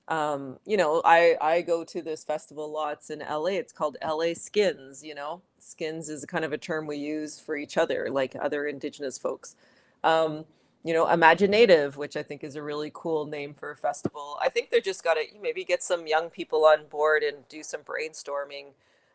um, 0.07 0.57
you 0.65 0.77
know, 0.77 1.01
I 1.03 1.35
I 1.41 1.61
go 1.61 1.83
to 1.83 2.01
this 2.01 2.23
festival 2.23 2.71
lots 2.71 3.09
in 3.09 3.19
LA. 3.19 3.57
It's 3.57 3.73
called 3.73 3.97
LA 4.03 4.33
Skins, 4.33 5.03
you 5.03 5.13
know. 5.13 5.41
Skins 5.57 6.09
is 6.09 6.23
kind 6.25 6.45
of 6.45 6.53
a 6.53 6.57
term 6.57 6.87
we 6.87 6.97
use 6.97 7.39
for 7.39 7.57
each 7.57 7.77
other, 7.77 8.09
like 8.09 8.35
other 8.39 8.65
indigenous 8.67 9.17
folks. 9.17 9.55
Um, 10.03 10.45
you 10.83 10.93
know, 10.93 11.05
imagineNATIVE, 11.05 11.97
which 11.97 12.15
I 12.15 12.23
think 12.23 12.43
is 12.45 12.55
a 12.55 12.61
really 12.61 12.91
cool 12.93 13.25
name 13.25 13.53
for 13.53 13.71
a 13.71 13.75
festival. 13.75 14.37
I 14.41 14.47
think 14.47 14.69
they're 14.69 14.79
just 14.79 15.03
got 15.03 15.15
to 15.15 15.23
maybe 15.41 15.65
get 15.65 15.83
some 15.83 16.07
young 16.07 16.29
people 16.29 16.63
on 16.63 16.85
board 16.87 17.23
and 17.23 17.47
do 17.49 17.61
some 17.61 17.81
brainstorming 17.81 18.67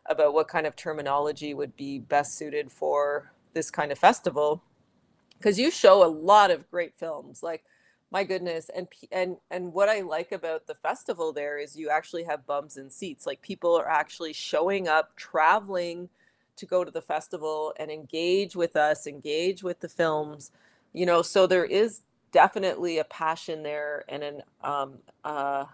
about 0.05 0.35
what 0.35 0.47
kind 0.47 0.67
of 0.67 0.75
terminology 0.75 1.53
would 1.53 1.75
be 1.75 1.97
best 1.97 2.37
suited 2.37 2.71
for 2.71 3.31
this 3.53 3.71
kind 3.71 3.91
of 3.91 3.97
festival. 3.97 4.61
Because 5.37 5.57
you 5.57 5.71
show 5.71 6.05
a 6.05 6.07
lot 6.07 6.51
of 6.51 6.69
great 6.69 6.93
films, 6.99 7.41
like 7.41 7.63
my 8.13 8.23
goodness, 8.23 8.69
and 8.73 8.87
and 9.11 9.37
and 9.51 9.73
what 9.73 9.89
I 9.89 10.01
like 10.01 10.31
about 10.31 10.67
the 10.67 10.75
festival 10.75 11.33
there 11.33 11.57
is 11.57 11.75
you 11.75 11.89
actually 11.89 12.23
have 12.23 12.47
bums 12.47 12.77
and 12.77 12.93
seats. 12.93 13.27
Like 13.27 13.41
people 13.41 13.75
are 13.77 13.89
actually 13.89 14.33
showing 14.33 14.87
up, 14.87 15.17
traveling 15.17 16.07
to 16.55 16.65
go 16.65 16.85
to 16.85 16.91
the 16.91 17.01
festival 17.01 17.73
and 17.77 17.91
engage 17.91 18.55
with 18.55 18.77
us, 18.77 19.07
engage 19.07 19.63
with 19.63 19.81
the 19.81 19.89
films 19.89 20.51
you 20.93 21.05
know 21.05 21.21
so 21.21 21.45
there 21.45 21.65
is 21.65 22.01
definitely 22.31 22.99
a 22.99 23.03
passion 23.03 23.63
there 23.63 24.05
and 24.07 24.23
an 24.23 24.41
um, 24.63 24.93
uh, 25.25 25.65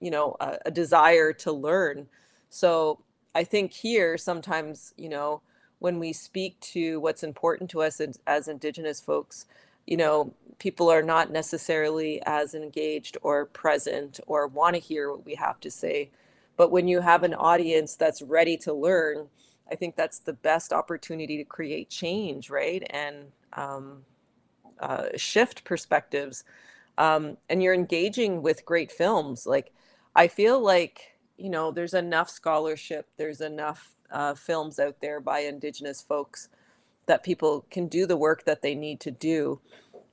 you 0.00 0.10
know 0.10 0.36
a, 0.40 0.58
a 0.66 0.70
desire 0.70 1.32
to 1.32 1.52
learn 1.52 2.06
so 2.50 3.00
i 3.34 3.42
think 3.42 3.72
here 3.72 4.18
sometimes 4.18 4.92
you 4.96 5.08
know 5.08 5.40
when 5.78 5.98
we 5.98 6.12
speak 6.12 6.58
to 6.60 6.98
what's 7.00 7.22
important 7.22 7.70
to 7.70 7.82
us 7.82 8.00
as, 8.00 8.18
as 8.26 8.48
indigenous 8.48 9.00
folks 9.00 9.46
you 9.86 9.96
know 9.96 10.32
people 10.58 10.90
are 10.90 11.02
not 11.02 11.30
necessarily 11.30 12.22
as 12.24 12.54
engaged 12.54 13.16
or 13.22 13.44
present 13.46 14.20
or 14.26 14.46
want 14.46 14.74
to 14.74 14.80
hear 14.80 15.10
what 15.10 15.26
we 15.26 15.34
have 15.34 15.60
to 15.60 15.70
say. 15.70 16.10
But 16.56 16.70
when 16.70 16.88
you 16.88 17.00
have 17.00 17.22
an 17.22 17.34
audience 17.34 17.94
that's 17.94 18.22
ready 18.22 18.56
to 18.58 18.72
learn 18.72 19.28
i 19.70 19.74
think 19.74 19.96
that's 19.96 20.20
the 20.20 20.32
best 20.32 20.72
opportunity 20.72 21.36
to 21.36 21.44
create 21.44 21.90
change 21.90 22.50
right? 22.50 22.82
And 22.90 23.32
um, 23.52 24.04
uh, 24.80 25.06
shift 25.16 25.64
perspectives. 25.64 26.44
Um, 26.98 27.36
and 27.48 27.62
you're 27.62 27.74
engaging 27.74 28.42
with 28.42 28.64
great 28.64 28.90
films. 28.92 29.46
Like 29.46 29.72
i 30.14 30.26
feel 30.26 30.58
like 30.58 31.16
you 31.36 31.50
know 31.50 31.70
there's 31.70 31.94
enough 31.94 32.30
scholarship 32.30 33.06
there's 33.18 33.40
enough 33.40 33.94
uh, 34.10 34.34
films 34.34 34.78
out 34.78 34.96
there 35.00 35.20
by 35.20 35.40
indigenous 35.40 36.00
folks 36.00 36.48
that 37.06 37.22
people 37.22 37.64
can 37.70 37.88
do 37.88 38.06
the 38.06 38.16
work 38.16 38.44
that 38.44 38.62
they 38.62 38.74
need 38.74 39.00
to 39.00 39.10
do 39.10 39.60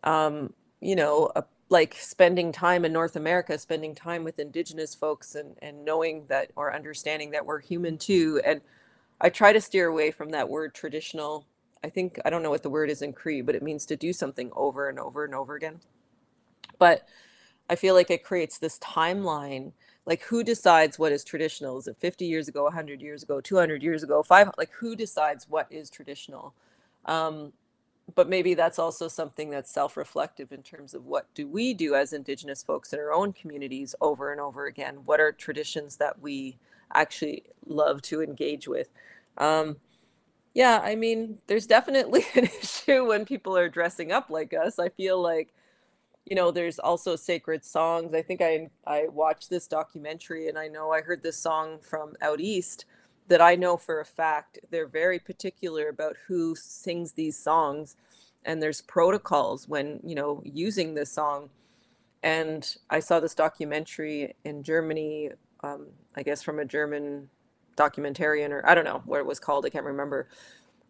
um, 0.03 0.53
you 0.82 0.95
know 0.95 1.32
uh, 1.36 1.41
like 1.69 1.95
spending 1.95 2.51
time 2.51 2.86
in 2.86 2.93
north 2.93 3.15
america 3.15 3.58
spending 3.58 3.95
time 3.95 4.23
with 4.23 4.39
indigenous 4.39 4.93
folks 4.93 5.36
and, 5.36 5.56
and 5.62 5.84
knowing 5.86 6.25
that 6.27 6.51
or 6.56 6.73
understanding 6.73 7.32
that 7.32 7.45
we're 7.45 7.60
human 7.60 7.97
too 7.97 8.41
and 8.45 8.62
i 9.21 9.29
try 9.29 9.51
to 9.53 9.62
steer 9.62 9.88
away 9.88 10.12
from 10.12 10.29
that 10.32 10.49
word 10.49 10.73
traditional 10.73 11.45
I 11.84 11.89
think 11.89 12.19
I 12.23 12.29
don't 12.29 12.43
know 12.43 12.49
what 12.49 12.63
the 12.63 12.69
word 12.69 12.89
is 12.89 13.01
in 13.01 13.13
Cree, 13.13 13.41
but 13.41 13.56
it 13.56 13.63
means 13.63 13.86
to 13.88 13.95
do 13.95 14.13
something 14.13 14.51
over 14.56 14.88
and 14.88 14.97
over 14.97 15.25
and 15.25 15.36
over 15.36 15.56
again. 15.56 15.82
But 16.79 17.08
I 17.69 17.75
feel 17.75 17.93
like 17.93 18.10
it 18.10 18.23
creates 18.23 18.58
this 18.58 18.79
timeline. 18.79 19.73
Like 20.06 20.21
who 20.23 20.43
decides 20.43 20.97
what 20.97 21.12
is 21.12 21.23
traditional? 21.23 21.77
Is 21.77 21.88
it 21.88 21.97
50 21.99 22.25
years 22.25 22.47
ago, 22.47 22.63
100 22.63 23.01
years 23.01 23.23
ago, 23.23 23.41
200 23.41 23.84
years 23.84 24.01
ago, 24.01 24.23
five? 24.23 24.49
Like 24.58 24.71
who 24.79 24.95
decides 24.95 25.47
what 25.49 25.67
is 25.69 25.89
traditional? 25.89 26.53
Um, 27.05 27.53
but 28.15 28.29
maybe 28.29 28.53
that's 28.53 28.79
also 28.79 29.07
something 29.07 29.49
that's 29.49 29.71
self-reflective 29.71 30.51
in 30.51 30.61
terms 30.61 30.93
of 30.93 31.05
what 31.05 31.33
do 31.33 31.47
we 31.47 31.73
do 31.73 31.95
as 31.95 32.11
indigenous 32.11 32.61
folks 32.61 32.91
in 32.91 32.99
our 32.99 33.13
own 33.13 33.31
communities 33.31 33.95
over 34.01 34.31
and 34.31 34.41
over 34.41 34.65
again 34.65 34.97
what 35.05 35.21
are 35.21 35.31
traditions 35.31 35.95
that 35.97 36.19
we 36.21 36.57
actually 36.93 37.43
love 37.65 38.01
to 38.01 38.21
engage 38.21 38.67
with 38.67 38.89
um, 39.37 39.77
yeah, 40.53 40.81
I 40.83 40.95
mean, 40.95 41.39
there's 41.47 41.65
definitely 41.65 42.25
an 42.35 42.45
issue 42.45 43.07
when 43.07 43.25
people 43.25 43.57
are 43.57 43.69
dressing 43.69 44.11
up 44.11 44.29
like 44.29 44.53
us. 44.53 44.79
I 44.79 44.89
feel 44.89 45.21
like, 45.21 45.53
you 46.25 46.35
know, 46.35 46.51
there's 46.51 46.79
also 46.79 47.15
sacred 47.15 47.65
songs. 47.65 48.13
I 48.13 48.21
think 48.21 48.41
I 48.41 48.69
I 48.85 49.07
watched 49.07 49.49
this 49.49 49.67
documentary 49.67 50.47
and 50.47 50.57
I 50.57 50.67
know 50.67 50.91
I 50.91 51.01
heard 51.01 51.23
this 51.23 51.37
song 51.37 51.79
from 51.81 52.13
out 52.21 52.39
east 52.39 52.85
that 53.27 53.41
I 53.41 53.55
know 53.55 53.77
for 53.77 53.99
a 53.99 54.05
fact 54.05 54.59
they're 54.69 54.88
very 54.88 55.19
particular 55.19 55.88
about 55.88 56.15
who 56.27 56.55
sings 56.55 57.13
these 57.13 57.38
songs 57.38 57.95
and 58.45 58.62
there's 58.62 58.81
protocols 58.81 59.67
when, 59.67 59.99
you 60.03 60.15
know, 60.15 60.41
using 60.45 60.93
this 60.93 61.12
song. 61.12 61.49
And 62.21 62.75
I 62.89 62.99
saw 62.99 63.19
this 63.19 63.36
documentary 63.36 64.36
in 64.43 64.63
Germany, 64.63 65.31
um, 65.63 65.88
I 66.15 66.23
guess 66.23 66.41
from 66.41 66.59
a 66.59 66.65
German 66.65 67.29
documentarian 67.77 68.51
or 68.51 68.67
I 68.67 68.75
don't 68.75 68.86
know 68.86 69.01
what 69.05 69.19
it 69.19 69.25
was 69.25 69.39
called. 69.39 69.65
I 69.65 69.69
can't 69.69 69.86
remember. 69.86 70.27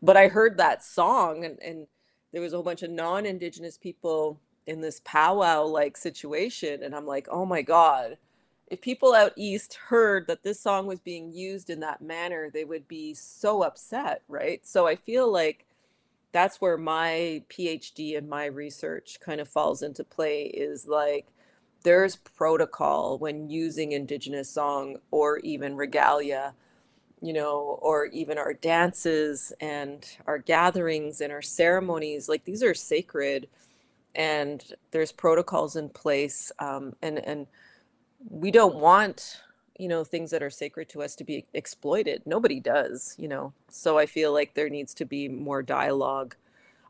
But 0.02 0.17
I 0.17 0.28
heard 0.28 0.58
that 0.58 0.84
song 0.84 1.46
and, 1.46 1.60
and 1.62 1.88
there 2.32 2.41
was 2.41 2.54
a 2.54 2.58
whole 2.58 2.63
bunch 2.63 2.84
of 2.84 2.89
non-indigenous 2.89 3.78
people 3.78 4.39
in 4.65 4.82
this 4.82 5.02
powwow 5.06 5.65
like 5.65 5.98
situation. 5.98 6.84
And 6.84 6.96
I'm 6.96 7.06
like, 7.06 7.28
oh 7.30 7.46
my 7.46 7.62
God, 7.62 8.17
if 8.67 8.82
people 8.82 9.13
out 9.13 9.34
east 9.36 9.76
heard 9.89 10.28
that 10.28 10.43
this 10.43 10.60
song 10.60 10.88
was 10.88 10.99
being 10.99 11.32
used 11.32 11.69
in 11.69 11.80
that 11.82 12.02
manner, 12.02 12.49
they 12.49 12.65
would 12.65 12.88
be 12.88 13.13
so 13.13 13.63
upset, 13.63 14.21
right? 14.28 14.65
So 14.65 14.88
I 14.88 14.95
feel 14.95 15.32
like 15.32 15.65
that's 16.32 16.60
where 16.60 16.78
my 16.78 17.43
PhD 17.49 18.17
and 18.17 18.28
my 18.28 18.45
research 18.45 19.19
kind 19.19 19.39
of 19.39 19.47
falls 19.47 19.84
into 19.84 20.04
play 20.04 20.43
is 20.45 20.88
like 20.88 21.28
there's 21.84 22.15
protocol 22.15 23.17
when 23.17 23.49
using 23.49 23.91
indigenous 23.91 24.49
song 24.49 24.97
or 25.12 25.39
even 25.39 25.76
regalia 25.76 26.56
you 27.23 27.32
know, 27.32 27.80
or 27.82 28.08
even 28.08 28.38
our 28.38 28.54
dances 28.54 29.54
and 29.62 30.17
our 30.28 30.38
gatherings 30.38 31.21
and 31.21 31.32
our 31.32 31.41
ceremonies, 31.41 32.28
like 32.28 32.43
these 32.43 32.62
are 32.62 32.73
sacred 32.73 33.47
and 34.13 34.73
there's 34.91 35.13
protocols 35.13 35.78
in 35.78 35.88
place. 35.88 36.52
Um, 36.60 36.97
and, 37.02 37.19
and 37.19 37.47
we 38.30 38.52
don't 38.52 38.76
want, 38.76 39.42
you 39.78 39.88
know, 39.88 40.04
things 40.04 40.32
that 40.32 40.44
are 40.44 40.50
sacred 40.50 40.90
to 40.90 41.02
us 41.02 41.16
to 41.16 41.24
be 41.24 41.46
exploited. 41.54 42.24
Nobody 42.26 42.60
does, 42.60 43.16
you 43.18 43.28
know. 43.28 43.54
So 43.70 43.98
I 43.98 44.06
feel 44.06 44.34
like 44.34 44.54
there 44.54 44.70
needs 44.70 44.94
to 44.96 45.06
be 45.06 45.28
more 45.28 45.62
dialogue. 45.64 46.36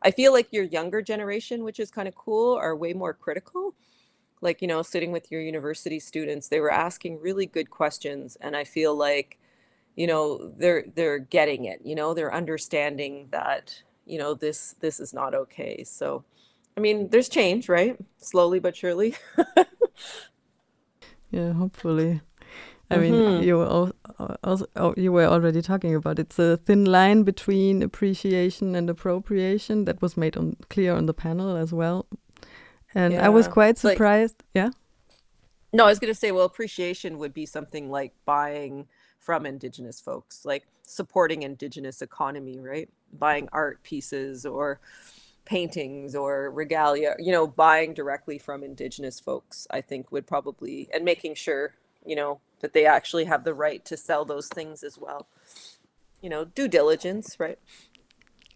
I 0.02 0.10
feel 0.10 0.32
like 0.32 0.52
your 0.52 0.64
younger 0.64 1.02
generation, 1.02 1.64
which 1.64 1.80
is 1.80 1.90
kind 1.90 2.08
of 2.08 2.14
cool, 2.14 2.54
are 2.56 2.76
way 2.76 2.92
more 2.92 3.14
critical 3.14 3.74
like 4.44 4.60
you 4.62 4.68
know 4.68 4.82
sitting 4.82 5.10
with 5.10 5.32
your 5.32 5.40
university 5.40 5.98
students 5.98 6.48
they 6.48 6.60
were 6.60 6.70
asking 6.70 7.20
really 7.20 7.46
good 7.46 7.70
questions 7.70 8.36
and 8.40 8.54
i 8.56 8.62
feel 8.62 8.94
like 8.94 9.38
you 9.96 10.06
know 10.06 10.52
they're 10.56 10.84
they're 10.94 11.18
getting 11.18 11.64
it 11.64 11.80
you 11.84 11.94
know 11.94 12.14
they're 12.14 12.32
understanding 12.32 13.26
that 13.30 13.82
you 14.06 14.18
know 14.18 14.34
this 14.34 14.74
this 14.80 15.00
is 15.00 15.12
not 15.14 15.34
okay 15.34 15.82
so 15.82 16.22
i 16.76 16.80
mean 16.80 17.08
there's 17.08 17.28
change 17.28 17.68
right 17.68 17.96
slowly 18.18 18.60
but 18.60 18.76
surely 18.76 19.14
yeah 21.34 21.52
hopefully 21.52 22.20
I 22.90 22.98
mean, 22.98 23.14
mm 23.14 23.20
-hmm. 23.20 23.44
you 23.46 23.58
were 23.58 23.70
also, 24.42 24.66
oh, 24.76 24.94
you 24.96 25.12
were 25.12 25.28
already 25.34 25.62
talking 25.62 25.94
about 25.94 26.18
it's 26.18 26.38
a 26.38 26.56
thin 26.56 26.84
line 26.84 27.24
between 27.24 27.82
appreciation 27.82 28.76
and 28.76 28.90
appropriation 28.90 29.84
that 29.86 30.02
was 30.02 30.16
made 30.16 30.38
on 30.38 30.56
clear 30.68 30.92
on 30.94 31.06
the 31.06 31.14
panel 31.14 31.56
as 31.56 31.72
well, 31.72 32.06
and 32.94 33.12
yeah. 33.12 33.26
I 33.26 33.30
was 33.30 33.48
quite 33.48 33.78
surprised. 33.78 34.36
Like, 34.38 34.54
yeah. 34.54 34.70
No, 35.72 35.84
I 35.86 35.88
was 35.88 35.98
going 35.98 36.14
to 36.14 36.20
say, 36.20 36.30
well, 36.30 36.44
appreciation 36.44 37.18
would 37.18 37.32
be 37.32 37.46
something 37.46 37.90
like 37.90 38.12
buying 38.24 38.86
from 39.24 39.46
indigenous 39.46 40.00
folks 40.00 40.44
like 40.44 40.66
supporting 40.82 41.42
indigenous 41.42 42.02
economy 42.02 42.60
right 42.60 42.90
buying 43.18 43.48
art 43.52 43.82
pieces 43.82 44.44
or 44.44 44.80
paintings 45.44 46.14
or 46.14 46.50
regalia 46.50 47.14
you 47.18 47.30
know 47.30 47.46
buying 47.46 47.92
directly 47.92 48.38
from 48.38 48.62
indigenous 48.62 49.20
folks 49.20 49.66
i 49.70 49.80
think 49.80 50.10
would 50.10 50.26
probably 50.26 50.88
and 50.92 51.04
making 51.04 51.34
sure 51.34 51.74
you 52.04 52.16
know 52.16 52.40
that 52.60 52.72
they 52.72 52.86
actually 52.86 53.24
have 53.24 53.44
the 53.44 53.54
right 53.54 53.84
to 53.84 53.96
sell 53.96 54.24
those 54.24 54.48
things 54.48 54.82
as 54.82 54.98
well. 54.98 55.26
You 56.22 56.30
know 56.30 56.46
due 56.46 56.68
diligence 56.68 57.38
right 57.38 57.58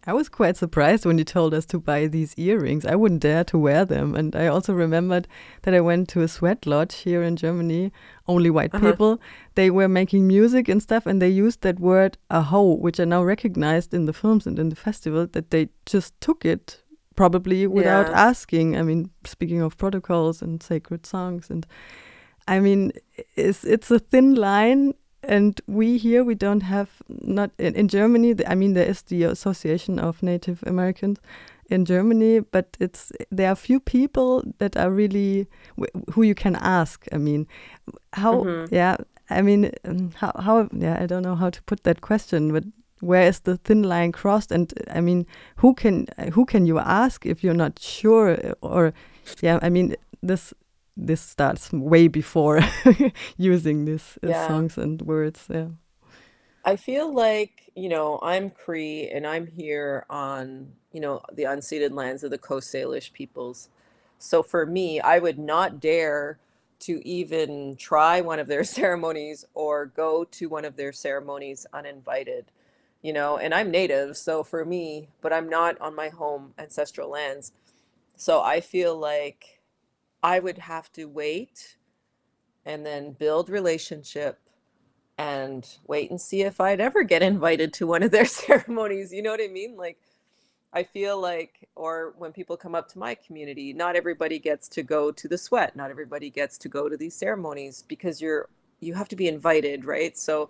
I 0.07 0.13
was 0.13 0.29
quite 0.29 0.55
surprised 0.55 1.05
when 1.05 1.17
you 1.17 1.25
told 1.25 1.53
us 1.53 1.65
to 1.67 1.79
buy 1.79 2.07
these 2.07 2.33
earrings. 2.37 2.85
I 2.85 2.95
wouldn't 2.95 3.21
dare 3.21 3.43
to 3.45 3.57
wear 3.57 3.83
them. 3.83 4.15
And 4.15 4.35
I 4.35 4.47
also 4.47 4.73
remembered 4.73 5.27
that 5.63 5.73
I 5.73 5.81
went 5.81 6.07
to 6.09 6.21
a 6.21 6.27
sweat 6.27 6.65
lodge 6.65 6.95
here 6.95 7.21
in 7.21 7.35
Germany, 7.35 7.91
only 8.25 8.49
white 8.49 8.73
uh 8.73 8.79
-huh. 8.79 8.91
people. 8.91 9.19
They 9.55 9.69
were 9.69 9.87
making 9.87 10.27
music 10.27 10.69
and 10.69 10.81
stuff, 10.81 11.05
and 11.07 11.19
they 11.19 11.41
used 11.41 11.61
that 11.61 11.79
word 11.79 12.17
aho, 12.29 12.77
which 12.81 12.99
are 12.99 13.09
now 13.09 13.25
recognized 13.25 13.93
in 13.93 14.05
the 14.05 14.13
films 14.13 14.47
and 14.47 14.59
in 14.59 14.69
the 14.69 14.75
festival, 14.75 15.27
that 15.27 15.49
they 15.49 15.69
just 15.93 16.13
took 16.19 16.45
it 16.45 16.83
probably 17.15 17.67
without 17.67 18.07
yeah. 18.07 18.29
asking. 18.29 18.75
I 18.75 18.83
mean, 18.83 19.09
speaking 19.25 19.61
of 19.63 19.75
protocols 19.75 20.41
and 20.41 20.63
sacred 20.63 21.05
songs 21.05 21.51
and 21.51 21.65
I 22.49 22.59
mean, 22.59 22.91
it's 23.35 23.63
it's 23.63 23.91
a 23.91 23.99
thin 23.99 24.35
line 24.35 24.93
and 25.23 25.59
we 25.67 25.97
here 25.97 26.23
we 26.23 26.35
don't 26.35 26.63
have 26.63 26.89
not 27.07 27.51
in, 27.57 27.75
in 27.75 27.87
Germany. 27.87 28.35
I 28.47 28.55
mean, 28.55 28.73
there 28.73 28.89
is 28.89 29.01
the 29.03 29.23
Association 29.23 29.99
of 29.99 30.23
Native 30.23 30.63
Americans 30.65 31.19
in 31.69 31.85
Germany, 31.85 32.39
but 32.39 32.77
it's 32.79 33.11
there 33.31 33.49
are 33.49 33.55
few 33.55 33.79
people 33.79 34.43
that 34.57 34.75
are 34.77 34.91
really 34.91 35.47
who 36.13 36.23
you 36.23 36.35
can 36.35 36.55
ask. 36.55 37.05
I 37.11 37.17
mean, 37.17 37.47
how? 38.13 38.43
Mm 38.43 38.47
-hmm. 38.47 38.67
Yeah, 38.71 38.95
I 39.29 39.41
mean, 39.41 39.71
um, 39.83 40.11
how? 40.15 40.31
How? 40.41 40.67
Yeah, 40.71 41.03
I 41.03 41.05
don't 41.07 41.23
know 41.23 41.35
how 41.35 41.49
to 41.49 41.61
put 41.65 41.83
that 41.83 41.99
question, 41.99 42.51
but 42.51 42.63
where 43.01 43.27
is 43.27 43.39
the 43.41 43.57
thin 43.57 43.83
line 43.83 44.11
crossed 44.11 44.51
and 44.51 44.73
i 44.93 45.01
mean 45.01 45.25
who 45.61 45.73
can 45.73 46.05
who 46.33 46.45
can 46.45 46.65
you 46.65 46.79
ask 46.79 47.25
if 47.25 47.43
you're 47.43 47.57
not 47.57 47.79
sure 47.79 48.37
or 48.61 48.93
yeah 49.41 49.59
i 49.61 49.69
mean 49.69 49.95
this 50.21 50.53
this 51.07 51.21
starts 51.21 51.71
way 51.71 52.07
before 52.07 52.61
using 53.37 53.85
these 53.85 54.17
uh, 54.23 54.29
yeah. 54.29 54.47
songs 54.47 54.77
and 54.77 55.01
words 55.03 55.45
yeah 55.49 55.67
i 56.65 56.75
feel 56.75 57.13
like 57.13 57.71
you 57.75 57.89
know 57.89 58.19
i'm 58.21 58.49
cree 58.49 59.09
and 59.09 59.25
i'm 59.25 59.47
here 59.47 60.05
on 60.09 60.71
you 60.91 60.99
know 60.99 61.21
the 61.33 61.43
unceded 61.43 61.93
lands 61.93 62.23
of 62.23 62.31
the 62.31 62.37
coast 62.37 62.73
salish 62.73 63.11
peoples 63.13 63.69
so 64.17 64.43
for 64.43 64.65
me 64.65 64.99
i 64.99 65.19
would 65.19 65.39
not 65.39 65.79
dare 65.79 66.39
to 66.79 67.05
even 67.05 67.75
try 67.75 68.21
one 68.21 68.39
of 68.39 68.47
their 68.47 68.63
ceremonies 68.77 69.45
or 69.53 69.85
go 69.85 70.23
to 70.23 70.47
one 70.47 70.65
of 70.65 70.75
their 70.75 70.91
ceremonies 70.91 71.65
uninvited 71.73 72.45
you 73.01 73.13
know, 73.13 73.37
and 73.37 73.53
I'm 73.53 73.71
native, 73.71 74.17
so 74.17 74.43
for 74.43 74.65
me, 74.65 75.09
but 75.21 75.31
I'm 75.31 75.47
not 75.47 75.79
on 75.79 75.95
my 75.95 76.09
home 76.09 76.53
ancestral 76.57 77.09
lands. 77.09 77.53
So 78.15 78.41
I 78.41 78.59
feel 78.59 78.97
like 78.97 79.58
I 80.21 80.39
would 80.39 80.57
have 80.57 80.91
to 80.93 81.05
wait 81.05 81.77
and 82.65 82.85
then 82.85 83.13
build 83.13 83.49
relationship 83.49 84.39
and 85.17 85.67
wait 85.87 86.09
and 86.09 86.19
see 86.19 86.41
if 86.41 86.61
I'd 86.61 86.79
ever 86.81 87.03
get 87.03 87.21
invited 87.33 87.73
to 87.73 87.87
one 87.87 88.03
of 88.03 88.11
their 88.11 88.25
ceremonies. 88.25 89.13
You 89.13 89.21
know 89.21 89.31
what 89.31 89.41
I 89.41 89.47
mean? 89.47 89.77
Like 89.77 89.97
I 90.71 90.83
feel 90.83 91.19
like 91.19 91.67
or 91.75 92.13
when 92.17 92.31
people 92.31 92.57
come 92.57 92.75
up 92.75 92.89
to 92.89 92.99
my 92.99 93.15
community, 93.15 93.73
not 93.73 93.95
everybody 93.95 94.39
gets 94.39 94.67
to 94.69 94.83
go 94.83 95.11
to 95.11 95.27
the 95.27 95.37
sweat, 95.37 95.75
not 95.75 95.89
everybody 95.89 96.29
gets 96.29 96.57
to 96.59 96.69
go 96.69 96.89
to 96.89 96.97
these 96.97 97.15
ceremonies 97.15 97.83
because 97.87 98.21
you're 98.21 98.49
you 98.81 98.93
have 98.93 99.09
to 99.09 99.15
be 99.15 99.27
invited, 99.27 99.83
right? 99.83 100.17
So 100.17 100.49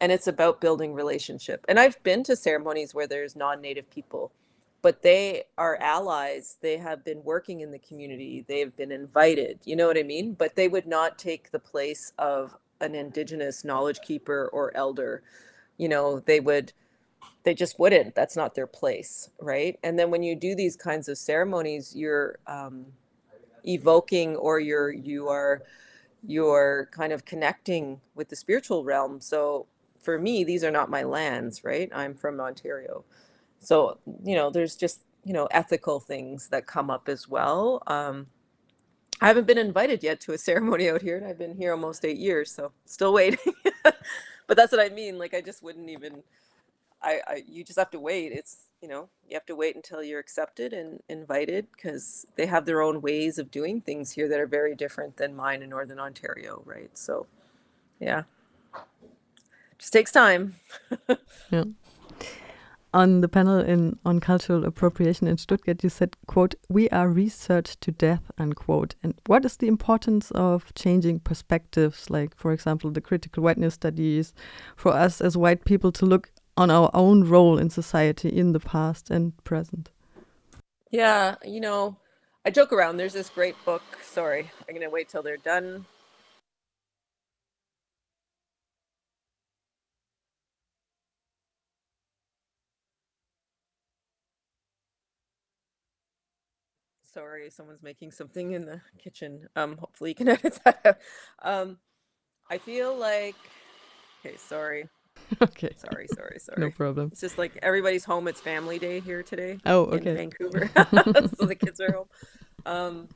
and 0.00 0.12
it's 0.12 0.26
about 0.26 0.60
building 0.60 0.94
relationship 0.94 1.64
and 1.68 1.78
i've 1.78 2.00
been 2.02 2.22
to 2.22 2.36
ceremonies 2.36 2.94
where 2.94 3.06
there's 3.06 3.36
non-native 3.36 3.90
people 3.90 4.32
but 4.82 5.02
they 5.02 5.44
are 5.56 5.76
allies 5.80 6.58
they 6.60 6.76
have 6.76 7.04
been 7.04 7.22
working 7.24 7.60
in 7.60 7.70
the 7.70 7.78
community 7.78 8.44
they've 8.48 8.76
been 8.76 8.92
invited 8.92 9.58
you 9.64 9.76
know 9.76 9.86
what 9.86 9.98
i 9.98 10.02
mean 10.02 10.32
but 10.34 10.56
they 10.56 10.68
would 10.68 10.86
not 10.86 11.18
take 11.18 11.50
the 11.50 11.58
place 11.58 12.12
of 12.18 12.56
an 12.80 12.94
indigenous 12.94 13.64
knowledge 13.64 14.00
keeper 14.00 14.48
or 14.52 14.76
elder 14.76 15.22
you 15.76 15.88
know 15.88 16.20
they 16.20 16.40
would 16.40 16.72
they 17.42 17.54
just 17.54 17.78
wouldn't 17.78 18.14
that's 18.14 18.36
not 18.36 18.54
their 18.54 18.66
place 18.66 19.30
right 19.40 19.78
and 19.82 19.98
then 19.98 20.10
when 20.10 20.22
you 20.22 20.34
do 20.36 20.54
these 20.54 20.76
kinds 20.76 21.08
of 21.08 21.18
ceremonies 21.18 21.94
you're 21.96 22.38
um, 22.46 22.86
evoking 23.66 24.36
or 24.36 24.60
you're 24.60 24.92
you 24.92 25.28
are 25.28 25.62
you're 26.26 26.88
kind 26.92 27.12
of 27.12 27.24
connecting 27.24 28.00
with 28.14 28.28
the 28.28 28.36
spiritual 28.36 28.84
realm 28.84 29.20
so 29.20 29.66
for 30.00 30.18
me, 30.18 30.44
these 30.44 30.64
are 30.64 30.70
not 30.70 30.90
my 30.90 31.02
lands, 31.02 31.64
right? 31.64 31.90
I'm 31.94 32.14
from 32.14 32.40
Ontario. 32.40 33.04
So, 33.60 33.98
you 34.24 34.34
know, 34.34 34.50
there's 34.50 34.76
just, 34.76 35.04
you 35.24 35.32
know, 35.32 35.46
ethical 35.50 36.00
things 36.00 36.48
that 36.48 36.66
come 36.66 36.90
up 36.90 37.08
as 37.08 37.28
well. 37.28 37.82
Um, 37.86 38.28
I 39.20 39.26
haven't 39.26 39.46
been 39.46 39.58
invited 39.58 40.02
yet 40.02 40.20
to 40.22 40.32
a 40.32 40.38
ceremony 40.48 40.88
out 40.88 41.02
here, 41.02 41.16
and 41.16 41.26
I've 41.26 41.38
been 41.38 41.56
here 41.56 41.72
almost 41.72 42.04
eight 42.04 42.18
years, 42.18 42.50
so 42.50 42.72
still 42.84 43.12
waiting. 43.12 43.54
but 43.82 44.56
that's 44.56 44.72
what 44.72 44.80
I 44.80 44.88
mean. 44.88 45.18
Like, 45.18 45.34
I 45.34 45.40
just 45.40 45.62
wouldn't 45.62 45.90
even. 45.90 46.22
I, 47.00 47.20
I 47.28 47.42
you 47.46 47.62
just 47.62 47.78
have 47.78 47.90
to 47.90 48.00
wait. 48.00 48.32
It's 48.32 48.58
you 48.82 48.88
know 48.88 49.08
you 49.28 49.34
have 49.34 49.46
to 49.46 49.54
wait 49.54 49.76
until 49.76 50.02
you're 50.02 50.18
accepted 50.18 50.72
and 50.72 51.00
invited 51.08 51.68
because 51.70 52.26
they 52.34 52.46
have 52.46 52.64
their 52.64 52.82
own 52.82 53.00
ways 53.00 53.38
of 53.38 53.52
doing 53.52 53.80
things 53.80 54.10
here 54.10 54.28
that 54.28 54.40
are 54.40 54.48
very 54.48 54.74
different 54.74 55.16
than 55.16 55.36
mine 55.36 55.62
in 55.62 55.70
Northern 55.70 56.00
Ontario, 56.00 56.62
right? 56.64 56.90
So, 56.98 57.26
yeah 58.00 58.24
just 59.78 59.92
takes 59.92 60.12
time. 60.12 60.56
yeah. 61.50 61.64
On 62.94 63.20
the 63.20 63.28
panel 63.28 63.58
in 63.58 63.98
on 64.04 64.18
cultural 64.18 64.64
appropriation 64.64 65.26
in 65.26 65.36
Stuttgart, 65.36 65.84
you 65.84 65.90
said, 65.90 66.16
"quote 66.26 66.54
We 66.70 66.88
are 66.88 67.08
researched 67.08 67.80
to 67.82 67.92
death." 67.92 68.30
Unquote. 68.38 68.94
And 69.02 69.14
what 69.26 69.44
is 69.44 69.58
the 69.58 69.68
importance 69.68 70.30
of 70.30 70.72
changing 70.74 71.20
perspectives, 71.20 72.08
like, 72.08 72.34
for 72.34 72.50
example, 72.52 72.90
the 72.90 73.02
critical 73.02 73.42
whiteness 73.42 73.74
studies, 73.74 74.32
for 74.74 74.92
us 74.92 75.20
as 75.20 75.36
white 75.36 75.64
people 75.66 75.92
to 75.92 76.06
look 76.06 76.30
on 76.56 76.70
our 76.70 76.90
own 76.94 77.24
role 77.24 77.58
in 77.58 77.68
society 77.68 78.30
in 78.30 78.52
the 78.52 78.60
past 78.60 79.10
and 79.10 79.36
present? 79.44 79.90
Yeah, 80.90 81.34
you 81.44 81.60
know, 81.60 81.98
I 82.46 82.50
joke 82.50 82.72
around. 82.72 82.96
There's 82.96 83.12
this 83.12 83.28
great 83.28 83.56
book. 83.66 83.82
Sorry, 84.02 84.50
I'm 84.66 84.74
gonna 84.74 84.88
wait 84.88 85.10
till 85.10 85.22
they're 85.22 85.36
done 85.36 85.84
Sorry, 97.18 97.50
someone's 97.50 97.82
making 97.82 98.12
something 98.12 98.52
in 98.52 98.64
the 98.64 98.80
kitchen. 98.96 99.48
Um, 99.56 99.76
hopefully 99.76 100.10
you 100.10 100.14
can 100.14 100.28
edit 100.28 100.56
that 100.64 100.80
out. 100.84 100.98
Um, 101.42 101.78
I 102.48 102.58
feel 102.58 102.96
like, 102.96 103.34
okay, 104.24 104.36
sorry. 104.36 104.88
Okay. 105.42 105.74
Sorry, 105.76 106.06
sorry, 106.14 106.38
sorry. 106.40 106.60
No 106.60 106.70
problem. 106.70 107.08
It's 107.10 107.20
just 107.20 107.38
like 107.38 107.58
everybody's 107.60 108.04
home. 108.04 108.28
It's 108.28 108.40
family 108.40 108.78
day 108.78 109.00
here 109.00 109.24
today. 109.24 109.58
Oh, 109.66 109.86
okay. 109.86 110.10
In 110.10 110.16
Vancouver. 110.16 110.70
so 111.36 111.44
the 111.44 111.56
kids 111.58 111.80
are 111.80 111.92
home. 111.92 112.08
Um, 112.64 113.08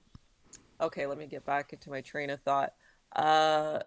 okay, 0.81 1.07
let 1.07 1.17
me 1.17 1.27
get 1.27 1.47
back 1.47 1.73
into 1.73 1.89
my 1.89 2.01
train 2.01 2.29
of 2.31 2.41
thought. 2.41 2.75
Uh, 3.15 3.79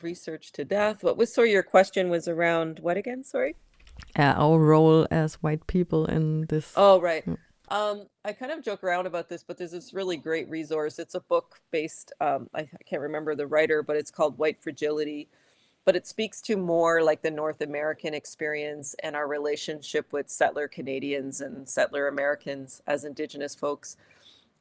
research 0.00 0.52
to 0.52 0.64
death. 0.64 1.02
What 1.02 1.16
was, 1.16 1.34
sorry, 1.34 1.50
your 1.50 1.64
question 1.64 2.08
was 2.08 2.28
around 2.28 2.78
what 2.78 2.96
again? 2.96 3.24
Sorry? 3.24 3.56
Uh, 4.16 4.34
our 4.36 4.60
role 4.60 5.08
as 5.10 5.34
white 5.42 5.66
people 5.66 6.06
in 6.06 6.46
this. 6.46 6.72
Oh, 6.76 7.00
right. 7.00 7.24
Um, 7.68 8.06
I 8.24 8.32
kind 8.32 8.52
of 8.52 8.62
joke 8.62 8.84
around 8.84 9.06
about 9.06 9.28
this, 9.28 9.42
but 9.42 9.56
there's 9.56 9.72
this 9.72 9.94
really 9.94 10.16
great 10.16 10.48
resource. 10.50 10.98
It's 10.98 11.14
a 11.14 11.20
book 11.20 11.60
based, 11.70 12.12
um, 12.20 12.48
I, 12.54 12.60
I 12.60 12.84
can't 12.84 13.02
remember 13.02 13.34
the 13.34 13.46
writer, 13.46 13.82
but 13.82 13.96
it's 13.96 14.10
called 14.10 14.38
White 14.38 14.60
Fragility. 14.60 15.28
But 15.86 15.96
it 15.96 16.06
speaks 16.06 16.40
to 16.42 16.56
more 16.56 17.02
like 17.02 17.20
the 17.20 17.30
North 17.30 17.60
American 17.60 18.14
experience 18.14 18.94
and 19.02 19.14
our 19.14 19.28
relationship 19.28 20.12
with 20.12 20.30
settler 20.30 20.66
Canadians 20.66 21.42
and 21.42 21.68
settler 21.68 22.08
Americans 22.08 22.80
as 22.86 23.04
Indigenous 23.04 23.54
folks. 23.54 23.96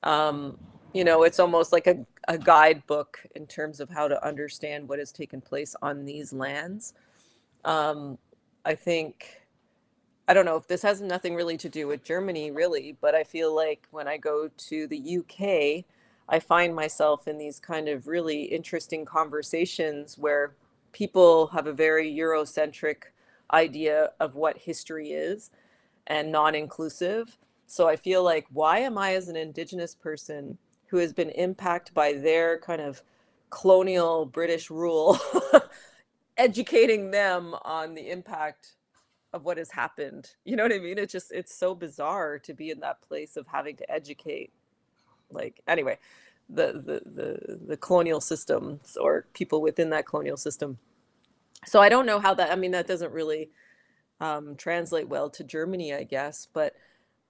Um, 0.04 0.58
you 0.94 1.04
know, 1.04 1.24
it's 1.24 1.40
almost 1.40 1.72
like 1.72 1.88
a, 1.88 2.06
a 2.28 2.38
guidebook 2.38 3.20
in 3.36 3.48
terms 3.48 3.80
of 3.80 3.90
how 3.90 4.08
to 4.10 4.26
understand 4.26 4.88
what 4.90 5.00
has 5.00 5.12
taken 5.12 5.40
place 5.40 5.76
on 5.82 6.06
these 6.06 6.34
lands. 6.34 6.94
Um, 7.64 8.18
I 8.66 8.76
think 8.76 9.43
I 10.28 10.34
don't 10.34 10.46
know 10.46 10.56
if 10.56 10.68
this 10.68 10.84
has 10.84 11.02
nothing 11.02 11.36
really 11.36 11.58
to 11.58 11.70
do 11.70 11.88
with 11.88 12.04
Germany, 12.04 12.50
really, 12.50 12.98
but 13.02 13.14
I 13.14 13.24
feel 13.24 13.54
like 13.54 13.88
when 13.92 14.08
I 14.08 14.18
go 14.18 14.50
to 14.56 14.88
the 14.88 15.18
UK, 15.18 15.86
I 16.30 16.40
find 16.40 16.74
myself 16.74 17.28
in 17.28 17.38
these 17.38 17.60
kind 17.60 17.90
of 17.90 18.08
really 18.08 18.44
interesting 18.44 19.04
conversations 19.04 20.18
where 20.18 20.56
people 20.94 21.48
have 21.48 21.68
a 21.68 21.74
very 21.74 22.14
Eurocentric 22.14 23.04
idea 23.52 24.12
of 24.20 24.36
what 24.36 24.60
history 24.60 25.12
is 25.12 25.52
and 26.08 26.32
non 26.32 26.56
inclusive. 26.56 27.38
So 27.68 27.90
I 27.90 27.98
feel 27.98 28.24
like, 28.24 28.46
why 28.50 28.80
am 28.80 28.98
I, 28.98 29.16
as 29.16 29.28
an 29.28 29.36
Indigenous 29.36 29.94
person 29.94 30.58
who 30.88 30.98
has 30.98 31.12
been 31.12 31.32
impacted 31.32 31.94
by 31.94 32.14
their 32.14 32.60
kind 32.60 32.82
of 32.82 33.02
colonial 33.50 34.26
British 34.26 34.70
rule, 34.70 35.18
educating 36.38 37.12
them 37.12 37.56
on 37.64 37.94
the 37.94 38.10
impact 38.10 38.76
of 39.34 39.44
what 39.44 39.58
has 39.58 39.72
happened. 39.72 40.36
You 40.46 40.56
know 40.56 40.64
what 40.64 40.74
I 40.74 40.80
mean? 40.80 40.98
It's 40.98 41.12
just 41.12 41.32
it's 41.32 41.54
so 41.54 41.74
bizarre 41.74 42.38
to 42.40 42.54
be 42.54 42.70
in 42.70 42.80
that 42.82 43.02
place 43.02 43.36
of 43.36 43.48
having 43.48 43.76
to 43.78 43.92
educate. 43.92 44.54
Like 45.32 45.62
anyway, 45.68 45.98
the 46.50 46.74
the 46.74 47.02
the, 47.10 47.60
the 47.68 47.78
colonial 47.78 48.22
systems 48.22 48.96
or 48.96 49.26
people 49.34 49.62
within 49.62 49.90
that 49.90 50.06
colonial 50.06 50.38
system. 50.38 50.78
So 51.66 51.82
I 51.82 51.90
don't 51.90 52.06
know 52.06 52.20
how 52.20 52.34
that. 52.36 52.52
I 52.52 52.56
mean, 52.56 52.72
that 52.72 52.88
doesn't 52.88 53.12
really 53.12 53.50
um, 54.20 54.56
translate 54.56 55.10
well 55.10 55.30
to 55.32 55.44
Germany, 55.44 55.94
I 55.94 56.04
guess. 56.04 56.48
But 56.54 56.76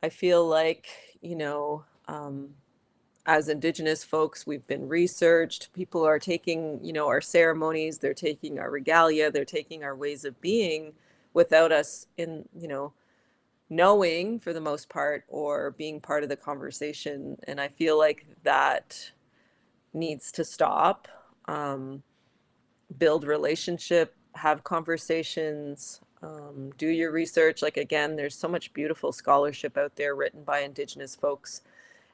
I 0.03 0.09
feel 0.09 0.45
like 0.47 0.87
you 1.21 1.35
know. 1.35 1.85
Um, 2.07 2.55
as 3.25 3.47
indigenous 3.47 4.03
folks 4.03 4.45
we've 4.45 4.67
been 4.67 4.85
researched 4.85 5.71
people 5.71 6.05
are 6.05 6.19
taking 6.19 6.77
you 6.83 6.91
know 6.91 7.07
our 7.07 7.21
ceremonies 7.21 7.97
they're 7.97 8.13
taking 8.13 8.59
our 8.59 8.69
regalia 8.69 9.31
they're 9.31 9.45
taking 9.45 9.81
our 9.81 9.95
ways 9.95 10.25
of 10.25 10.41
being 10.41 10.91
without 11.33 11.71
us 11.71 12.07
in 12.17 12.47
you 12.55 12.67
know 12.67 12.93
knowing 13.69 14.39
for 14.39 14.53
the 14.53 14.61
most 14.61 14.89
part 14.89 15.23
or 15.27 15.71
being 15.71 15.99
part 15.99 16.23
of 16.23 16.29
the 16.29 16.35
conversation. 16.35 17.37
And 17.47 17.59
i 17.59 17.67
feel 17.67 17.97
like 17.97 18.25
that 18.43 19.11
needs 19.93 20.31
to 20.33 20.43
stop 20.43 21.07
um, 21.45 22.03
build 22.97 23.23
relationship 23.25 24.15
have 24.35 24.63
conversations 24.63 26.01
um, 26.23 26.71
do 26.77 26.87
your 26.87 27.11
research. 27.11 27.61
Like 27.61 27.77
again 27.77 28.15
there's 28.15 28.35
so 28.35 28.47
much 28.47 28.73
beautiful 28.73 29.11
scholarship 29.11 29.77
out 29.77 29.95
there 29.95 30.15
written 30.15 30.43
by 30.43 30.59
indigenous 30.59 31.15
folks. 31.15 31.61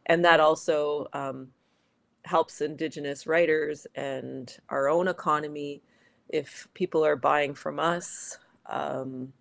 And 0.05 0.25
that 0.25 0.39
also 0.39 1.07
um, 1.13 1.49
helps 2.25 2.61
indigenous 2.61 3.27
writers 3.27 3.85
and 3.95 4.55
our 4.69 4.89
own 4.89 5.07
economy. 5.07 5.81
If 6.27 6.67
people 6.73 7.05
are 7.05 7.15
buying 7.15 7.53
from 7.53 7.79
us 7.79 8.39
um, 8.69 9.33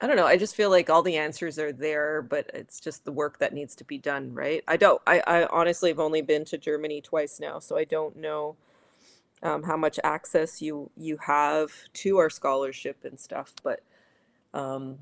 I 0.00 0.06
don't 0.06 0.16
know. 0.16 0.26
I 0.26 0.36
just 0.36 0.56
feel 0.56 0.70
like 0.70 0.90
all 0.90 1.02
the 1.02 1.16
answers 1.16 1.58
are 1.58 1.72
there, 1.72 2.20
but 2.20 2.50
it's 2.52 2.80
just 2.80 3.04
the 3.04 3.12
work 3.12 3.38
that 3.38 3.54
needs 3.54 3.74
to 3.76 3.84
be 3.84 3.96
done, 3.96 4.34
right? 4.34 4.64
I 4.66 4.76
don't. 4.76 5.00
I, 5.06 5.22
I 5.26 5.46
honestly 5.46 5.90
have 5.90 6.00
only 6.00 6.20
been 6.20 6.44
to 6.46 6.58
Germany 6.58 7.00
twice 7.00 7.38
now, 7.40 7.58
so 7.58 7.76
I 7.76 7.84
don't 7.84 8.16
know 8.16 8.56
um, 9.42 9.62
how 9.62 9.76
much 9.76 10.00
access 10.02 10.60
you 10.60 10.90
you 10.96 11.18
have 11.18 11.70
to 11.94 12.18
our 12.18 12.28
scholarship 12.28 13.04
and 13.04 13.18
stuff. 13.20 13.54
But 13.62 13.82
um, 14.52 14.98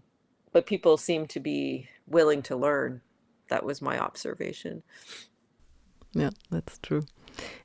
but 0.53 0.66
people 0.66 0.96
seem 0.96 1.27
to 1.29 1.40
be 1.40 1.88
willing 2.07 2.42
to 2.42 2.57
learn. 2.57 3.01
That 3.48 3.64
was 3.64 3.83
my 3.83 3.98
observation. 3.98 4.83
Yeah, 6.12 6.31
that's 6.51 6.79
true. 6.79 7.07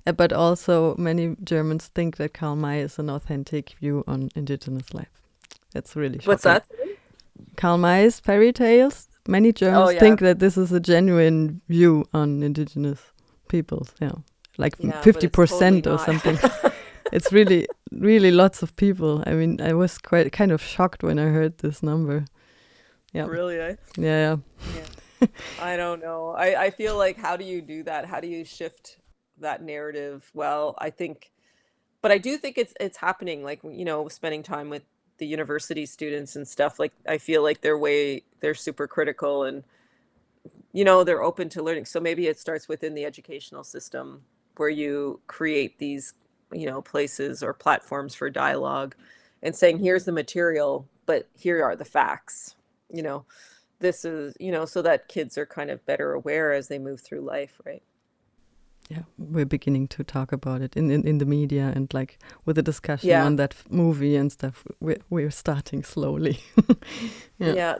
Uh, 0.05 0.13
but 0.13 0.31
also, 0.31 0.95
many 0.97 1.35
Germans 1.43 1.87
think 1.87 2.17
that 2.17 2.33
Karl 2.33 2.55
May 2.55 2.79
is 2.81 2.97
an 2.97 3.09
authentic 3.09 3.75
view 3.79 4.03
on 4.07 4.29
indigenous 4.35 4.93
life. 4.93 5.26
That's 5.73 5.95
really 5.95 6.19
shocking. 6.19 6.27
What's 6.27 6.43
that? 6.43 6.65
Karl 7.55 7.77
May's 7.77 8.19
fairy 8.19 8.53
tales. 8.53 9.07
Many 9.27 9.51
Germans 9.51 9.89
oh, 9.89 9.89
yeah. 9.89 9.99
think 9.99 10.19
that 10.21 10.39
this 10.39 10.57
is 10.57 10.71
a 10.71 10.79
genuine 10.79 11.61
view 11.67 12.05
on 12.13 12.43
indigenous 12.43 12.99
peoples. 13.49 13.93
Yeah, 13.99 14.13
like 14.57 14.77
fifty 15.03 15.27
percent 15.27 15.83
totally 15.83 15.95
or 15.95 16.05
something. 16.05 16.71
it's 17.11 17.31
really, 17.33 17.67
really 17.91 18.31
lots 18.31 18.63
of 18.63 18.75
people. 18.75 19.23
I 19.25 19.33
mean, 19.33 19.59
I 19.61 19.73
was 19.73 19.97
quite 19.97 20.31
kind 20.31 20.51
of 20.51 20.61
shocked 20.61 21.03
when 21.03 21.19
I 21.19 21.25
heard 21.25 21.57
this 21.57 21.83
number. 21.83 22.25
Yeah. 23.13 23.25
Really? 23.25 23.59
Eh? 23.59 23.75
Yeah. 23.97 24.37
yeah. 24.75 25.27
I 25.61 25.75
don't 25.77 26.01
know. 26.01 26.29
I 26.37 26.65
I 26.65 26.69
feel 26.69 26.97
like 26.97 27.17
how 27.17 27.35
do 27.35 27.43
you 27.43 27.61
do 27.61 27.83
that? 27.83 28.05
How 28.05 28.19
do 28.19 28.27
you 28.27 28.45
shift 28.45 28.97
that 29.39 29.61
narrative? 29.61 30.29
Well, 30.33 30.75
I 30.77 30.89
think, 30.89 31.31
but 32.01 32.11
I 32.11 32.17
do 32.17 32.37
think 32.37 32.57
it's 32.57 32.73
it's 32.79 32.97
happening. 32.97 33.43
Like 33.43 33.59
you 33.63 33.85
know, 33.85 34.07
spending 34.07 34.43
time 34.43 34.69
with 34.69 34.83
the 35.17 35.25
university 35.25 35.85
students 35.85 36.35
and 36.35 36.47
stuff 36.47 36.79
like 36.79 36.93
i 37.07 37.17
feel 37.17 37.43
like 37.43 37.61
they're 37.61 37.77
way 37.77 38.23
they're 38.39 38.53
super 38.53 38.87
critical 38.87 39.43
and 39.43 39.63
you 40.73 40.83
know 40.83 41.03
they're 41.03 41.23
open 41.23 41.49
to 41.49 41.63
learning. 41.63 41.85
So 41.85 41.99
maybe 41.99 42.27
it 42.27 42.39
starts 42.39 42.67
within 42.67 42.93
the 42.93 43.05
educational 43.05 43.63
system 43.63 44.21
where 44.57 44.69
you 44.69 45.19
create 45.27 45.79
these 45.79 46.13
you 46.53 46.65
know 46.65 46.81
places 46.81 47.43
or 47.43 47.53
platforms 47.53 48.15
for 48.15 48.29
dialogue 48.29 48.95
and 49.43 49.55
saying 49.55 49.79
here's 49.79 50.05
the 50.05 50.11
material 50.11 50.87
but 51.05 51.27
here 51.37 51.63
are 51.63 51.75
the 51.75 51.85
facts 51.85 52.55
you 52.89 53.03
know? 53.03 53.25
This 53.79 54.05
is 54.05 54.35
you 54.39 54.51
know 54.51 54.65
so 54.65 54.81
that 54.81 55.07
kids 55.07 55.37
are 55.37 55.45
kind 55.45 55.69
of 55.69 55.85
better 55.85 56.13
aware 56.13 56.53
as 56.53 56.67
they 56.67 56.79
move 56.79 57.01
through 57.01 57.21
life 57.21 57.59
right 57.65 57.83
yeah 58.89 59.03
we're 59.17 59.45
beginning 59.45 59.87
to 59.87 60.03
talk 60.03 60.31
about 60.31 60.61
it 60.61 60.75
in 60.75 60.89
in, 60.91 61.05
in 61.05 61.17
the 61.17 61.25
media 61.25 61.71
and 61.75 61.93
like 61.93 62.17
with 62.45 62.55
the 62.55 62.61
discussion 62.61 63.09
yeah. 63.09 63.25
on 63.25 63.35
that 63.35 63.55
movie 63.69 64.15
and 64.15 64.31
stuff 64.31 64.63
we're, 64.79 64.97
we're 65.09 65.31
starting 65.31 65.83
slowly 65.83 66.39
yeah. 67.37 67.53
yeah. 67.53 67.75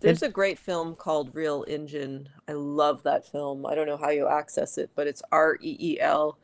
there's 0.00 0.22
a 0.22 0.28
great 0.28 0.58
film 0.58 0.94
called 0.94 1.34
Reel 1.34 1.64
Injun. 1.64 2.28
i 2.48 2.52
love 2.52 3.02
that 3.02 3.26
film 3.26 3.66
i 3.66 3.74
don't 3.74 3.86
know 3.86 3.96
how 3.96 4.10
you 4.10 4.26
access 4.26 4.78
it 4.78 4.90
but 4.94 5.06
it's 5.06 5.22
r-e-e-l 5.30 6.38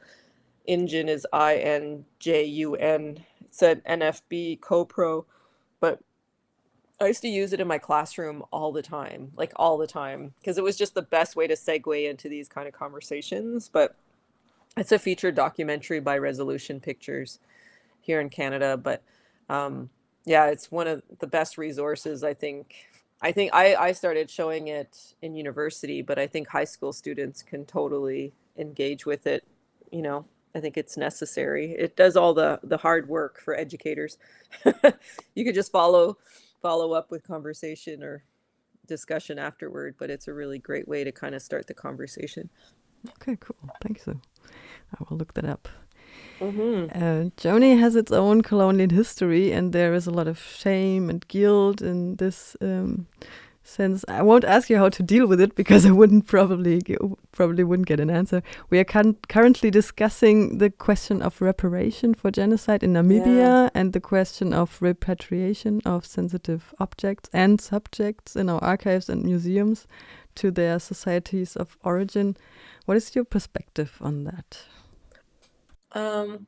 Injun 0.66 1.09
is 1.09 1.27
i-n-j-u-n 1.33 3.24
it's 3.40 3.62
an 3.62 3.83
nfb 3.88 4.61
co-pro 4.61 5.24
but 5.81 6.01
I 7.00 7.06
used 7.06 7.22
to 7.22 7.28
use 7.28 7.52
it 7.52 7.61
in 7.61 7.68
my 7.68 7.78
classroom 7.78 8.42
all 8.50 8.72
the 8.72 8.82
time, 8.82 9.30
like 9.37 9.52
all 9.56 9.78
the 9.78 9.87
time, 9.87 10.34
because 10.40 10.58
it 10.58 10.64
was 10.64 10.76
just 10.76 10.94
the 10.94 11.02
best 11.02 11.37
way 11.37 11.46
to 11.46 11.54
segue 11.54 12.08
into 12.11 12.28
these 12.28 12.48
kind 12.48 12.66
of 12.66 12.74
conversations. 12.74 13.68
But 13.68 13.94
it's 14.76 14.90
a 14.92 14.98
featured 14.98 15.37
documentary 15.37 16.00
by 16.00 16.18
Rezolution 16.18 16.80
Pictures 16.80 17.38
here 18.00 18.20
in 18.20 18.30
Canada. 18.30 18.76
But 18.76 19.02
um, 19.48 19.90
yeah, 20.24 20.46
it's 20.46 20.72
one 20.72 20.88
of 20.88 21.02
the 21.20 21.26
best 21.26 21.56
resources, 21.56 22.24
I 22.24 22.34
think. 22.34 22.74
I 23.20 23.32
think 23.32 23.52
I, 23.54 23.74
I 23.76 23.92
started 23.92 24.30
showing 24.30 24.68
it 24.68 25.14
in 25.22 25.34
university, 25.34 26.02
but 26.02 26.18
I 26.18 26.26
think 26.26 26.48
high 26.48 26.64
school 26.64 26.92
students 26.92 27.42
can 27.42 27.64
totally 27.64 28.32
engage 28.56 29.06
with 29.06 29.26
it. 29.26 29.44
You 29.90 30.02
know, 30.02 30.24
I 30.54 30.61
think 30.61 30.76
it's 30.76 30.96
necessary. 30.96 31.72
It 31.72 31.96
does 31.96 32.16
all 32.16 32.34
the 32.34 32.58
the 32.62 32.76
hard 32.76 33.08
work 33.08 33.40
for 33.40 33.54
educators. 33.54 34.18
you 35.34 35.44
could 35.44 35.54
just 35.54 35.72
follow 35.72 36.18
follow 36.61 36.92
up 36.92 37.11
with 37.11 37.23
conversation 37.27 38.03
or 38.03 38.25
discussion 38.87 39.38
afterward, 39.38 39.94
but 39.99 40.11
it's 40.11 40.29
a 40.29 40.35
really 40.35 40.59
great 40.59 40.88
way 40.88 41.05
to 41.05 41.12
kind 41.12 41.35
of 41.35 41.42
start 41.42 41.66
the 41.66 41.75
conversation. 41.75 42.51
Okay, 43.11 43.37
cool. 43.40 43.57
Thanks. 43.83 44.07
you. 44.07 44.21
I 44.94 45.05
will 45.09 45.16
look 45.16 45.35
that 45.35 45.44
up. 45.44 45.68
Mm-hmm. 46.40 47.03
Uh, 47.03 47.31
Germany 47.37 47.77
has 47.77 47.97
its 47.97 48.12
own 48.12 48.42
colonial 48.42 48.90
history, 48.90 49.53
and 49.53 49.73
there 49.73 49.92
is 49.92 50.07
a 50.07 50.11
lot 50.11 50.29
of 50.29 50.40
shame 50.40 51.11
and 51.11 51.27
guilt 51.29 51.83
in 51.83 52.16
this 52.16 52.57
um, 52.61 53.07
since 53.68 54.02
I 54.09 54.22
won't 54.22 54.44
ask 54.44 54.70
you 54.70 54.78
how 54.78 54.88
to 54.88 55.02
deal 55.02 55.26
with 55.26 55.40
it 55.42 55.54
because 55.54 55.85
I 55.85 55.90
wouldn't 55.90 56.26
probably 56.26 56.81
probably 57.33 57.64
wouldn't 57.64 57.87
get 57.87 58.00
an 58.00 58.09
answer. 58.09 58.42
We 58.70 58.78
are 58.78 58.85
currently 58.85 59.70
discussing 59.70 60.57
the 60.57 60.70
question 60.70 61.20
of 61.20 61.42
reparation 61.42 62.14
for 62.14 62.31
genocide 62.31 62.83
in 62.83 62.94
Namibia 62.94 63.37
yeah. 63.37 63.70
and 63.74 63.92
the 63.92 64.00
question 64.00 64.54
of 64.54 64.81
repatriation 64.81 65.83
of 65.85 66.07
sensitive 66.07 66.74
objects 66.81 67.28
and 67.33 67.61
subjects 67.61 68.37
in 68.37 68.48
our 68.48 68.62
archives 68.64 69.11
and 69.11 69.22
museums 69.22 69.87
to 70.37 70.50
their 70.50 70.78
societies 70.78 71.54
of 71.54 71.76
origin. 71.85 72.37
What 72.87 72.96
is 72.96 73.14
your 73.14 73.24
perspective 73.24 73.98
on 74.00 74.24
that? 74.24 74.62
Um, 75.92 76.46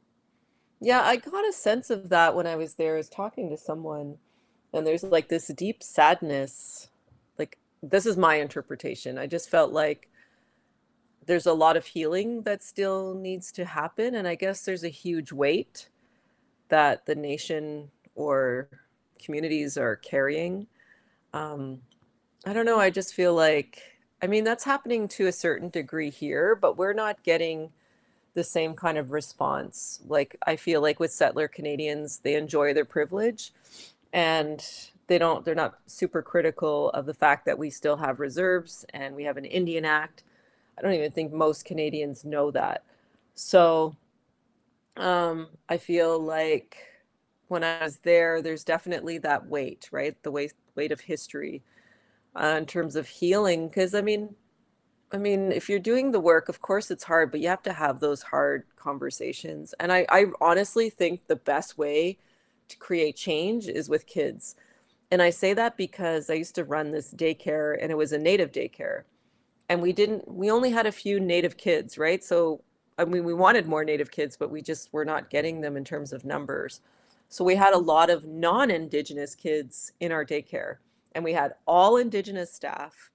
yeah, 0.81 1.03
I 1.03 1.17
got 1.17 1.47
a 1.47 1.53
sense 1.53 1.91
of 1.91 2.09
that 2.09 2.35
when 2.35 2.47
I 2.47 2.57
was 2.57 2.77
there. 2.77 2.95
I 2.95 2.99
was 2.99 3.11
talking 3.11 3.51
to 3.51 3.59
someone, 3.59 4.17
and 4.73 4.87
there's 4.87 5.03
like 5.03 5.29
this 5.29 5.49
deep 5.49 5.83
sadness 5.83 6.90
this 7.83 8.07
is 8.07 8.17
my 8.17 8.37
interpretation. 8.37 9.19
I 9.19 9.27
just 9.27 9.51
felt 9.51 9.73
like 9.73 10.09
there's 11.27 11.47
a 11.47 11.53
lot 11.53 11.77
of 11.77 11.87
healing 11.87 12.43
that 12.43 12.63
still 12.63 13.15
needs 13.15 13.53
to 13.53 13.65
happen. 13.65 14.15
And 14.15 14.27
I 14.27 14.35
guess 14.35 14.65
there's 14.65 14.85
a 14.85 14.89
huge 14.89 15.33
weight 15.33 15.89
that 16.69 17.07
the 17.07 17.15
nation 17.15 17.91
or 18.15 18.69
communities 19.23 19.77
are 19.77 19.97
carrying. 19.97 20.67
Um, 21.33 21.81
I 22.47 22.53
don't 22.53 22.67
know. 22.67 22.79
I 22.79 22.91
just 22.91 23.15
feel 23.15 23.35
like, 23.35 23.83
I 24.23 24.27
mean, 24.27 24.45
that's 24.45 24.65
happening 24.65 25.09
to 25.09 25.27
a 25.27 25.33
certain 25.33 25.69
degree 25.69 26.11
here, 26.11 26.55
but 26.55 26.77
we're 26.77 26.95
not 26.95 27.23
getting 27.23 27.71
the 28.35 28.45
same 28.45 28.75
kind 28.75 28.97
of 28.99 29.11
response. 29.11 30.01
Like, 30.07 30.37
I 30.47 30.57
feel 30.57 30.81
like 30.81 31.01
with 31.01 31.13
settler 31.13 31.49
Canadians, 31.49 32.21
they 32.21 32.35
enjoy 32.35 32.73
their 32.73 32.85
privilege. 32.85 33.53
And 34.13 34.65
they 35.11 35.19
don't 35.19 35.45
they're 35.45 35.57
not 35.57 35.75
super 35.87 36.23
critical 36.23 36.91
of 36.91 37.05
the 37.05 37.13
fact 37.13 37.45
that 37.45 37.59
we 37.59 37.69
still 37.69 37.97
have 37.97 38.21
reserves 38.21 38.87
and 38.95 39.17
we 39.17 39.25
have 39.25 39.37
an 39.37 39.45
Indian 39.45 39.85
Act. 39.85 40.23
I 40.79 40.83
don't 40.83 40.95
even 40.95 41.11
think 41.11 41.33
most 41.33 41.65
Canadians 41.65 42.25
know 42.25 42.53
that. 42.53 42.85
So 43.35 43.97
um, 44.97 45.49
I 45.69 45.79
feel 45.79 46.17
like 46.21 46.77
when 47.49 47.65
I 47.65 47.83
was 47.83 47.97
there, 47.97 48.41
there's 48.41 48.63
definitely 48.63 49.19
that 49.19 49.47
weight, 49.49 49.89
right? 49.91 50.17
The 50.23 50.31
weight 50.31 50.53
weight 50.77 50.93
of 50.93 51.01
history 51.01 51.65
uh, 52.41 52.55
in 52.59 52.67
terms 52.67 52.95
of 52.95 53.09
healing. 53.09 53.67
Because 53.67 53.97
I 53.97 54.03
mean, 54.03 54.37
I 55.11 55.17
mean, 55.17 55.51
if 55.51 55.69
you're 55.69 55.81
doing 55.81 56.13
the 56.13 56.21
work, 56.21 56.49
of 56.49 56.61
course 56.61 56.89
it's 56.89 57.03
hard, 57.03 57.33
but 57.33 57.41
you 57.41 57.49
have 57.49 57.65
to 57.65 57.73
have 57.73 57.99
those 57.99 58.23
hard 58.23 58.63
conversations. 58.77 59.75
And 59.81 59.91
I, 59.91 60.07
I 60.09 60.27
honestly 60.41 60.89
think 60.89 61.27
the 61.27 61.35
best 61.35 61.77
way 61.77 62.19
to 62.69 62.77
create 62.77 63.17
change 63.17 63.67
is 63.67 63.89
with 63.89 64.07
kids. 64.07 64.55
And 65.11 65.21
I 65.21 65.31
say 65.31 65.55
that 65.55 65.77
because 65.77 66.31
I 66.31 66.35
used 66.35 66.55
to 66.55 66.65
run 66.65 66.91
this 66.91 67.13
daycare 67.13 67.77
and 67.81 67.91
it 67.91 67.97
was 67.97 68.13
a 68.13 68.19
native 68.19 68.53
daycare. 68.53 69.03
And 69.69 69.83
we 69.83 69.93
didn't, 69.93 70.29
we 70.31 70.51
only 70.51 70.71
had 70.71 70.87
a 70.87 70.93
few 70.93 71.19
native 71.19 71.57
kids, 71.57 71.99
right? 71.99 72.23
So, 72.23 72.63
I 72.99 73.05
mean, 73.05 73.25
we 73.25 73.35
wanted 73.35 73.67
more 73.67 73.85
native 73.85 74.11
kids, 74.11 74.37
but 74.37 74.51
we 74.51 74.63
just 74.63 74.93
were 74.93 75.05
not 75.05 75.31
getting 75.31 75.61
them 75.61 75.77
in 75.77 75.85
terms 75.85 76.13
of 76.13 76.25
numbers. 76.25 76.81
So 77.29 77.45
we 77.45 77.55
had 77.55 77.73
a 77.73 77.79
lot 77.79 78.11
of 78.11 78.25
non 78.25 78.71
Indigenous 78.71 79.37
kids 79.37 79.93
in 80.01 80.11
our 80.11 80.25
daycare, 80.25 80.79
and 81.15 81.23
we 81.23 81.33
had 81.33 81.55
all 81.67 81.97
Indigenous 81.97 82.53
staff. 82.53 83.11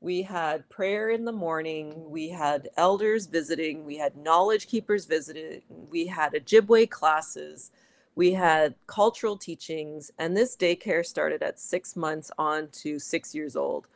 We 0.00 0.22
had 0.22 0.68
prayer 0.70 1.10
in 1.10 1.26
the 1.26 1.32
morning. 1.32 2.10
We 2.10 2.30
had 2.30 2.70
elders 2.78 3.26
visiting. 3.26 3.84
We 3.84 3.98
had 3.98 4.16
knowledge 4.16 4.66
keepers 4.66 5.04
visiting. 5.04 5.62
We 5.68 6.06
had 6.06 6.32
Ojibwe 6.32 6.90
classes 6.90 7.70
we 8.14 8.32
had 8.32 8.74
cultural 8.86 9.36
teachings, 9.36 10.10
and 10.18 10.36
this 10.36 10.56
daycare 10.56 11.04
started 11.04 11.42
at 11.42 11.58
six 11.58 11.96
months 11.96 12.30
on 12.38 12.68
to 12.68 12.98
six 12.98 13.34
years 13.34 13.56
old. 13.56 13.86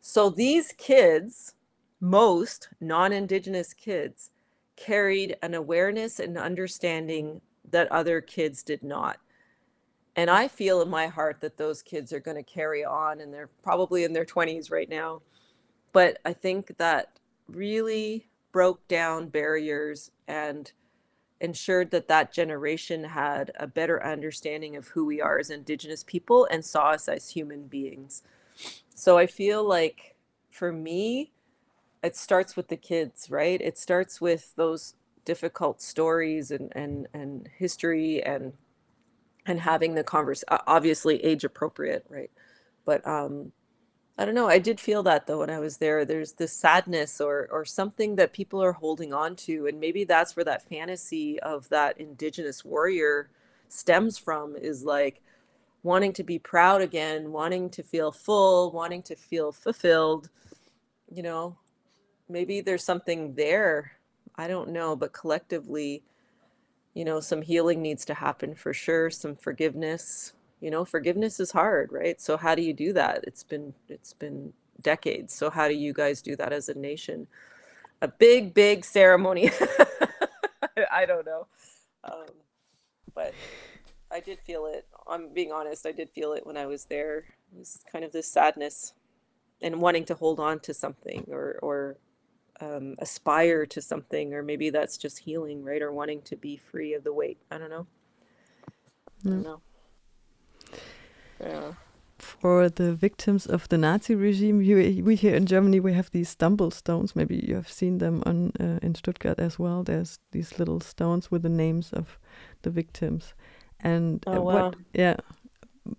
So 0.00 0.28
these 0.30 0.72
kids, 0.72 1.54
most 2.00 2.68
non 2.80 3.12
Indigenous 3.12 3.72
kids, 3.72 4.30
carried 4.76 5.36
an 5.42 5.54
awareness 5.54 6.20
and 6.20 6.36
understanding 6.36 7.40
that 7.70 7.90
other 7.90 8.20
kids 8.20 8.62
did 8.62 8.82
not. 8.82 9.18
And 10.14 10.30
I 10.30 10.48
feel 10.48 10.82
in 10.82 10.90
my 10.90 11.06
heart 11.06 11.40
that 11.40 11.56
those 11.56 11.82
kids 11.82 12.12
are 12.12 12.20
going 12.20 12.36
to 12.36 12.42
carry 12.42 12.84
on, 12.84 13.20
and 13.20 13.32
they're 13.32 13.50
probably 13.62 14.04
in 14.04 14.12
their 14.12 14.24
20s 14.24 14.70
right 14.70 14.88
now. 14.88 15.22
But 15.92 16.18
I 16.24 16.32
think 16.32 16.76
that 16.78 17.18
really 17.48 18.28
broke 18.52 18.86
down 18.88 19.28
barriers 19.28 20.10
and 20.26 20.70
ensured 21.40 21.90
that 21.90 22.08
that 22.08 22.32
generation 22.32 23.04
had 23.04 23.52
a 23.56 23.66
better 23.66 24.04
understanding 24.04 24.76
of 24.76 24.88
who 24.88 25.04
we 25.04 25.20
are 25.20 25.38
as 25.38 25.50
indigenous 25.50 26.02
people 26.02 26.46
and 26.50 26.64
saw 26.64 26.90
us 26.90 27.08
as 27.08 27.30
human 27.30 27.66
beings. 27.66 28.22
So 28.94 29.18
i 29.18 29.26
feel 29.26 29.62
like 29.66 30.16
for 30.50 30.72
me 30.72 31.30
it 32.02 32.16
starts 32.16 32.56
with 32.56 32.68
the 32.68 32.76
kids 32.76 33.30
right? 33.30 33.60
It 33.60 33.78
starts 33.78 34.20
with 34.20 34.54
those 34.56 34.94
difficult 35.24 35.80
stories 35.80 36.50
and 36.50 36.72
and 36.74 37.06
and 37.14 37.48
history 37.56 38.22
and 38.22 38.54
and 39.46 39.60
having 39.60 39.94
the 39.94 40.04
converse 40.04 40.44
obviously 40.48 41.24
age 41.24 41.44
appropriate 41.44 42.04
right? 42.08 42.30
But 42.84 43.06
um 43.06 43.52
I 44.20 44.24
don't 44.24 44.34
know. 44.34 44.48
I 44.48 44.58
did 44.58 44.80
feel 44.80 45.04
that 45.04 45.26
though 45.28 45.38
when 45.38 45.50
I 45.50 45.60
was 45.60 45.76
there. 45.76 46.04
There's 46.04 46.32
this 46.32 46.52
sadness 46.52 47.20
or 47.20 47.48
or 47.52 47.64
something 47.64 48.16
that 48.16 48.32
people 48.32 48.60
are 48.62 48.72
holding 48.72 49.12
on 49.12 49.36
to, 49.36 49.68
and 49.68 49.78
maybe 49.78 50.02
that's 50.04 50.34
where 50.34 50.44
that 50.44 50.68
fantasy 50.68 51.38
of 51.40 51.68
that 51.68 52.00
indigenous 52.00 52.64
warrior 52.64 53.30
stems 53.68 54.18
from. 54.18 54.56
Is 54.56 54.82
like 54.82 55.22
wanting 55.84 56.12
to 56.14 56.24
be 56.24 56.38
proud 56.40 56.82
again, 56.82 57.30
wanting 57.30 57.70
to 57.70 57.82
feel 57.84 58.10
full, 58.10 58.72
wanting 58.72 59.02
to 59.02 59.14
feel 59.14 59.52
fulfilled. 59.52 60.30
You 61.14 61.22
know, 61.22 61.56
maybe 62.28 62.60
there's 62.60 62.84
something 62.84 63.34
there. 63.34 63.92
I 64.36 64.48
don't 64.48 64.70
know, 64.70 64.96
but 64.96 65.12
collectively, 65.12 66.02
you 66.94 67.04
know, 67.04 67.20
some 67.20 67.42
healing 67.42 67.82
needs 67.82 68.04
to 68.06 68.14
happen 68.14 68.54
for 68.54 68.74
sure. 68.74 69.10
Some 69.10 69.36
forgiveness, 69.36 70.32
you 70.60 70.70
know 70.70 70.84
forgiveness 70.84 71.40
is 71.40 71.52
hard 71.52 71.92
right? 71.92 72.20
So 72.20 72.36
how 72.36 72.54
do 72.54 72.62
you 72.62 72.72
do 72.72 72.92
that? 72.94 73.24
It's 73.24 73.42
been 73.42 73.74
it's 73.88 74.12
been 74.12 74.52
decades. 74.80 75.34
So 75.34 75.50
how 75.50 75.68
do 75.68 75.74
you 75.74 75.92
guys 75.92 76.22
do 76.22 76.36
that 76.36 76.52
as 76.52 76.68
a 76.68 76.74
nation? 76.74 77.26
A 78.02 78.08
big 78.08 78.54
big 78.54 78.84
ceremony. 78.84 79.50
I 80.92 81.06
don't 81.06 81.26
know. 81.26 81.46
Um, 82.04 82.26
but 83.14 83.34
i 84.10 84.20
did 84.20 84.38
feel 84.40 84.66
it. 84.66 84.86
I'm 85.06 85.32
being 85.34 85.52
honest 85.52 85.86
i 85.86 85.92
did 85.92 86.10
feel 86.10 86.32
it 86.32 86.46
when 86.46 86.56
i 86.56 86.66
was 86.66 86.86
there. 86.86 87.18
It 87.52 87.58
was 87.58 87.80
kind 87.90 88.04
of 88.04 88.12
this 88.12 88.30
sadness 88.30 88.94
and 89.60 89.80
wanting 89.80 90.04
to 90.06 90.14
hold 90.14 90.38
on 90.38 90.60
to 90.60 90.74
something 90.74 91.26
or 91.30 91.58
or 91.62 91.98
um, 92.60 92.96
aspire 92.98 93.66
to 93.66 93.80
something 93.80 94.34
or 94.34 94.42
maybe 94.42 94.70
that's 94.70 94.96
just 94.96 95.20
healing 95.20 95.64
right? 95.64 95.82
Or 95.82 95.92
wanting 95.92 96.22
to 96.22 96.36
be 96.36 96.56
free 96.56 96.94
of 96.94 97.04
the 97.04 97.12
weight. 97.12 97.38
I 97.50 97.58
don't 97.58 97.70
know. 97.70 97.86
I 99.24 99.30
don't 99.30 99.42
know 99.42 99.60
yeah. 101.40 101.72
For 102.18 102.68
the 102.68 102.94
victims 102.94 103.46
of 103.46 103.68
the 103.68 103.78
Nazi 103.78 104.14
regime, 104.14 104.58
we, 104.58 105.02
we 105.02 105.14
here 105.14 105.36
in 105.36 105.46
Germany 105.46 105.78
we 105.78 105.92
have 105.92 106.10
these 106.10 106.28
stumble 106.28 106.72
stones. 106.72 107.14
Maybe 107.14 107.36
you 107.46 107.54
have 107.54 107.70
seen 107.70 107.98
them 107.98 108.22
on 108.26 108.52
uh, 108.58 108.78
in 108.82 108.94
Stuttgart 108.96 109.38
as 109.38 109.58
well. 109.58 109.84
There's 109.84 110.18
these 110.32 110.58
little 110.58 110.80
stones 110.80 111.30
with 111.30 111.42
the 111.42 111.48
names 111.48 111.92
of 111.92 112.18
the 112.62 112.70
victims, 112.70 113.34
and 113.80 114.24
oh, 114.26 114.32
uh, 114.32 114.40
wow. 114.40 114.54
what 114.54 114.76
yeah, 114.92 115.16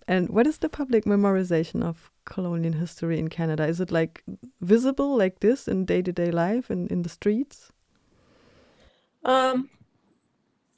and 0.07 0.29
what 0.29 0.45
is 0.45 0.57
the 0.57 0.69
public 0.69 1.05
memorization 1.05 1.83
of 1.83 2.11
colonial 2.25 2.73
history 2.73 3.17
in 3.17 3.29
Canada? 3.29 3.65
Is 3.65 3.79
it 3.79 3.91
like 3.91 4.23
visible 4.59 5.17
like 5.17 5.39
this 5.39 5.67
in 5.67 5.85
day 5.85 6.01
to 6.01 6.11
day 6.11 6.31
life 6.31 6.69
and 6.69 6.91
in 6.91 7.03
the 7.03 7.09
streets? 7.09 7.71
Um. 9.23 9.69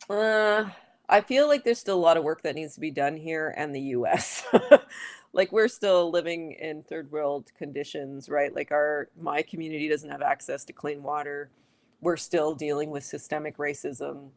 Uh, 0.09 0.65
I 1.12 1.22
feel 1.22 1.47
like 1.47 1.64
there's 1.64 1.80
still 1.80 1.97
a 1.97 1.99
lot 1.99 2.18
of 2.18 2.24
work 2.24 2.41
that 2.43 2.55
needs 2.55 2.74
to 2.76 2.80
be 2.80 2.89
done 2.89 3.18
here 3.18 3.53
and 3.57 3.76
the 3.76 3.82
US. 3.82 4.43
like 5.34 5.51
we're 5.51 5.68
still 5.68 6.09
living 6.09 6.53
in 6.53 6.84
third 6.84 7.12
world 7.12 7.51
conditions, 7.57 8.30
right? 8.30 8.55
Like 8.55 8.72
our 8.72 9.09
my 9.20 9.41
community 9.41 9.89
doesn't 9.89 10.09
have 10.09 10.22
access 10.22 10.66
to 10.66 10.74
clean 10.74 11.03
water. 11.03 11.51
We're 11.99 12.18
still 12.18 12.55
dealing 12.55 12.89
with 12.89 13.03
systemic 13.03 13.57
racism. 13.57 14.30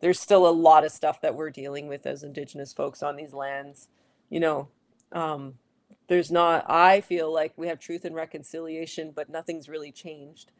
There's 0.00 0.20
still 0.20 0.46
a 0.46 0.50
lot 0.50 0.84
of 0.84 0.92
stuff 0.92 1.20
that 1.22 1.34
we're 1.34 1.50
dealing 1.50 1.88
with 1.88 2.06
as 2.06 2.22
indigenous 2.22 2.72
folks 2.74 3.02
on 3.02 3.16
these 3.16 3.32
lands. 3.32 3.88
You 4.28 4.40
know, 4.40 4.68
um, 5.12 5.54
there's 6.08 6.30
not 6.30 6.64
i 6.68 7.00
feel 7.00 7.32
like 7.32 7.52
we 7.56 7.68
have 7.68 7.78
truth 7.78 8.04
and 8.04 8.14
reconciliation 8.14 9.12
but 9.14 9.28
nothing's 9.28 9.68
really 9.68 9.92
changed 9.92 10.52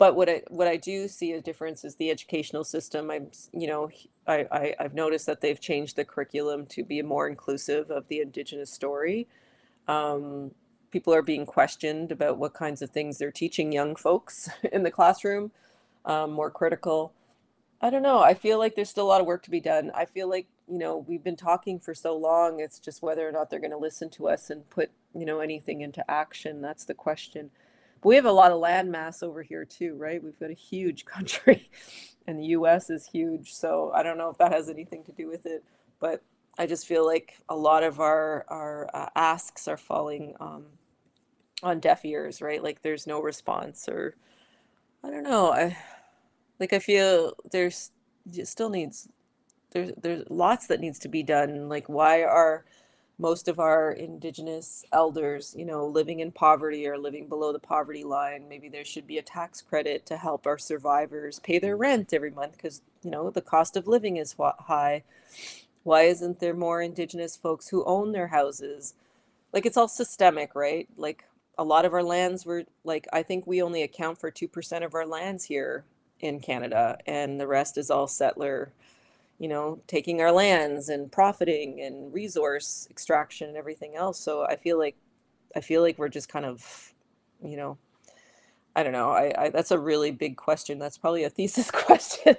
but 0.00 0.16
what 0.16 0.30
I 0.30 0.42
what 0.48 0.66
I 0.66 0.78
do 0.78 1.08
see 1.08 1.32
a 1.32 1.42
difference 1.42 1.84
is 1.84 1.96
the 1.96 2.10
educational 2.10 2.64
system. 2.64 3.10
I'm 3.10 3.30
you 3.52 3.66
know 3.66 3.90
I, 4.26 4.46
I 4.50 4.74
I've 4.80 4.94
noticed 4.94 5.26
that 5.26 5.42
they've 5.42 5.60
changed 5.60 5.96
the 5.96 6.06
curriculum 6.06 6.64
to 6.70 6.82
be 6.82 7.02
more 7.02 7.28
inclusive 7.28 7.90
of 7.90 8.08
the 8.08 8.20
Indigenous 8.22 8.72
story. 8.72 9.28
Um, 9.86 10.52
people 10.90 11.12
are 11.12 11.20
being 11.20 11.44
questioned 11.44 12.10
about 12.10 12.38
what 12.38 12.54
kinds 12.54 12.80
of 12.80 12.88
things 12.88 13.18
they're 13.18 13.30
teaching 13.30 13.72
young 13.72 13.94
folks 13.94 14.48
in 14.72 14.84
the 14.84 14.90
classroom. 14.90 15.50
Um, 16.06 16.32
more 16.32 16.50
critical. 16.50 17.12
I 17.82 17.90
don't 17.90 18.02
know. 18.02 18.20
I 18.20 18.32
feel 18.32 18.58
like 18.58 18.76
there's 18.76 18.88
still 18.88 19.04
a 19.04 19.12
lot 19.12 19.20
of 19.20 19.26
work 19.26 19.42
to 19.42 19.50
be 19.50 19.60
done. 19.60 19.90
I 19.94 20.06
feel 20.06 20.30
like 20.30 20.46
you 20.66 20.78
know 20.78 21.04
we've 21.06 21.22
been 21.22 21.36
talking 21.36 21.78
for 21.78 21.92
so 21.92 22.16
long. 22.16 22.58
It's 22.58 22.78
just 22.78 23.02
whether 23.02 23.28
or 23.28 23.32
not 23.32 23.50
they're 23.50 23.60
going 23.60 23.70
to 23.70 23.76
listen 23.76 24.08
to 24.12 24.28
us 24.28 24.48
and 24.48 24.68
put 24.70 24.92
you 25.14 25.26
know 25.26 25.40
anything 25.40 25.82
into 25.82 26.10
action. 26.10 26.62
That's 26.62 26.86
the 26.86 26.94
question. 26.94 27.50
We 28.02 28.16
have 28.16 28.24
a 28.24 28.32
lot 28.32 28.52
of 28.52 28.58
land 28.58 28.90
mass 28.90 29.22
over 29.22 29.42
here 29.42 29.64
too, 29.64 29.94
right? 29.96 30.22
We've 30.22 30.38
got 30.38 30.50
a 30.50 30.54
huge 30.54 31.04
country, 31.16 31.70
and 32.26 32.38
the 32.38 32.46
U.S. 32.46 32.90
is 32.90 33.06
huge. 33.06 33.52
So 33.52 33.92
I 33.94 34.02
don't 34.02 34.18
know 34.18 34.30
if 34.30 34.38
that 34.38 34.52
has 34.52 34.68
anything 34.68 35.04
to 35.04 35.12
do 35.12 35.28
with 35.28 35.46
it, 35.46 35.64
but 36.00 36.22
I 36.58 36.66
just 36.66 36.86
feel 36.86 37.06
like 37.06 37.38
a 37.48 37.56
lot 37.56 37.82
of 37.82 38.00
our 38.00 38.44
our 38.48 38.88
uh, 38.94 39.08
asks 39.14 39.68
are 39.68 39.76
falling 39.76 40.34
um, 40.40 40.66
on 41.62 41.80
deaf 41.80 42.04
ears, 42.04 42.42
right? 42.42 42.62
Like 42.62 42.82
there's 42.82 43.06
no 43.06 43.20
response, 43.20 43.88
or 43.88 44.16
I 45.04 45.10
don't 45.10 45.24
know. 45.24 45.52
I 45.52 45.76
like 46.58 46.72
I 46.72 46.78
feel 46.78 47.34
there's 47.50 47.90
still 48.44 48.68
needs 48.68 49.08
there's 49.72 49.92
there's 50.00 50.24
lots 50.28 50.66
that 50.66 50.80
needs 50.80 50.98
to 51.00 51.08
be 51.08 51.22
done. 51.22 51.68
Like 51.68 51.88
why 51.88 52.22
are 52.24 52.64
most 53.20 53.48
of 53.48 53.60
our 53.60 53.92
indigenous 53.92 54.82
elders, 54.92 55.54
you 55.56 55.66
know, 55.66 55.86
living 55.86 56.20
in 56.20 56.32
poverty 56.32 56.86
or 56.86 56.96
living 56.96 57.28
below 57.28 57.52
the 57.52 57.58
poverty 57.58 58.02
line. 58.02 58.48
Maybe 58.48 58.70
there 58.70 58.84
should 58.84 59.06
be 59.06 59.18
a 59.18 59.22
tax 59.22 59.60
credit 59.60 60.06
to 60.06 60.16
help 60.16 60.46
our 60.46 60.56
survivors 60.56 61.38
pay 61.38 61.58
their 61.58 61.76
mm. 61.76 61.80
rent 61.80 62.14
every 62.14 62.30
month 62.30 62.56
because, 62.56 62.80
you 63.02 63.10
know, 63.10 63.28
the 63.28 63.42
cost 63.42 63.76
of 63.76 63.86
living 63.86 64.16
is 64.16 64.34
high. 64.38 65.04
Why 65.82 66.02
isn't 66.02 66.40
there 66.40 66.54
more 66.54 66.80
indigenous 66.80 67.36
folks 67.36 67.68
who 67.68 67.84
own 67.84 68.12
their 68.12 68.28
houses? 68.28 68.94
Like 69.52 69.66
it's 69.66 69.76
all 69.76 69.88
systemic, 69.88 70.54
right? 70.54 70.88
Like 70.96 71.24
a 71.58 71.64
lot 71.64 71.84
of 71.84 71.92
our 71.92 72.02
lands 72.02 72.46
were 72.46 72.64
like, 72.84 73.06
I 73.12 73.22
think 73.22 73.46
we 73.46 73.62
only 73.62 73.82
account 73.82 74.18
for 74.18 74.30
2% 74.30 74.82
of 74.82 74.94
our 74.94 75.06
lands 75.06 75.44
here 75.44 75.84
in 76.20 76.40
Canada, 76.40 76.98
and 77.06 77.38
the 77.38 77.46
rest 77.46 77.76
is 77.76 77.90
all 77.90 78.06
settler 78.06 78.72
you 79.40 79.48
know, 79.48 79.80
taking 79.86 80.20
our 80.20 80.30
lands 80.30 80.90
and 80.90 81.10
profiting 81.10 81.80
and 81.80 82.12
resource 82.12 82.86
extraction 82.90 83.48
and 83.48 83.56
everything 83.56 83.96
else. 83.96 84.20
So 84.20 84.44
I 84.44 84.56
feel 84.56 84.78
like 84.78 84.96
I 85.56 85.60
feel 85.60 85.80
like 85.80 85.98
we're 85.98 86.10
just 86.10 86.28
kind 86.28 86.44
of, 86.44 86.92
you 87.42 87.56
know, 87.56 87.78
I 88.76 88.82
don't 88.82 88.92
know. 88.92 89.10
I, 89.10 89.32
I 89.36 89.48
that's 89.48 89.70
a 89.70 89.78
really 89.78 90.10
big 90.10 90.36
question. 90.36 90.78
That's 90.78 90.98
probably 90.98 91.24
a 91.24 91.30
thesis 91.30 91.70
question. 91.72 92.36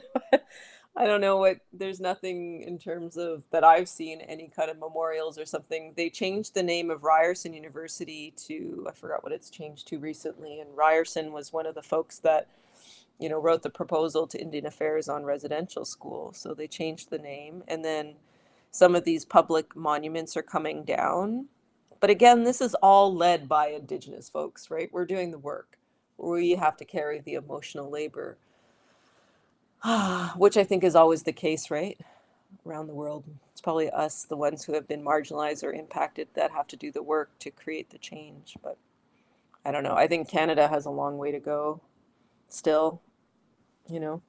I 0.96 1.08
don't 1.08 1.22
know 1.22 1.38
what 1.38 1.58
there's 1.74 2.00
nothing 2.00 2.62
in 2.62 2.78
terms 2.78 3.18
of 3.18 3.46
that 3.50 3.64
I've 3.64 3.90
seen 3.90 4.22
any 4.22 4.52
kind 4.56 4.70
of 4.70 4.78
memorials 4.78 5.40
or 5.40 5.46
something. 5.46 5.94
They 5.98 6.12
changed 6.12 6.54
the 6.54 6.62
name 6.62 6.92
of 6.92 7.04
Ryerson 7.04 7.54
University 7.54 8.32
to 8.46 8.86
I 8.88 8.92
forgot 8.92 9.24
what 9.24 9.32
it's 9.32 9.50
changed 9.50 9.88
to 9.88 9.98
recently 9.98 10.60
and 10.60 10.70
Ryerson 10.78 11.32
was 11.32 11.52
one 11.52 11.66
of 11.66 11.74
the 11.74 11.82
folks 11.82 12.20
that 12.20 12.48
you 13.20 13.30
know, 13.30 13.40
wrote 13.40 13.62
the 13.62 13.70
proposal 13.70 14.28
to 14.28 14.42
Indian 14.42 14.66
Affairs 14.66 15.08
on 15.08 15.24
residential 15.24 15.86
school. 15.86 16.34
So 16.34 16.54
they 16.54 16.68
changed 16.68 17.10
the 17.10 17.20
name. 17.20 17.64
And 17.68 17.86
then 17.86 18.16
some 18.72 18.96
of 18.96 19.04
these 19.04 19.26
public 19.26 19.76
monuments 19.76 20.36
are 20.36 20.42
coming 20.42 20.84
down. 20.84 21.48
But 22.00 22.10
again, 22.10 22.44
this 22.44 22.62
is 22.62 22.74
all 22.76 23.14
led 23.14 23.48
by 23.48 23.68
Indigenous 23.68 24.28
folks, 24.28 24.72
right? 24.72 24.90
We're 24.92 25.06
doing 25.06 25.32
the 25.32 25.38
work. 25.38 25.78
We 26.18 26.52
have 26.52 26.78
to 26.78 26.86
carry 26.86 27.20
the 27.20 27.36
emotional 27.36 27.90
labor, 27.90 28.38
which 30.36 30.58
I 30.58 30.64
think 30.64 30.84
is 30.84 30.96
always 30.96 31.24
the 31.24 31.32
case, 31.32 31.70
right? 31.70 32.00
Around 32.66 32.88
the 32.88 32.96
world. 32.96 33.24
It's 33.52 33.62
probably 33.62 33.90
us, 33.92 34.24
the 34.24 34.38
ones 34.38 34.64
who 34.64 34.74
have 34.74 34.88
been 34.88 35.04
marginalized 35.04 35.64
or 35.64 35.72
impacted, 35.74 36.30
that 36.34 36.52
have 36.52 36.68
to 36.70 36.76
do 36.76 36.92
the 36.92 37.04
work 37.04 37.38
to 37.40 37.52
create 37.52 37.92
the 37.92 38.00
change. 38.00 38.58
But 38.64 38.78
I 39.64 39.72
don't 39.72 39.84
know. 39.84 39.96
I 39.96 40.08
think 40.08 40.28
Canada 40.28 40.68
has 40.68 40.86
a 40.86 40.92
long 40.92 41.20
way 41.20 41.32
to 41.32 41.40
go 41.40 41.82
still 42.52 43.02
you 43.92 44.00
know, 44.00 44.22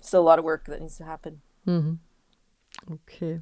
still 0.00 0.20
a 0.20 0.22
lot 0.22 0.38
of 0.38 0.44
work 0.44 0.66
that 0.66 0.80
needs 0.80 0.96
to 0.98 1.04
happen. 1.04 1.40
Mm-hmm. 1.66 1.94
Okay, 2.92 3.40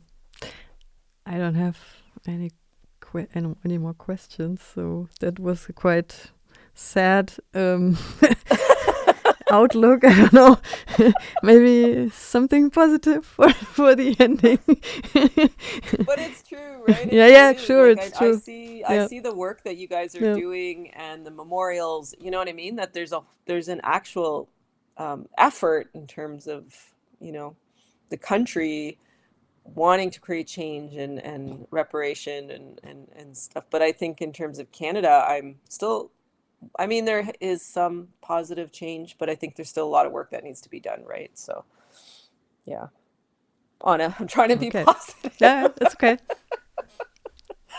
I 1.26 1.38
don't 1.38 1.54
have 1.54 1.78
any 2.26 2.52
que- 3.00 3.26
any, 3.34 3.54
any 3.64 3.78
more 3.78 3.94
questions, 3.94 4.62
so 4.62 5.08
that 5.20 5.38
was 5.38 5.68
a 5.68 5.72
quite 5.72 6.30
sad 6.74 7.34
um, 7.52 7.98
outlook. 9.50 10.04
I 10.04 10.14
don't 10.14 10.32
know, 10.32 10.58
maybe 11.42 12.08
something 12.10 12.70
positive 12.70 13.26
for 13.26 13.52
for 13.52 13.94
the 13.94 14.16
ending. 14.18 14.60
but 14.66 16.18
it's 16.18 16.42
true, 16.42 16.84
right? 16.88 17.06
It 17.06 17.12
yeah, 17.12 17.26
yeah, 17.26 17.52
sure, 17.54 17.88
like 17.88 18.06
it's 18.06 18.16
I, 18.16 18.18
true. 18.18 18.36
I. 18.36 18.40
I 18.86 18.98
see 18.98 19.20
the 19.20 19.34
work 19.34 19.64
that 19.64 19.76
you 19.76 19.88
guys 19.88 20.14
are 20.14 20.26
doing 20.26 20.90
and 20.90 21.26
the 21.26 21.30
memorials. 21.30 22.14
You 22.20 22.30
know 22.30 22.38
what 22.38 22.48
I 22.48 22.52
mean? 22.52 22.76
That 22.76 22.94
there's 22.94 23.12
a 23.12 23.22
there's 23.46 23.68
an 23.68 23.80
actual 23.84 24.48
um, 24.96 25.28
effort 25.38 25.90
in 25.94 26.06
terms 26.06 26.46
of 26.46 26.92
you 27.20 27.32
know, 27.32 27.56
the 28.10 28.16
country 28.16 28.98
wanting 29.64 30.10
to 30.10 30.20
create 30.20 30.46
change 30.46 30.94
and, 30.96 31.18
and 31.20 31.66
reparation 31.70 32.50
and, 32.50 32.80
and, 32.84 33.08
and 33.16 33.36
stuff. 33.36 33.64
But 33.70 33.82
I 33.82 33.92
think 33.92 34.20
in 34.20 34.32
terms 34.32 34.58
of 34.58 34.70
Canada, 34.72 35.24
I'm 35.28 35.56
still, 35.68 36.10
I 36.78 36.86
mean, 36.86 37.04
there 37.06 37.30
is 37.40 37.64
some 37.64 38.08
positive 38.22 38.72
change, 38.72 39.16
but 39.18 39.30
I 39.30 39.34
think 39.34 39.56
there's 39.56 39.70
still 39.70 39.86
a 39.86 39.90
lot 39.90 40.06
of 40.06 40.12
work 40.12 40.30
that 40.30 40.44
needs 40.44 40.60
to 40.62 40.70
be 40.70 40.80
done, 40.80 41.04
right? 41.06 41.30
So, 41.38 41.64
yeah. 42.66 42.88
Anna, 43.86 44.16
I'm 44.18 44.26
trying 44.28 44.50
to 44.50 44.56
be 44.56 44.68
Okay. 44.68 44.84
positive. 44.84 45.36
Yeah, 45.40 45.68
that's 45.76 45.94
okay. 45.94 46.18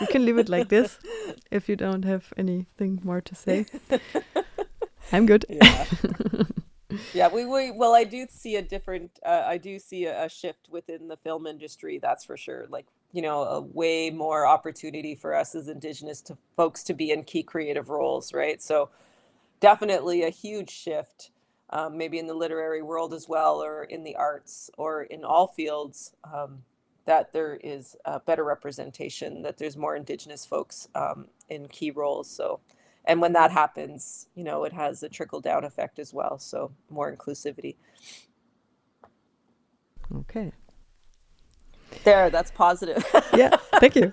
You 0.00 0.06
can 0.06 0.24
leave 0.24 0.38
it 0.38 0.48
like 0.48 0.68
this 0.68 0.98
if 1.50 1.68
you 1.68 1.76
don't 1.76 2.04
have 2.04 2.32
anything 2.36 3.00
more 3.02 3.20
to 3.20 3.34
say. 3.34 3.66
I'm 5.12 5.26
good. 5.26 5.44
Yeah. 5.48 5.86
Yeah, 7.12 7.28
we, 7.28 7.44
we 7.44 7.72
well, 7.72 7.94
I 7.94 8.04
do 8.04 8.26
see 8.30 8.56
a 8.56 8.62
different, 8.62 9.18
uh, 9.24 9.42
I 9.44 9.58
do 9.58 9.78
see 9.78 10.06
a, 10.06 10.24
a 10.24 10.28
shift 10.28 10.68
within 10.70 11.08
the 11.08 11.16
film 11.16 11.46
industry, 11.46 11.98
that's 11.98 12.24
for 12.24 12.36
sure. 12.36 12.66
Like, 12.68 12.86
you 13.12 13.22
know, 13.22 13.42
a 13.42 13.60
way 13.60 14.10
more 14.10 14.46
opportunity 14.46 15.14
for 15.14 15.34
us 15.34 15.54
as 15.54 15.68
Indigenous 15.68 16.22
to 16.22 16.36
folks 16.54 16.82
to 16.84 16.94
be 16.94 17.10
in 17.10 17.24
key 17.24 17.42
creative 17.42 17.88
roles, 17.88 18.32
right? 18.32 18.62
So 18.62 18.90
definitely 19.60 20.22
a 20.22 20.30
huge 20.30 20.70
shift, 20.70 21.30
um, 21.70 21.98
maybe 21.98 22.18
in 22.18 22.26
the 22.26 22.34
literary 22.34 22.82
world 22.82 23.12
as 23.12 23.28
well, 23.28 23.62
or 23.62 23.84
in 23.84 24.04
the 24.04 24.16
arts, 24.16 24.70
or 24.78 25.02
in 25.02 25.24
all 25.24 25.48
fields, 25.48 26.14
um, 26.24 26.62
that 27.06 27.32
there 27.32 27.56
is 27.56 27.96
a 28.04 28.20
better 28.20 28.44
representation, 28.44 29.42
that 29.42 29.58
there's 29.58 29.76
more 29.76 29.96
Indigenous 29.96 30.44
folks 30.44 30.88
um, 30.94 31.26
in 31.48 31.68
key 31.68 31.90
roles. 31.90 32.30
So 32.30 32.60
and 33.06 33.20
when 33.20 33.32
that 33.34 33.52
happens, 33.52 34.26
you 34.34 34.42
know, 34.42 34.64
it 34.64 34.72
has 34.72 35.02
a 35.02 35.08
trickle 35.08 35.40
down 35.40 35.64
effect 35.64 35.98
as 35.98 36.12
well. 36.12 36.38
So 36.38 36.72
more 36.90 37.14
inclusivity. 37.14 37.76
Okay. 40.14 40.52
There, 42.04 42.30
that's 42.30 42.50
positive. 42.50 43.04
Yeah, 43.34 43.56
thank 43.80 43.96
you. 43.96 44.12